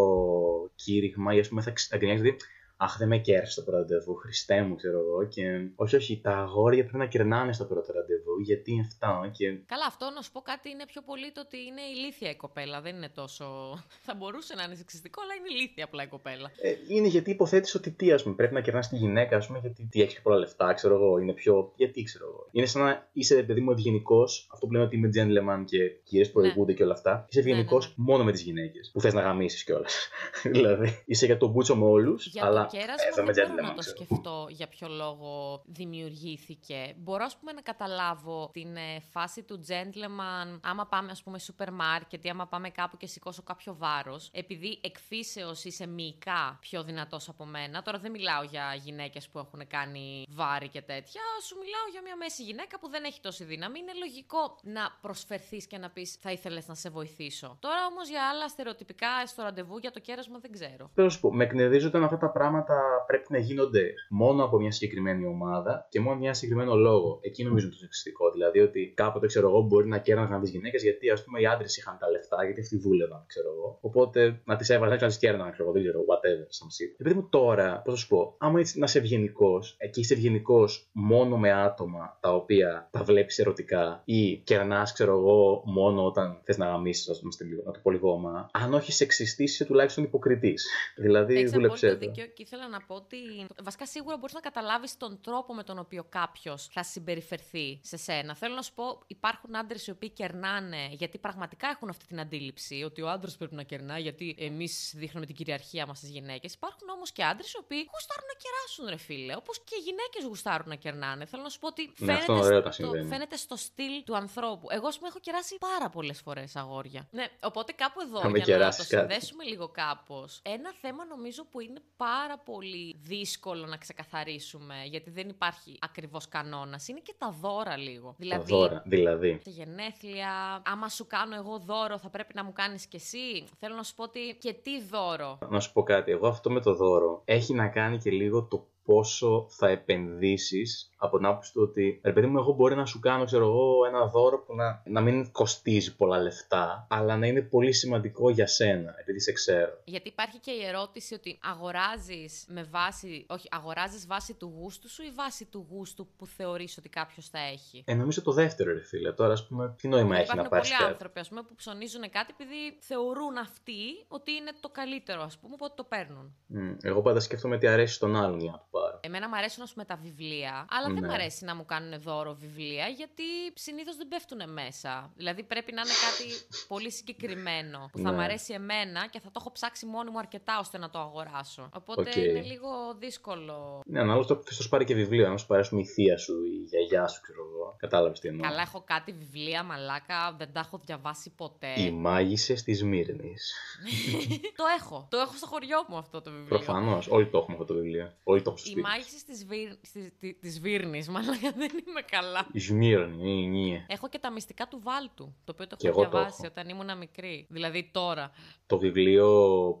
κήρυγμα 0.74 1.34
ή 1.34 1.38
ας 1.38 1.48
πούμε 1.48 1.62
θα, 1.62 1.70
ξ- 1.70 1.90
θα 1.90 1.96
γκρινιάζει 1.96 2.28
ότι 2.28 2.36
Αχ, 2.84 2.96
δεν 2.98 3.08
με 3.08 3.18
κέρασε 3.18 3.54
το 3.60 3.62
πρώτο 3.62 3.78
ραντεβού, 3.78 4.14
Χριστέ 4.14 4.62
μου, 4.62 4.74
ξέρω 4.74 4.98
εγώ. 4.98 5.28
Και 5.28 5.44
όχι, 5.74 5.96
όχι, 5.96 6.20
τα 6.20 6.30
αγόρια 6.36 6.82
πρέπει 6.82 6.98
να 6.98 7.06
κερνάνε 7.06 7.52
στο 7.52 7.64
πρώτο 7.64 7.92
ραντεβού, 7.92 8.40
γιατί 8.40 8.72
είναι 8.72 8.86
αυτά. 8.90 9.30
Και 9.32 9.46
Καλά, 9.66 9.86
αυτό 9.86 10.10
να 10.14 10.22
σου 10.22 10.32
πω 10.32 10.40
κάτι 10.40 10.70
είναι 10.70 10.86
πιο 10.86 11.02
πολύ 11.02 11.32
το 11.32 11.40
ότι 11.40 11.56
είναι 11.68 11.82
ηλίθια 11.94 12.30
η 12.30 12.36
κοπέλα. 12.36 12.80
Δεν 12.80 12.96
είναι 12.96 13.08
τόσο. 13.08 13.44
θα 14.06 14.14
μπορούσε 14.14 14.54
να 14.54 14.62
είναι 14.62 14.74
σεξιστικό, 14.74 15.22
αλλά 15.22 15.32
είναι 15.34 15.48
ηλίθια 15.54 15.84
απλά 15.84 16.02
η 16.02 16.06
κοπέλα. 16.06 16.50
Ε, 16.60 16.74
είναι 16.88 17.08
γιατί 17.08 17.30
υποθέτεις 17.30 17.74
ότι 17.74 17.90
τι, 17.90 18.12
ας 18.12 18.22
πούμε, 18.22 18.34
πρέπει 18.34 18.54
να 18.54 18.60
κερνάς 18.60 18.88
τη 18.88 18.96
γυναίκα, 18.96 19.36
ας 19.36 19.46
πούμε, 19.46 19.58
γιατί 19.58 19.88
τι 19.90 20.02
έχεις 20.02 20.22
πολλά 20.22 20.36
λεφτά, 20.36 20.72
ξέρω 20.72 20.94
εγώ, 20.94 21.18
είναι 21.18 21.32
πιο. 21.32 21.72
Γιατί 21.76 22.02
ξέρω 22.02 22.24
εγώ. 22.26 22.48
Είναι 22.52 22.66
σαν 22.66 22.82
να 22.82 23.08
είσαι, 23.12 23.42
παιδί 23.42 23.60
μου, 23.60 23.70
ευγενικός, 23.70 24.48
αυτό 24.52 24.66
που 24.66 24.72
λέμε 24.72 24.84
ότι 24.84 24.96
είμαι 24.96 25.10
gentleman 25.16 25.64
και 25.64 25.78
κυρίες 26.04 26.30
προηγούνται 26.30 26.72
και 26.72 26.82
όλα 26.82 26.92
αυτά. 26.92 27.26
Είσαι 27.28 27.40
Ναι, 27.40 27.50
ευγενικός 27.50 27.86
ναι, 27.86 27.94
ναι. 27.96 28.04
μόνο 28.12 28.24
με 28.24 28.32
τις 28.32 28.42
γυναίκες 28.42 28.90
που 28.92 29.00
θες 29.00 29.14
να 29.14 29.20
γαμίσεις 29.20 29.64
κιόλας. 29.64 30.08
δηλαδή, 30.54 31.02
είσαι 31.06 31.26
για 31.26 31.36
τον 31.36 31.50
μπούτσο 31.50 31.76
με 31.76 31.84
όλους, 31.84 32.26
Για 32.26 32.44
αλλά. 32.44 32.70
Το 32.72 32.78
ε, 32.78 32.80
κέρασμα 32.80 33.12
θα 33.14 33.22
είμαι 33.22 33.32
δεν 33.32 33.48
μπορώ 33.48 33.62
gentleman, 33.62 33.68
να 33.68 33.74
το 33.74 33.80
ξέρω. 33.80 33.96
σκεφτώ 33.96 34.46
για 34.50 34.68
ποιο 34.68 34.88
λόγο 34.88 35.62
δημιουργήθηκε. 35.66 36.94
Μπορώ, 36.96 37.24
ας 37.24 37.36
πούμε, 37.36 37.52
να 37.52 37.60
καταλάβω 37.60 38.50
την 38.52 38.76
ε, 38.76 39.00
φάση 39.10 39.42
του 39.42 39.64
gentleman 39.68 40.58
άμα 40.62 40.86
πάμε, 40.86 41.10
ας 41.10 41.22
πούμε, 41.22 41.38
σούπερ 41.38 41.72
μάρκετ 41.72 42.24
ή 42.24 42.28
άμα 42.28 42.46
πάμε 42.46 42.68
κάπου 42.70 42.96
και 42.96 43.06
σηκώσω 43.06 43.42
κάποιο 43.42 43.76
βάρος. 43.78 44.30
Επειδή 44.32 44.78
εκφύσεως 44.82 45.64
είσαι 45.64 45.86
μυϊκά 45.86 46.58
πιο 46.60 46.82
δυνατός 46.82 47.28
από 47.28 47.44
μένα. 47.44 47.82
Τώρα 47.82 47.98
δεν 47.98 48.10
μιλάω 48.10 48.42
για 48.42 48.74
γυναίκες 48.84 49.28
που 49.28 49.38
έχουν 49.38 49.66
κάνει 49.66 50.24
βάρη 50.28 50.68
και 50.68 50.82
τέτοια. 50.82 51.22
Σου 51.46 51.54
μιλάω 51.54 51.86
για 51.90 52.02
μια 52.02 52.16
μέση 52.16 52.42
γυναίκα 52.42 52.78
που 52.78 52.88
δεν 52.88 53.04
έχει 53.04 53.20
τόση 53.20 53.44
δύναμη. 53.44 53.78
Είναι 53.78 53.92
λογικό 53.98 54.58
να 54.62 54.98
προσφερθείς 55.00 55.66
και 55.66 55.78
να 55.78 55.90
πεις 55.90 56.16
θα 56.20 56.30
ήθελες 56.32 56.68
να 56.68 56.74
σε 56.74 56.90
βοηθήσω. 56.90 57.56
Τώρα 57.60 57.86
όμως 57.90 58.08
για 58.08 58.28
άλλα 58.28 58.48
στερεοτυπικά 58.48 59.26
στο 59.26 59.42
ραντεβού 59.42 59.78
για 59.78 59.90
το 59.90 60.00
κέρασμα 60.00 60.38
δεν 60.38 60.52
ξέρω. 60.52 60.90
Θέλω 60.94 61.06
να 61.06 61.12
σου 61.12 61.20
πω, 61.20 61.34
με 61.34 61.44
εκνευρίζει 61.44 61.86
όταν 61.86 62.04
αυτά 62.04 62.18
τα 62.18 62.30
πράγματα 62.30 62.61
πρέπει 63.06 63.26
να 63.28 63.38
γίνονται 63.38 63.94
μόνο 64.10 64.44
από 64.44 64.58
μια 64.58 64.70
συγκεκριμένη 64.70 65.26
ομάδα 65.26 65.86
και 65.88 66.00
μόνο 66.00 66.16
για 66.16 66.26
ένα 66.26 66.34
συγκεκριμένο 66.34 66.74
λόγο. 66.74 67.18
Εκεί 67.22 67.44
νομίζω 67.44 67.64
είναι 67.66 67.74
το 67.74 67.80
σεξιστικό. 67.80 68.30
Δηλαδή 68.30 68.60
ότι 68.60 68.92
κάποτε, 68.96 69.26
ξέρω 69.26 69.48
εγώ, 69.48 69.60
μπορεί 69.62 69.88
να 69.88 69.98
κέρναγαν 69.98 70.40
τις 70.40 70.50
γυναίκες 70.50 70.82
γιατί 70.82 71.10
ας 71.10 71.24
πούμε 71.24 71.40
οι 71.40 71.46
άντρες 71.46 71.76
είχαν 71.76 71.96
τα 72.00 72.10
λεφτά, 72.10 72.44
γιατί 72.44 72.60
αυτοί 72.60 72.76
δούλευαν, 72.78 73.24
ξέρω 73.26 73.48
εγώ. 73.56 73.78
Οπότε 73.80 74.40
να 74.44 74.56
τις 74.56 74.70
έβαζαν 74.70 74.96
και 74.96 75.02
να 75.02 75.08
τις 75.08 75.18
κέρναγαν, 75.18 75.52
ξέρω 75.52 75.64
εγώ, 75.68 75.72
δεν 75.78 75.82
ξέρω, 75.82 75.98
whatever, 76.00 76.46
σαν 76.48 76.68
shit. 76.68 76.96
Επειδή 77.00 77.14
μου 77.16 77.26
τώρα, 77.30 77.82
πώς 77.84 77.94
θα 77.94 78.00
σου 78.00 78.08
πω, 78.08 78.34
άμα 78.38 78.60
είσαι 78.60 78.78
να 78.78 78.84
είσαι 78.84 78.98
ευγενικός 78.98 79.76
και 79.90 80.00
είσαι 80.00 80.14
ευγενικός 80.14 80.88
μόνο 80.92 81.38
με 81.38 81.52
άτομα 81.52 82.18
τα 82.20 82.34
οποία 82.34 82.88
τα 82.90 83.02
βλέπεις 83.02 83.38
ερωτικά 83.38 84.02
ή 84.04 84.36
κερνάς, 84.36 84.92
ξέρω 84.92 85.12
εγώ, 85.18 85.62
μόνο 85.66 86.04
όταν 86.06 86.40
θες 86.44 86.58
να 86.58 86.66
γαμίσεις, 86.66 87.08
ας 87.08 87.18
πούμε, 87.18 87.32
στη 87.32 87.44
λίγο- 87.44 87.62
να 87.66 87.72
το 87.72 87.80
πω 87.82 87.90
λίγο 87.90 88.12
ομά, 88.12 88.48
αν 88.52 88.74
όχι 88.74 88.92
σεξιστής, 88.92 89.52
είσαι 89.52 89.64
τουλάχιστον 89.64 90.04
υποκριτής. 90.04 90.66
Δηλαδή, 90.96 91.34
Έχεις 91.34 91.50
δούλεψε 91.50 91.86
απόλυτο 91.86 92.06
το. 92.06 92.12
δίκιο 92.12 92.32
και 92.34 92.44
ήθελα 92.54 92.68
να 92.68 92.80
πω 92.80 92.94
ότι 92.94 93.46
βασικά 93.62 93.86
σίγουρα 93.86 94.16
μπορείς 94.16 94.34
να 94.34 94.40
καταλάβεις 94.40 94.96
τον 94.96 95.20
τρόπο 95.20 95.54
με 95.54 95.62
τον 95.62 95.78
οποίο 95.78 96.04
κάποιος 96.08 96.68
θα 96.72 96.82
συμπεριφερθεί 96.82 97.80
σε 97.82 97.96
σένα. 97.96 98.34
Θέλω 98.34 98.54
να 98.54 98.62
σου 98.62 98.72
πω, 98.74 99.00
υπάρχουν 99.06 99.56
άντρες 99.56 99.86
οι 99.86 99.90
οποίοι 99.90 100.10
κερνάνε 100.10 100.88
γιατί 100.90 101.18
πραγματικά 101.18 101.68
έχουν 101.68 101.88
αυτή 101.88 102.06
την 102.06 102.20
αντίληψη 102.20 102.82
ότι 102.82 103.02
ο 103.02 103.10
άντρας 103.10 103.36
πρέπει 103.36 103.54
να 103.54 103.62
κερνά 103.62 103.98
γιατί 103.98 104.36
εμείς 104.38 104.92
δείχνουμε 104.96 105.26
την 105.26 105.34
κυριαρχία 105.34 105.86
μας 105.86 105.98
στις 105.98 106.10
γυναίκες. 106.10 106.54
Υπάρχουν 106.54 106.88
όμως 106.88 107.12
και 107.12 107.24
άντρες 107.24 107.52
οι 107.52 107.58
οποίοι 107.58 107.88
γουστάρουν 107.92 108.24
να 108.26 108.36
κεράσουν, 108.42 108.86
ρε 108.88 108.96
φίλε. 108.96 109.36
Όπως 109.36 109.58
και 109.64 109.74
οι 109.78 109.82
γυναίκες 109.82 110.24
γουστάρουν 110.24 110.68
να 110.68 110.74
κερνάνε. 110.74 111.24
Θέλω 111.24 111.42
να 111.42 111.48
σου 111.48 111.58
πω 111.58 111.66
ότι 111.66 111.86
Ναι, 111.86 111.92
φαίνεται, 112.06 112.18
αυτό 112.20 112.32
είναι 112.32 112.44
ωραίο 112.44 112.58
όταν 112.58 112.72
στο, 112.72 112.82
συμβαίνει. 112.82 113.08
φαίνεται 113.08 113.36
στο 113.36 113.56
στυλ 113.56 114.04
του 114.04 114.16
ανθρώπου. 114.16 114.66
Εγώ, 114.70 114.86
ας 114.86 114.96
πούμε, 114.96 115.08
έχω 115.08 115.18
κεράσει 115.18 115.56
πάρα 115.58 115.88
πολλές 115.90 116.20
φορές 116.20 116.56
αγόρια. 116.56 117.08
Ναι, 117.10 117.26
οπότε 117.42 117.72
κάπου 117.72 118.00
εδώ 118.00 118.20
Θα 118.20 118.28
με 118.28 118.38
για 118.38 118.46
να 118.46 118.52
το 118.52 118.58
κεράσεις 118.58 118.86
κάτι. 118.86 119.00
συνδέσουμε 119.00 119.44
λίγο 119.44 119.68
κάπως. 119.68 120.40
Ένα 120.42 120.72
θέμα 120.80 121.04
νομίζω 121.04 121.44
που 121.44 121.60
είναι 121.60 121.80
πάρα 121.96 122.31
πολύ 122.38 122.96
δύσκολο 123.02 123.66
να 123.66 123.76
ξεκαθαρίσουμε, 123.76 124.74
γιατί 124.84 125.10
δεν 125.10 125.28
υπάρχει 125.28 125.78
ακριβώς 125.80 126.28
κανόνας, 126.28 126.88
είναι 126.88 127.00
και 127.02 127.14
τα 127.18 127.30
δώρα 127.40 127.76
λίγο. 127.76 128.08
Τα 128.08 128.14
Δηλαδή, 128.18 128.52
δώρα, 128.52 128.82
δηλαδή. 128.86 129.40
σε 129.44 129.50
γενέθλια, 129.50 130.62
άμα 130.64 130.88
σου 130.88 131.06
κάνω 131.06 131.34
εγώ 131.34 131.58
δώρο, 131.58 131.98
θα 131.98 132.10
πρέπει 132.10 132.34
να 132.34 132.44
μου 132.44 132.52
κάνεις 132.52 132.86
κι 132.86 132.96
εσύ. 132.96 133.44
Θέλω 133.58 133.74
να 133.74 133.82
σου 133.82 133.94
πω 133.94 134.02
ότι 134.02 134.36
και 134.40 134.52
τι 134.52 134.82
δώρο. 134.82 135.38
Να 135.48 135.60
σου 135.60 135.72
πω 135.72 135.82
κάτι. 135.82 136.10
Εγώ 136.10 136.28
αυτό 136.28 136.50
με 136.50 136.60
το 136.60 136.74
δώρο 136.74 137.22
έχει 137.24 137.54
να 137.54 137.68
κάνει 137.68 137.98
και 137.98 138.10
λίγο 138.10 138.42
το 138.42 138.66
πόσο 138.84 139.46
θα 139.48 139.68
επενδύσεις 139.68 140.90
από 141.02 141.16
την 141.16 141.26
άποψη 141.26 141.52
του 141.52 141.62
ότι, 141.62 142.00
ρε 142.04 142.12
παιδί 142.12 142.26
μου, 142.26 142.38
εγώ 142.38 142.52
μπορεί 142.52 142.74
να 142.74 142.86
σου 142.86 143.00
κάνω, 143.00 143.24
ξέρω 143.24 143.44
εγώ, 143.44 143.84
ένα 143.86 144.06
δώρο 144.06 144.38
που 144.38 144.54
να, 144.54 144.82
να 144.86 145.00
μην 145.00 145.32
κοστίζει 145.32 145.96
πολλά 145.96 146.18
λεφτά, 146.18 146.86
αλλά 146.90 147.16
να 147.16 147.26
είναι 147.26 147.40
πολύ 147.40 147.72
σημαντικό 147.72 148.30
για 148.30 148.46
σένα, 148.46 148.94
επειδή 149.00 149.20
σε 149.20 149.32
ξέρω. 149.32 149.80
Γιατί 149.84 150.08
υπάρχει 150.08 150.38
και 150.38 150.50
η 150.50 150.64
ερώτηση 150.64 151.14
ότι 151.14 151.38
αγοράζεις 151.42 152.44
με 152.48 152.62
βάση. 152.62 153.26
Όχι, 153.28 153.48
αγοράζεις 153.50 154.06
βάση 154.06 154.34
του 154.34 154.52
γούστου 154.58 154.88
σου 154.90 155.02
ή 155.02 155.10
βάση 155.14 155.44
του 155.44 155.66
γούστου 155.70 156.06
που 156.16 156.26
θεωρείς 156.26 156.78
ότι 156.78 156.88
κάποιος 156.88 157.28
θα 157.28 157.38
έχει; 157.38 157.82
Ε, 157.86 157.94
νομίζω 157.94 158.22
το 158.22 158.32
δεύτερο, 158.32 158.72
ρε 158.72 158.84
φίλε. 158.84 159.12
Τώρα, 159.12 159.32
ας 159.32 159.46
πούμε, 159.46 159.74
τι 159.78 159.88
νόημα 159.88 160.16
έχει 160.16 160.36
να 160.36 160.48
πάρεις. 160.48 160.68
Υπάρχουν 160.68 160.76
πολλοί 160.78 160.92
άνθρωποι 160.92 161.20
ας 161.20 161.28
πούμε, 161.28 161.42
που 161.42 161.54
ψωνίζουν 161.54 162.00
κάτι 162.10 162.34
επειδή 162.40 162.78
θεωρούν 162.80 163.36
αυτοί 163.36 164.04
ότι 164.08 164.30
είναι 164.32 164.52
το 164.60 164.68
καλύτερο, 164.68 165.22
ας 165.22 165.38
πούμε, 165.38 165.54
οπότε 165.54 165.72
το 165.76 165.84
παίρνουν. 165.84 166.34
Mm, 166.54 166.76
εγώ 166.82 167.02
πάντα 167.02 167.20
σκέφτομαι 167.20 167.58
τι 167.58 167.66
αρέσει 167.66 167.94
στον 167.94 168.16
άλλον 168.16 168.40
για 168.40 168.50
να 168.50 168.58
το 168.58 168.66
πάρω. 168.70 169.00
Εμένα 169.02 169.28
μου 169.28 169.36
αρέσουν, 169.36 169.62
ας 169.62 169.72
πούμε, 169.72 169.84
τα 169.84 169.96
βιβλία, 170.02 170.66
αλλά 170.70 170.91
δεν 170.92 171.02
Ναι. 171.02 171.06
μου 171.08 171.12
αρέσει 171.14 171.44
να 171.44 171.54
μου 171.54 171.64
κάνουν 171.64 172.00
δώρο 172.00 172.34
βιβλία, 172.34 172.86
γιατί 172.86 173.22
συνήθως 173.54 173.96
δεν 173.96 174.08
πέφτουν 174.08 174.52
μέσα. 174.52 175.12
Δηλαδή 175.16 175.42
πρέπει 175.42 175.72
να 175.72 175.80
είναι 175.80 175.90
κάτι 176.06 176.56
πολύ 176.68 176.90
συγκεκριμένο 176.92 177.88
που 177.92 177.98
θα 177.98 178.10
Ναι. 178.10 178.16
μου 178.16 178.22
αρέσει 178.22 178.52
εμένα 178.52 179.06
και 179.10 179.20
θα 179.20 179.26
το 179.26 179.36
έχω 179.40 179.52
ψάξει 179.52 179.86
μόνη 179.86 180.10
μου 180.10 180.18
αρκετά 180.18 180.58
ώστε 180.58 180.78
να 180.78 180.90
το 180.90 180.98
αγοράσω. 180.98 181.68
Οπότε 181.74 182.00
Οκ. 182.10 182.16
είναι 182.16 182.42
λίγο 182.42 182.68
δύσκολο. 182.98 183.80
Ναι, 183.86 184.00
ανάλογα 184.00 184.26
το 184.26 184.36
ποιος 184.36 184.56
θα 184.56 184.62
σου 184.62 184.68
πάρει 184.68 184.84
και 184.84 184.94
βιβλίο. 184.94 185.26
Αν 185.30 185.38
σου 185.38 185.46
πάρει, 185.46 185.60
ας 185.60 185.68
πούμε, 185.68 185.80
η 185.80 185.86
θεία 185.86 186.18
σου 186.18 186.32
ή 186.44 186.50
η 186.54 186.64
γιαγιά 186.68 187.06
σου, 187.08 187.20
ξέρω 187.22 187.40
εγώ. 187.52 187.76
Κατάλαβες 187.78 188.20
τι 188.20 188.28
εννοώ. 188.28 188.48
Καλά, 188.48 188.60
έχω 188.60 188.82
κάτι 188.86 189.12
βιβλία, 189.12 189.62
μαλάκα, 189.62 190.34
δεν 190.38 190.52
τα 190.52 190.60
έχω 190.60 190.80
διαβάσει 190.84 191.30
ποτέ. 191.36 191.80
Οι 191.80 191.90
μάγισσες 191.90 192.62
της 192.62 192.82
Μύρνης. 192.84 193.52
το 194.56 194.64
έχω. 194.78 195.06
Το 195.10 195.16
έχω 195.18 195.36
στο 195.36 195.46
χωριό 195.46 195.84
μου 195.88 195.96
αυτό 195.96 196.20
το 196.22 196.30
βιβλίο. 196.30 196.48
Προφανώς. 196.48 197.06
Όλοι 197.08 197.26
το 197.28 197.38
έχουμε 197.38 197.52
αυτό 197.60 197.66
το 197.66 197.74
βιβλίο. 197.74 198.12
Όλοι 198.24 198.42
το 198.42 198.50
έχουμε 198.50 198.58
στο 198.58 198.68
Οι 198.68 198.72
σπίτι. 198.72 198.88
μάγισσες 198.88 199.24
της 199.24 200.60
Βίρ... 200.60 200.81
της- 200.90 201.06
της- 201.06 201.06
της 201.06 201.08
Βύρνης, 201.08 201.08
μαλάκα 201.08 201.50
δεν 201.56 201.70
είμαι 201.88 202.00
καλά. 202.10 202.46
Η 202.52 202.58
Σμύρνη, 202.60 203.48
ναι, 203.48 203.68
ναι. 203.72 203.84
Έχω 203.88 204.08
και 204.08 204.18
τα 204.18 204.30
μυστικά 204.30 204.66
του 204.68 204.80
Βάλτου, 204.82 205.34
το 205.44 205.52
οποίο 205.52 205.66
το 205.66 205.76
Κι 205.76 205.86
έχω 205.86 206.00
εγώ 206.00 206.10
το 206.10 206.16
διαβάσει 206.16 206.40
έχω. 206.44 206.52
όταν 206.56 206.68
ήμουν 206.68 206.98
μικρή. 206.98 207.46
Δηλαδή 207.50 207.88
τώρα. 207.92 208.30
Το 208.66 208.78
βιβλίο 208.78 209.28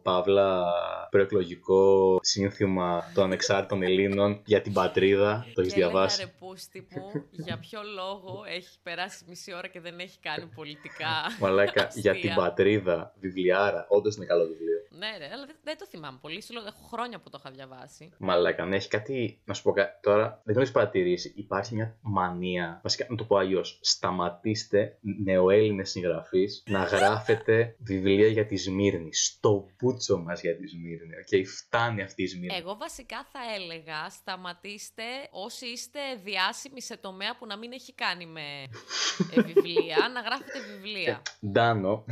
Παύλα 0.02 0.64
προεκλογικό 1.10 2.18
σύνθημα 2.22 3.10
των 3.14 3.24
ανεξάρτητων 3.24 3.82
Ελλήνων 3.82 4.42
για 4.44 4.60
την 4.62 4.72
πατρίδα. 4.72 5.46
Το 5.54 5.60
έχεις 5.60 5.72
και 5.72 5.78
έλεγα, 5.80 5.92
διαβάσει; 5.92 6.22
ρε 6.24 6.32
πούστη 6.38 6.86
μου, 6.90 7.24
για 7.30 7.58
ποιο 7.58 7.80
λόγο 7.94 8.42
έχει 8.48 8.78
περάσει 8.82 9.24
μισή 9.28 9.54
ώρα 9.54 9.68
και 9.68 9.80
δεν 9.80 9.98
έχει 9.98 10.18
κάνει 10.18 10.46
πολιτικά. 10.54 11.12
Μαλάκα, 11.40 11.88
για 11.94 12.10
αστεία. 12.10 12.12
την 12.12 12.34
πατρίδα, 12.34 13.14
βιβλιάρα. 13.20 13.86
Όντως 13.88 14.16
είναι 14.16 14.26
καλό 14.26 14.44
βιβλίο. 14.46 14.70
Ναι, 14.90 15.08
ρε, 15.18 15.24
αλλά 15.32 15.46
δεν, 15.46 15.56
δεν 15.62 15.78
το 15.78 15.86
θυμάμαι 15.86 16.18
πολύ. 16.20 16.42
Σου 16.42 16.52
λέω, 16.52 16.62
έχω 16.66 16.82
χρόνια 16.92 17.18
που 17.20 17.30
το 17.30 17.38
είχα 17.40 17.50
διαβάσει. 17.54 18.12
Μαλάκα, 18.18 18.64
ναι, 18.64 18.76
έχει 18.76 18.88
κάτι. 18.88 19.40
Να 19.44 19.54
σου 19.54 19.62
πω 19.62 19.72
κάτι. 19.72 19.98
Τώρα, 20.02 20.40
δεν 20.44 20.54
το 20.54 20.60
έχεις 20.60 20.72
παρατηρήσει. 20.92 21.32
Υπάρχει 21.36 21.74
μια 21.74 21.96
μανία. 22.00 22.80
Βασικά, 22.82 23.06
να 23.08 23.16
το 23.16 23.24
πω 23.24 23.36
αλλιώς. 23.36 23.78
Σταματήστε, 23.82 24.98
νεοέλληνες 25.24 25.90
συγγραφείς, 25.90 26.62
να 26.66 26.82
γράφετε 26.82 27.76
βιβλία 27.78 28.26
για 28.26 28.46
τη 28.46 28.56
Σμύρνη. 28.56 29.14
Στο 29.14 29.66
πούτσο 29.76 30.18
μας 30.18 30.40
για 30.40 30.56
τη 30.56 30.66
Σμύρνη. 30.66 31.14
Οκ, 31.16 31.46
φτάνει 31.46 32.02
αυτή 32.02 32.22
η 32.22 32.26
Σμύρνη. 32.26 32.56
Εγώ 32.56 32.76
βασικά 32.76 33.26
θα 33.32 33.38
έλεγα 33.54 34.08
σταματήστε 34.10 35.02
όσοι 35.30 35.66
είστε 35.66 36.00
διάσημοι 36.24 36.82
σε 36.82 36.96
τομέα 36.96 37.36
που 37.36 37.46
να 37.46 37.56
μην 37.56 37.72
έχει 37.72 37.88
να 37.88 37.94
κάνει 37.94 38.26
με 38.26 38.40
ε, 39.34 39.42
βιβλία, 39.42 40.10
να 40.14 40.20
γράφετε 40.20 40.58
βιβλία. 40.72 41.22
Ντάνο. 41.46 42.04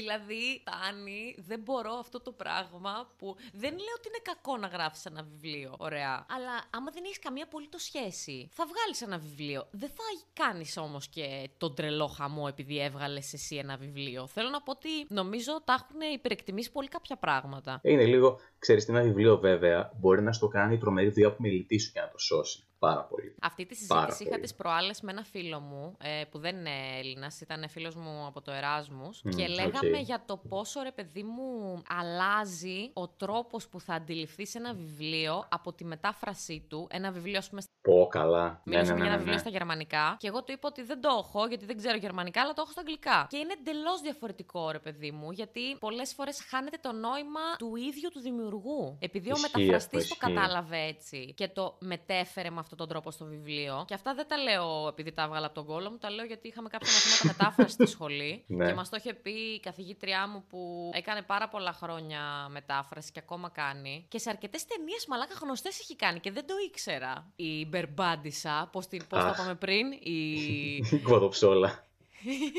Ναι. 0.00 0.18
δηλαδή, 0.18 0.62
Τάνη, 0.64 1.36
δεν 1.38 1.60
μπορώ 1.60 1.92
αυτό 1.92 2.20
το 2.20 2.32
πράγμα 2.32 3.12
που. 3.18 3.36
Δεν 3.52 3.70
λέω 3.70 3.94
ότι 3.96 4.08
είναι 4.08 4.22
κακό 4.22 4.56
να 4.56 4.66
γράφεις 4.66 5.04
ένα 5.04 5.22
βιβλίο. 5.22 5.74
Ωραία. 5.78 6.26
Αλλά 6.28 6.54
άμα 6.70 6.90
δεν 6.90 7.04
έχεις 7.04 7.18
καμία 7.18 7.44
απολύτως 7.44 7.78
σχέση, 7.78 8.48
θα 8.52 8.64
βγάλεις 8.66 9.02
ένα 9.02 9.18
βιβλίο. 9.18 9.68
Δεν 9.70 9.88
θα 9.88 10.04
κάνεις 10.32 10.76
όμως 10.76 11.08
και 11.08 11.50
τον 11.58 11.74
τρελό 11.74 12.06
χαμό 12.06 12.46
επειδή 12.48 12.80
έβγαλες 12.80 13.32
εσύ 13.32 13.56
ένα 13.56 13.76
βιβλίο. 13.76 14.26
Θέλω 14.26 14.48
να 14.48 14.62
πω 14.62 14.70
ότι 14.70 14.88
νομίζω 15.08 15.62
τα 15.64 15.72
έχουν 15.72 16.00
υπερεκτιμήσει 16.14 16.72
πολύ 16.72 16.88
κάποια 16.88 17.16
πράγματα. 17.16 17.80
Είναι 17.82 18.04
λίγο, 18.04 18.38
ξέρεις, 18.58 18.88
ένα 18.88 19.02
βιβλίο 19.02 19.38
βέβαια 19.38 19.92
μπορεί 20.00 20.22
να 20.22 20.32
στο 20.32 20.48
κάνει 20.48 20.78
τρομερή 20.78 21.10
δουλειά 21.10 21.28
ο 21.28 21.36
επιμελητής 21.42 21.78
σου 21.78 21.90
για 21.92 22.02
να 22.02 22.08
το 22.08 22.18
σώσει. 22.18 22.64
Πάρα 22.80 23.02
πολύ. 23.04 23.34
Αυτή 23.40 23.66
τη 23.66 23.84
Πάρα 23.86 24.00
συζήτηση 24.00 24.22
είχα 24.22 24.32
πολύ. 24.32 24.46
τις 24.46 24.54
προάλλες 24.54 25.00
με 25.00 25.10
ένα 25.12 25.22
φίλο 25.24 25.60
μου, 25.60 25.96
ε, 26.02 26.24
που 26.30 26.38
δεν 26.38 26.56
είναι 26.56 26.70
Έλληνας, 26.98 27.40
ήταν 27.40 27.68
φίλος 27.68 27.94
μου 27.94 28.26
από 28.26 28.40
το 28.40 28.52
Εράσμους. 28.52 29.22
Μμ, 29.24 29.30
και 29.30 29.42
οκ. 29.42 29.48
λέγαμε 29.48 29.98
για 29.98 30.22
το 30.26 30.36
πόσο 30.36 30.82
ρε 30.82 30.92
παιδί 30.92 31.22
μου 31.22 31.82
αλλάζει 31.88 32.90
ο 32.92 33.08
τρόπος 33.08 33.68
που 33.68 33.80
θα 33.80 33.94
αντιληφθεί 33.94 34.46
ένα 34.54 34.74
βιβλίο 34.74 35.44
από 35.48 35.72
τη 35.72 35.84
μετάφρασή 35.84 36.66
του. 36.68 36.86
Ένα 36.90 37.10
βιβλίο, 37.10 37.38
ας 37.38 37.48
πούμε, 37.48 37.60
Πω 37.82 38.06
καλά. 38.10 38.44
Ναι, 38.48 38.60
Μιλήσαμε 38.64 38.98
ναι, 38.98 39.04
για 39.04 39.04
ναι, 39.04 39.06
ένα 39.06 39.10
ναι, 39.10 39.16
βιβλίο 39.16 39.34
ναι. 39.34 39.40
στα 39.40 39.50
γερμανικά 39.50 40.16
και 40.18 40.26
εγώ 40.26 40.42
του 40.44 40.52
είπα 40.52 40.68
ότι 40.68 40.82
δεν 40.82 41.00
το 41.00 41.08
έχω 41.18 41.46
γιατί 41.46 41.64
δεν 41.64 41.76
ξέρω 41.76 41.96
γερμανικά, 41.96 42.40
αλλά 42.42 42.52
το 42.52 42.60
έχω 42.62 42.70
στα 42.70 42.80
αγγλικά. 42.80 43.26
Και 43.30 43.36
είναι 43.36 43.52
εντελώς 43.52 44.00
διαφορετικό, 44.00 44.70
ρε 44.70 44.78
παιδί 44.78 45.10
μου, 45.10 45.30
γιατί 45.30 45.76
πολλές 45.78 46.12
φορές 46.14 46.44
χάνεται 46.48 46.78
το 46.80 46.92
νόημα 46.92 47.40
του 47.58 47.76
ίδιου 47.76 48.08
του 48.12 48.20
δημιουργού. 48.20 48.96
Επειδή 49.00 49.28
ο 49.30 49.32
Ισχύει 49.36 49.42
μεταφραστής 49.52 50.02
αυτό, 50.02 50.16
το 50.16 50.30
ισχύει. 50.30 50.34
κατάλαβε 50.34 50.78
έτσι 50.78 51.32
και 51.36 51.48
το 51.48 51.76
μετέφερε 51.80 52.50
με 52.50 52.58
αυτόν 52.72 52.86
τον 52.86 52.88
τρόπο 52.88 53.10
στο 53.10 53.24
βιβλίο. 53.24 53.84
Και 53.86 53.94
αυτά 53.94 54.14
δεν 54.14 54.26
τα 54.28 54.36
λέω 54.36 54.88
επειδή 54.88 55.12
τα 55.12 55.22
έβγαλα 55.22 55.46
από 55.46 55.54
τον 55.54 55.64
κόλλο 55.64 55.90
μου, 55.90 55.98
τα 55.98 56.10
λέω 56.10 56.24
γιατί 56.24 56.48
είχαμε 56.48 56.68
κάποια 56.68 56.88
μαθήματα 56.92 57.26
μετάφρασης 57.26 57.72
στη 57.72 57.86
σχολή. 57.86 58.44
Ναι. 58.60 58.66
Και 58.66 58.74
μας 58.74 58.88
το 58.88 58.96
είχε 58.98 59.14
πει 59.14 59.30
η 59.30 59.60
καθηγήτριά 59.60 60.28
μου 60.28 60.44
που 60.48 60.90
έκανε 60.94 61.22
πάρα 61.22 61.48
πολλά 61.48 61.72
χρόνια 61.72 62.48
μετάφραση 62.50 63.12
και 63.12 63.18
ακόμα 63.18 63.48
κάνει. 63.48 64.04
Και 64.08 64.18
σε 64.18 64.30
αρκετές 64.30 64.64
ταινίες 64.64 65.06
μαλάκα 65.06 65.34
γνωστές 65.42 65.80
έχει 65.80 65.96
κάνει 65.96 66.20
και 66.20 66.30
δεν 66.30 66.46
το 66.46 66.54
ήξερα. 66.66 67.32
Η 67.36 67.66
Μπερμπάντισα, 67.66 68.68
πώς 68.72 68.88
το 68.88 68.96
Αχ. 69.10 69.34
είπαμε 69.34 69.54
πριν, 69.54 69.92
η, 69.92 70.98
Κβαδοψόλα. 71.02 71.68
η 72.22 72.52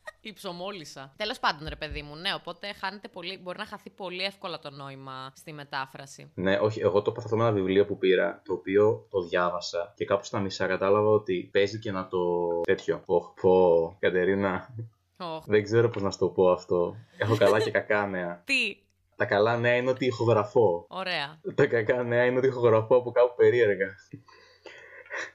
ψωμόλισσα. 0.33 1.13
Τέλος 1.17 1.39
πάντων, 1.39 1.67
ρε 1.67 1.75
παιδί 1.75 2.01
μου, 2.01 2.15
ναι, 2.15 2.33
οπότε 2.33 2.73
χάνεται 2.73 3.07
πολύ, 3.07 3.37
μπορεί 3.41 3.57
να 3.57 3.65
χαθεί 3.65 3.89
πολύ 3.89 4.23
εύκολα 4.23 4.59
το 4.59 4.69
νόημα 4.69 5.31
στη 5.35 5.53
μετάφραση. 5.53 6.31
Ναι, 6.35 6.57
όχι, 6.59 6.79
εγώ 6.81 7.01
το 7.01 7.11
παθαθώ 7.11 7.37
με 7.37 7.43
ένα 7.43 7.51
βιβλίο 7.51 7.85
που 7.85 7.97
πήρα, 7.97 8.41
το 8.45 8.53
οποίο 8.53 9.07
το 9.09 9.21
διάβασα 9.21 9.93
και 9.95 10.05
κάπου 10.05 10.23
στα 10.23 10.39
μισά 10.39 10.67
κατάλαβα 10.67 11.09
ότι 11.09 11.49
παίζει 11.53 11.79
και 11.79 11.91
να 11.91 12.07
το 12.07 12.19
τέτοιο. 12.61 13.03
Πω, 13.05 13.33
πω, 13.41 13.95
Κατερίνα, 13.99 14.75
Οχ. 15.17 15.43
δεν 15.47 15.63
ξέρω 15.63 15.89
πώς 15.89 16.01
να 16.01 16.11
σου 16.11 16.17
το 16.17 16.27
πω 16.27 16.51
αυτό. 16.51 16.95
Έχω 17.17 17.35
καλά 17.35 17.59
και 17.61 17.71
κακά 17.71 18.07
νέα. 18.07 18.41
Τι, 18.45 18.77
Τα 19.15 19.25
καλά 19.25 19.57
νέα 19.57 19.75
είναι 19.75 19.89
ότι 19.89 20.05
ηχογραφώ. 20.05 20.85
ωραία. 20.89 21.39
Τα 21.55 21.65
κακά 21.65 22.03
νέα 22.03 22.25
είναι 22.25 22.37
ότι 22.37 22.47
ηχογραφώ 22.47 22.95
από 22.95 23.11
κάπου 23.11 23.33
περίεργα. 23.35 23.95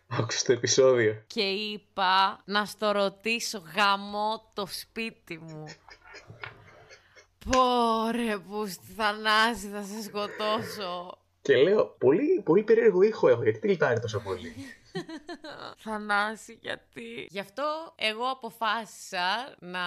Άκουσα 0.06 0.44
το 0.46 0.52
επεισόδιο. 0.52 1.22
Και 1.26 1.42
είπα 1.42 2.40
να 2.44 2.64
στο 2.64 2.90
ρωτήσω 2.90 3.62
γάμο 3.76 4.50
το 4.54 4.66
σπίτι 4.66 5.38
μου. 5.38 5.64
Πόρε 7.50 8.38
που 8.38 8.66
στη 8.66 8.92
Θανάση 8.96 9.68
θα 9.68 9.82
σε 9.82 10.02
σκοτώσω. 10.02 11.18
Και 11.42 11.56
λέω, 11.56 11.96
πολύ, 11.98 12.42
πολύ 12.44 12.62
περίεργο 12.62 13.02
ήχο 13.02 13.28
έχω, 13.28 13.42
γιατί 13.42 13.58
γλιτάρει 13.62 14.00
τόσο 14.00 14.20
πολύ. 14.20 14.54
Θανάση, 15.84 16.58
γιατί; 16.62 17.26
Γι' 17.30 17.38
αυτό 17.38 17.94
εγώ 17.96 18.24
αποφάσισα 18.24 19.54
να 19.58 19.80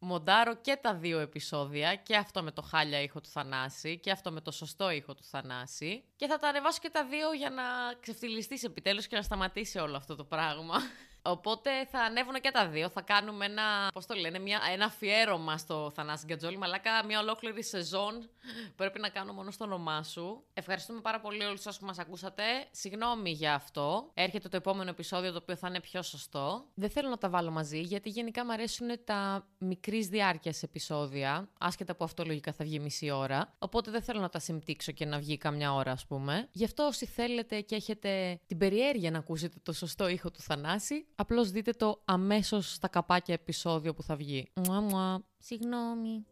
μοντάρω 0.00 0.54
και 0.54 0.78
τα 0.82 0.94
δύο 0.94 1.18
επεισόδια. 1.18 1.94
Και 1.94 2.16
αυτό 2.16 2.42
με 2.42 2.50
το 2.50 2.62
χάλια 2.62 3.02
ήχο 3.02 3.20
του 3.20 3.28
Θανάση 3.28 3.98
και 3.98 4.10
αυτό 4.10 4.32
με 4.32 4.40
το 4.40 4.50
σωστό 4.50 4.90
ήχο 4.90 5.14
του 5.14 5.24
Θανάση. 5.24 6.04
Και 6.16 6.26
θα 6.26 6.38
τα 6.38 6.48
ανεβάσω 6.48 6.78
και 6.82 6.90
τα 6.90 7.04
δύο 7.06 7.32
για 7.32 7.50
να 7.50 7.62
ξεφτυλιστείς 8.00 8.64
επιτέλους 8.64 9.06
και 9.06 9.16
να 9.16 9.22
σταματήσει 9.22 9.78
όλο 9.78 9.96
αυτό 9.96 10.16
το 10.16 10.24
πράγμα. 10.24 10.74
Οπότε 11.22 11.70
θα 11.90 12.00
ανέβουν 12.00 12.34
και 12.40 12.50
τα 12.50 12.68
δύο. 12.68 12.88
Θα 12.88 13.00
κάνουμε 13.00 13.44
ένα, 13.44 13.62
πώς 13.92 14.06
το 14.06 14.14
λένε, 14.14 14.38
μια, 14.38 14.60
ένα 14.72 14.84
αφιέρωμα 14.84 15.58
στο 15.58 15.92
Θανάση 15.94 16.24
Γκατζόλη. 16.26 16.58
Μαλάκα, 16.58 17.04
μια 17.04 17.20
ολόκληρη 17.20 17.64
σεζόν 17.64 18.30
πρέπει 18.76 19.00
να 19.00 19.08
κάνω 19.08 19.32
μόνο 19.32 19.50
στο 19.50 19.64
όνομά 19.64 20.02
σου. 20.02 20.44
Ευχαριστούμε 20.54 21.00
πάρα 21.00 21.20
πολύ 21.20 21.44
όλους 21.44 21.66
όσους 21.66 21.80
μας 21.80 21.98
ακούσατε. 21.98 22.42
Συγγνώμη 22.70 23.30
για 23.30 23.54
αυτό. 23.54 24.10
Έρχεται 24.14 24.48
το 24.48 24.56
επόμενο 24.56 24.90
επεισόδιο 24.90 25.32
το 25.32 25.38
οποίο 25.42 25.56
θα 25.56 25.68
είναι 25.68 25.80
πιο 25.80 26.02
σωστό. 26.02 26.66
Δεν 26.74 26.90
θέλω 26.90 27.08
να 27.08 27.18
τα 27.18 27.28
βάλω 27.28 27.50
μαζί 27.50 27.80
γιατί 27.80 28.08
γενικά 28.08 28.44
μου 28.44 28.52
αρέσουν 28.52 28.88
τα 29.04 29.46
μικρής 29.58 30.08
διάρκειας 30.08 30.62
επεισόδια. 30.62 31.48
Άσχετα 31.58 31.96
που 31.96 32.04
αυτό 32.04 32.24
λογικά 32.24 32.52
θα 32.52 32.64
βγει 32.64 32.78
μισή 32.78 33.10
ώρα. 33.10 33.54
Οπότε 33.58 33.90
δεν 33.90 34.02
θέλω 34.02 34.20
να 34.20 34.28
τα 34.28 34.38
συμπτύξω 34.38 34.92
και 34.92 35.04
να 35.04 35.18
βγει 35.18 35.38
καμιά 35.38 35.74
ώρα 35.74 35.92
ας 35.92 36.06
πούμε. 36.06 36.48
Γι' 36.52 36.64
αυτό 36.64 36.84
όσοι 36.84 37.06
θέλετε 37.06 37.60
και 37.60 37.74
έχετε 37.74 38.40
την 38.46 38.58
περιέργεια 38.58 39.10
να 39.10 39.18
ακούσετε 39.18 39.56
το 39.62 39.72
σωστό 39.72 40.08
ήχο 40.08 40.30
του 40.30 40.40
Θανάση, 40.40 41.06
απλώς 41.14 41.50
δείτε 41.50 41.70
το 41.72 42.02
αμέσως 42.04 42.72
στα 42.72 42.88
καπάκια 42.88 43.34
επεισόδιο 43.34 43.94
που 43.94 44.02
θα 44.02 44.16
βγει. 44.16 44.48
Μουα, 44.54 44.80
μουα. 44.80 45.22
Συγγνώμη. 45.38 46.26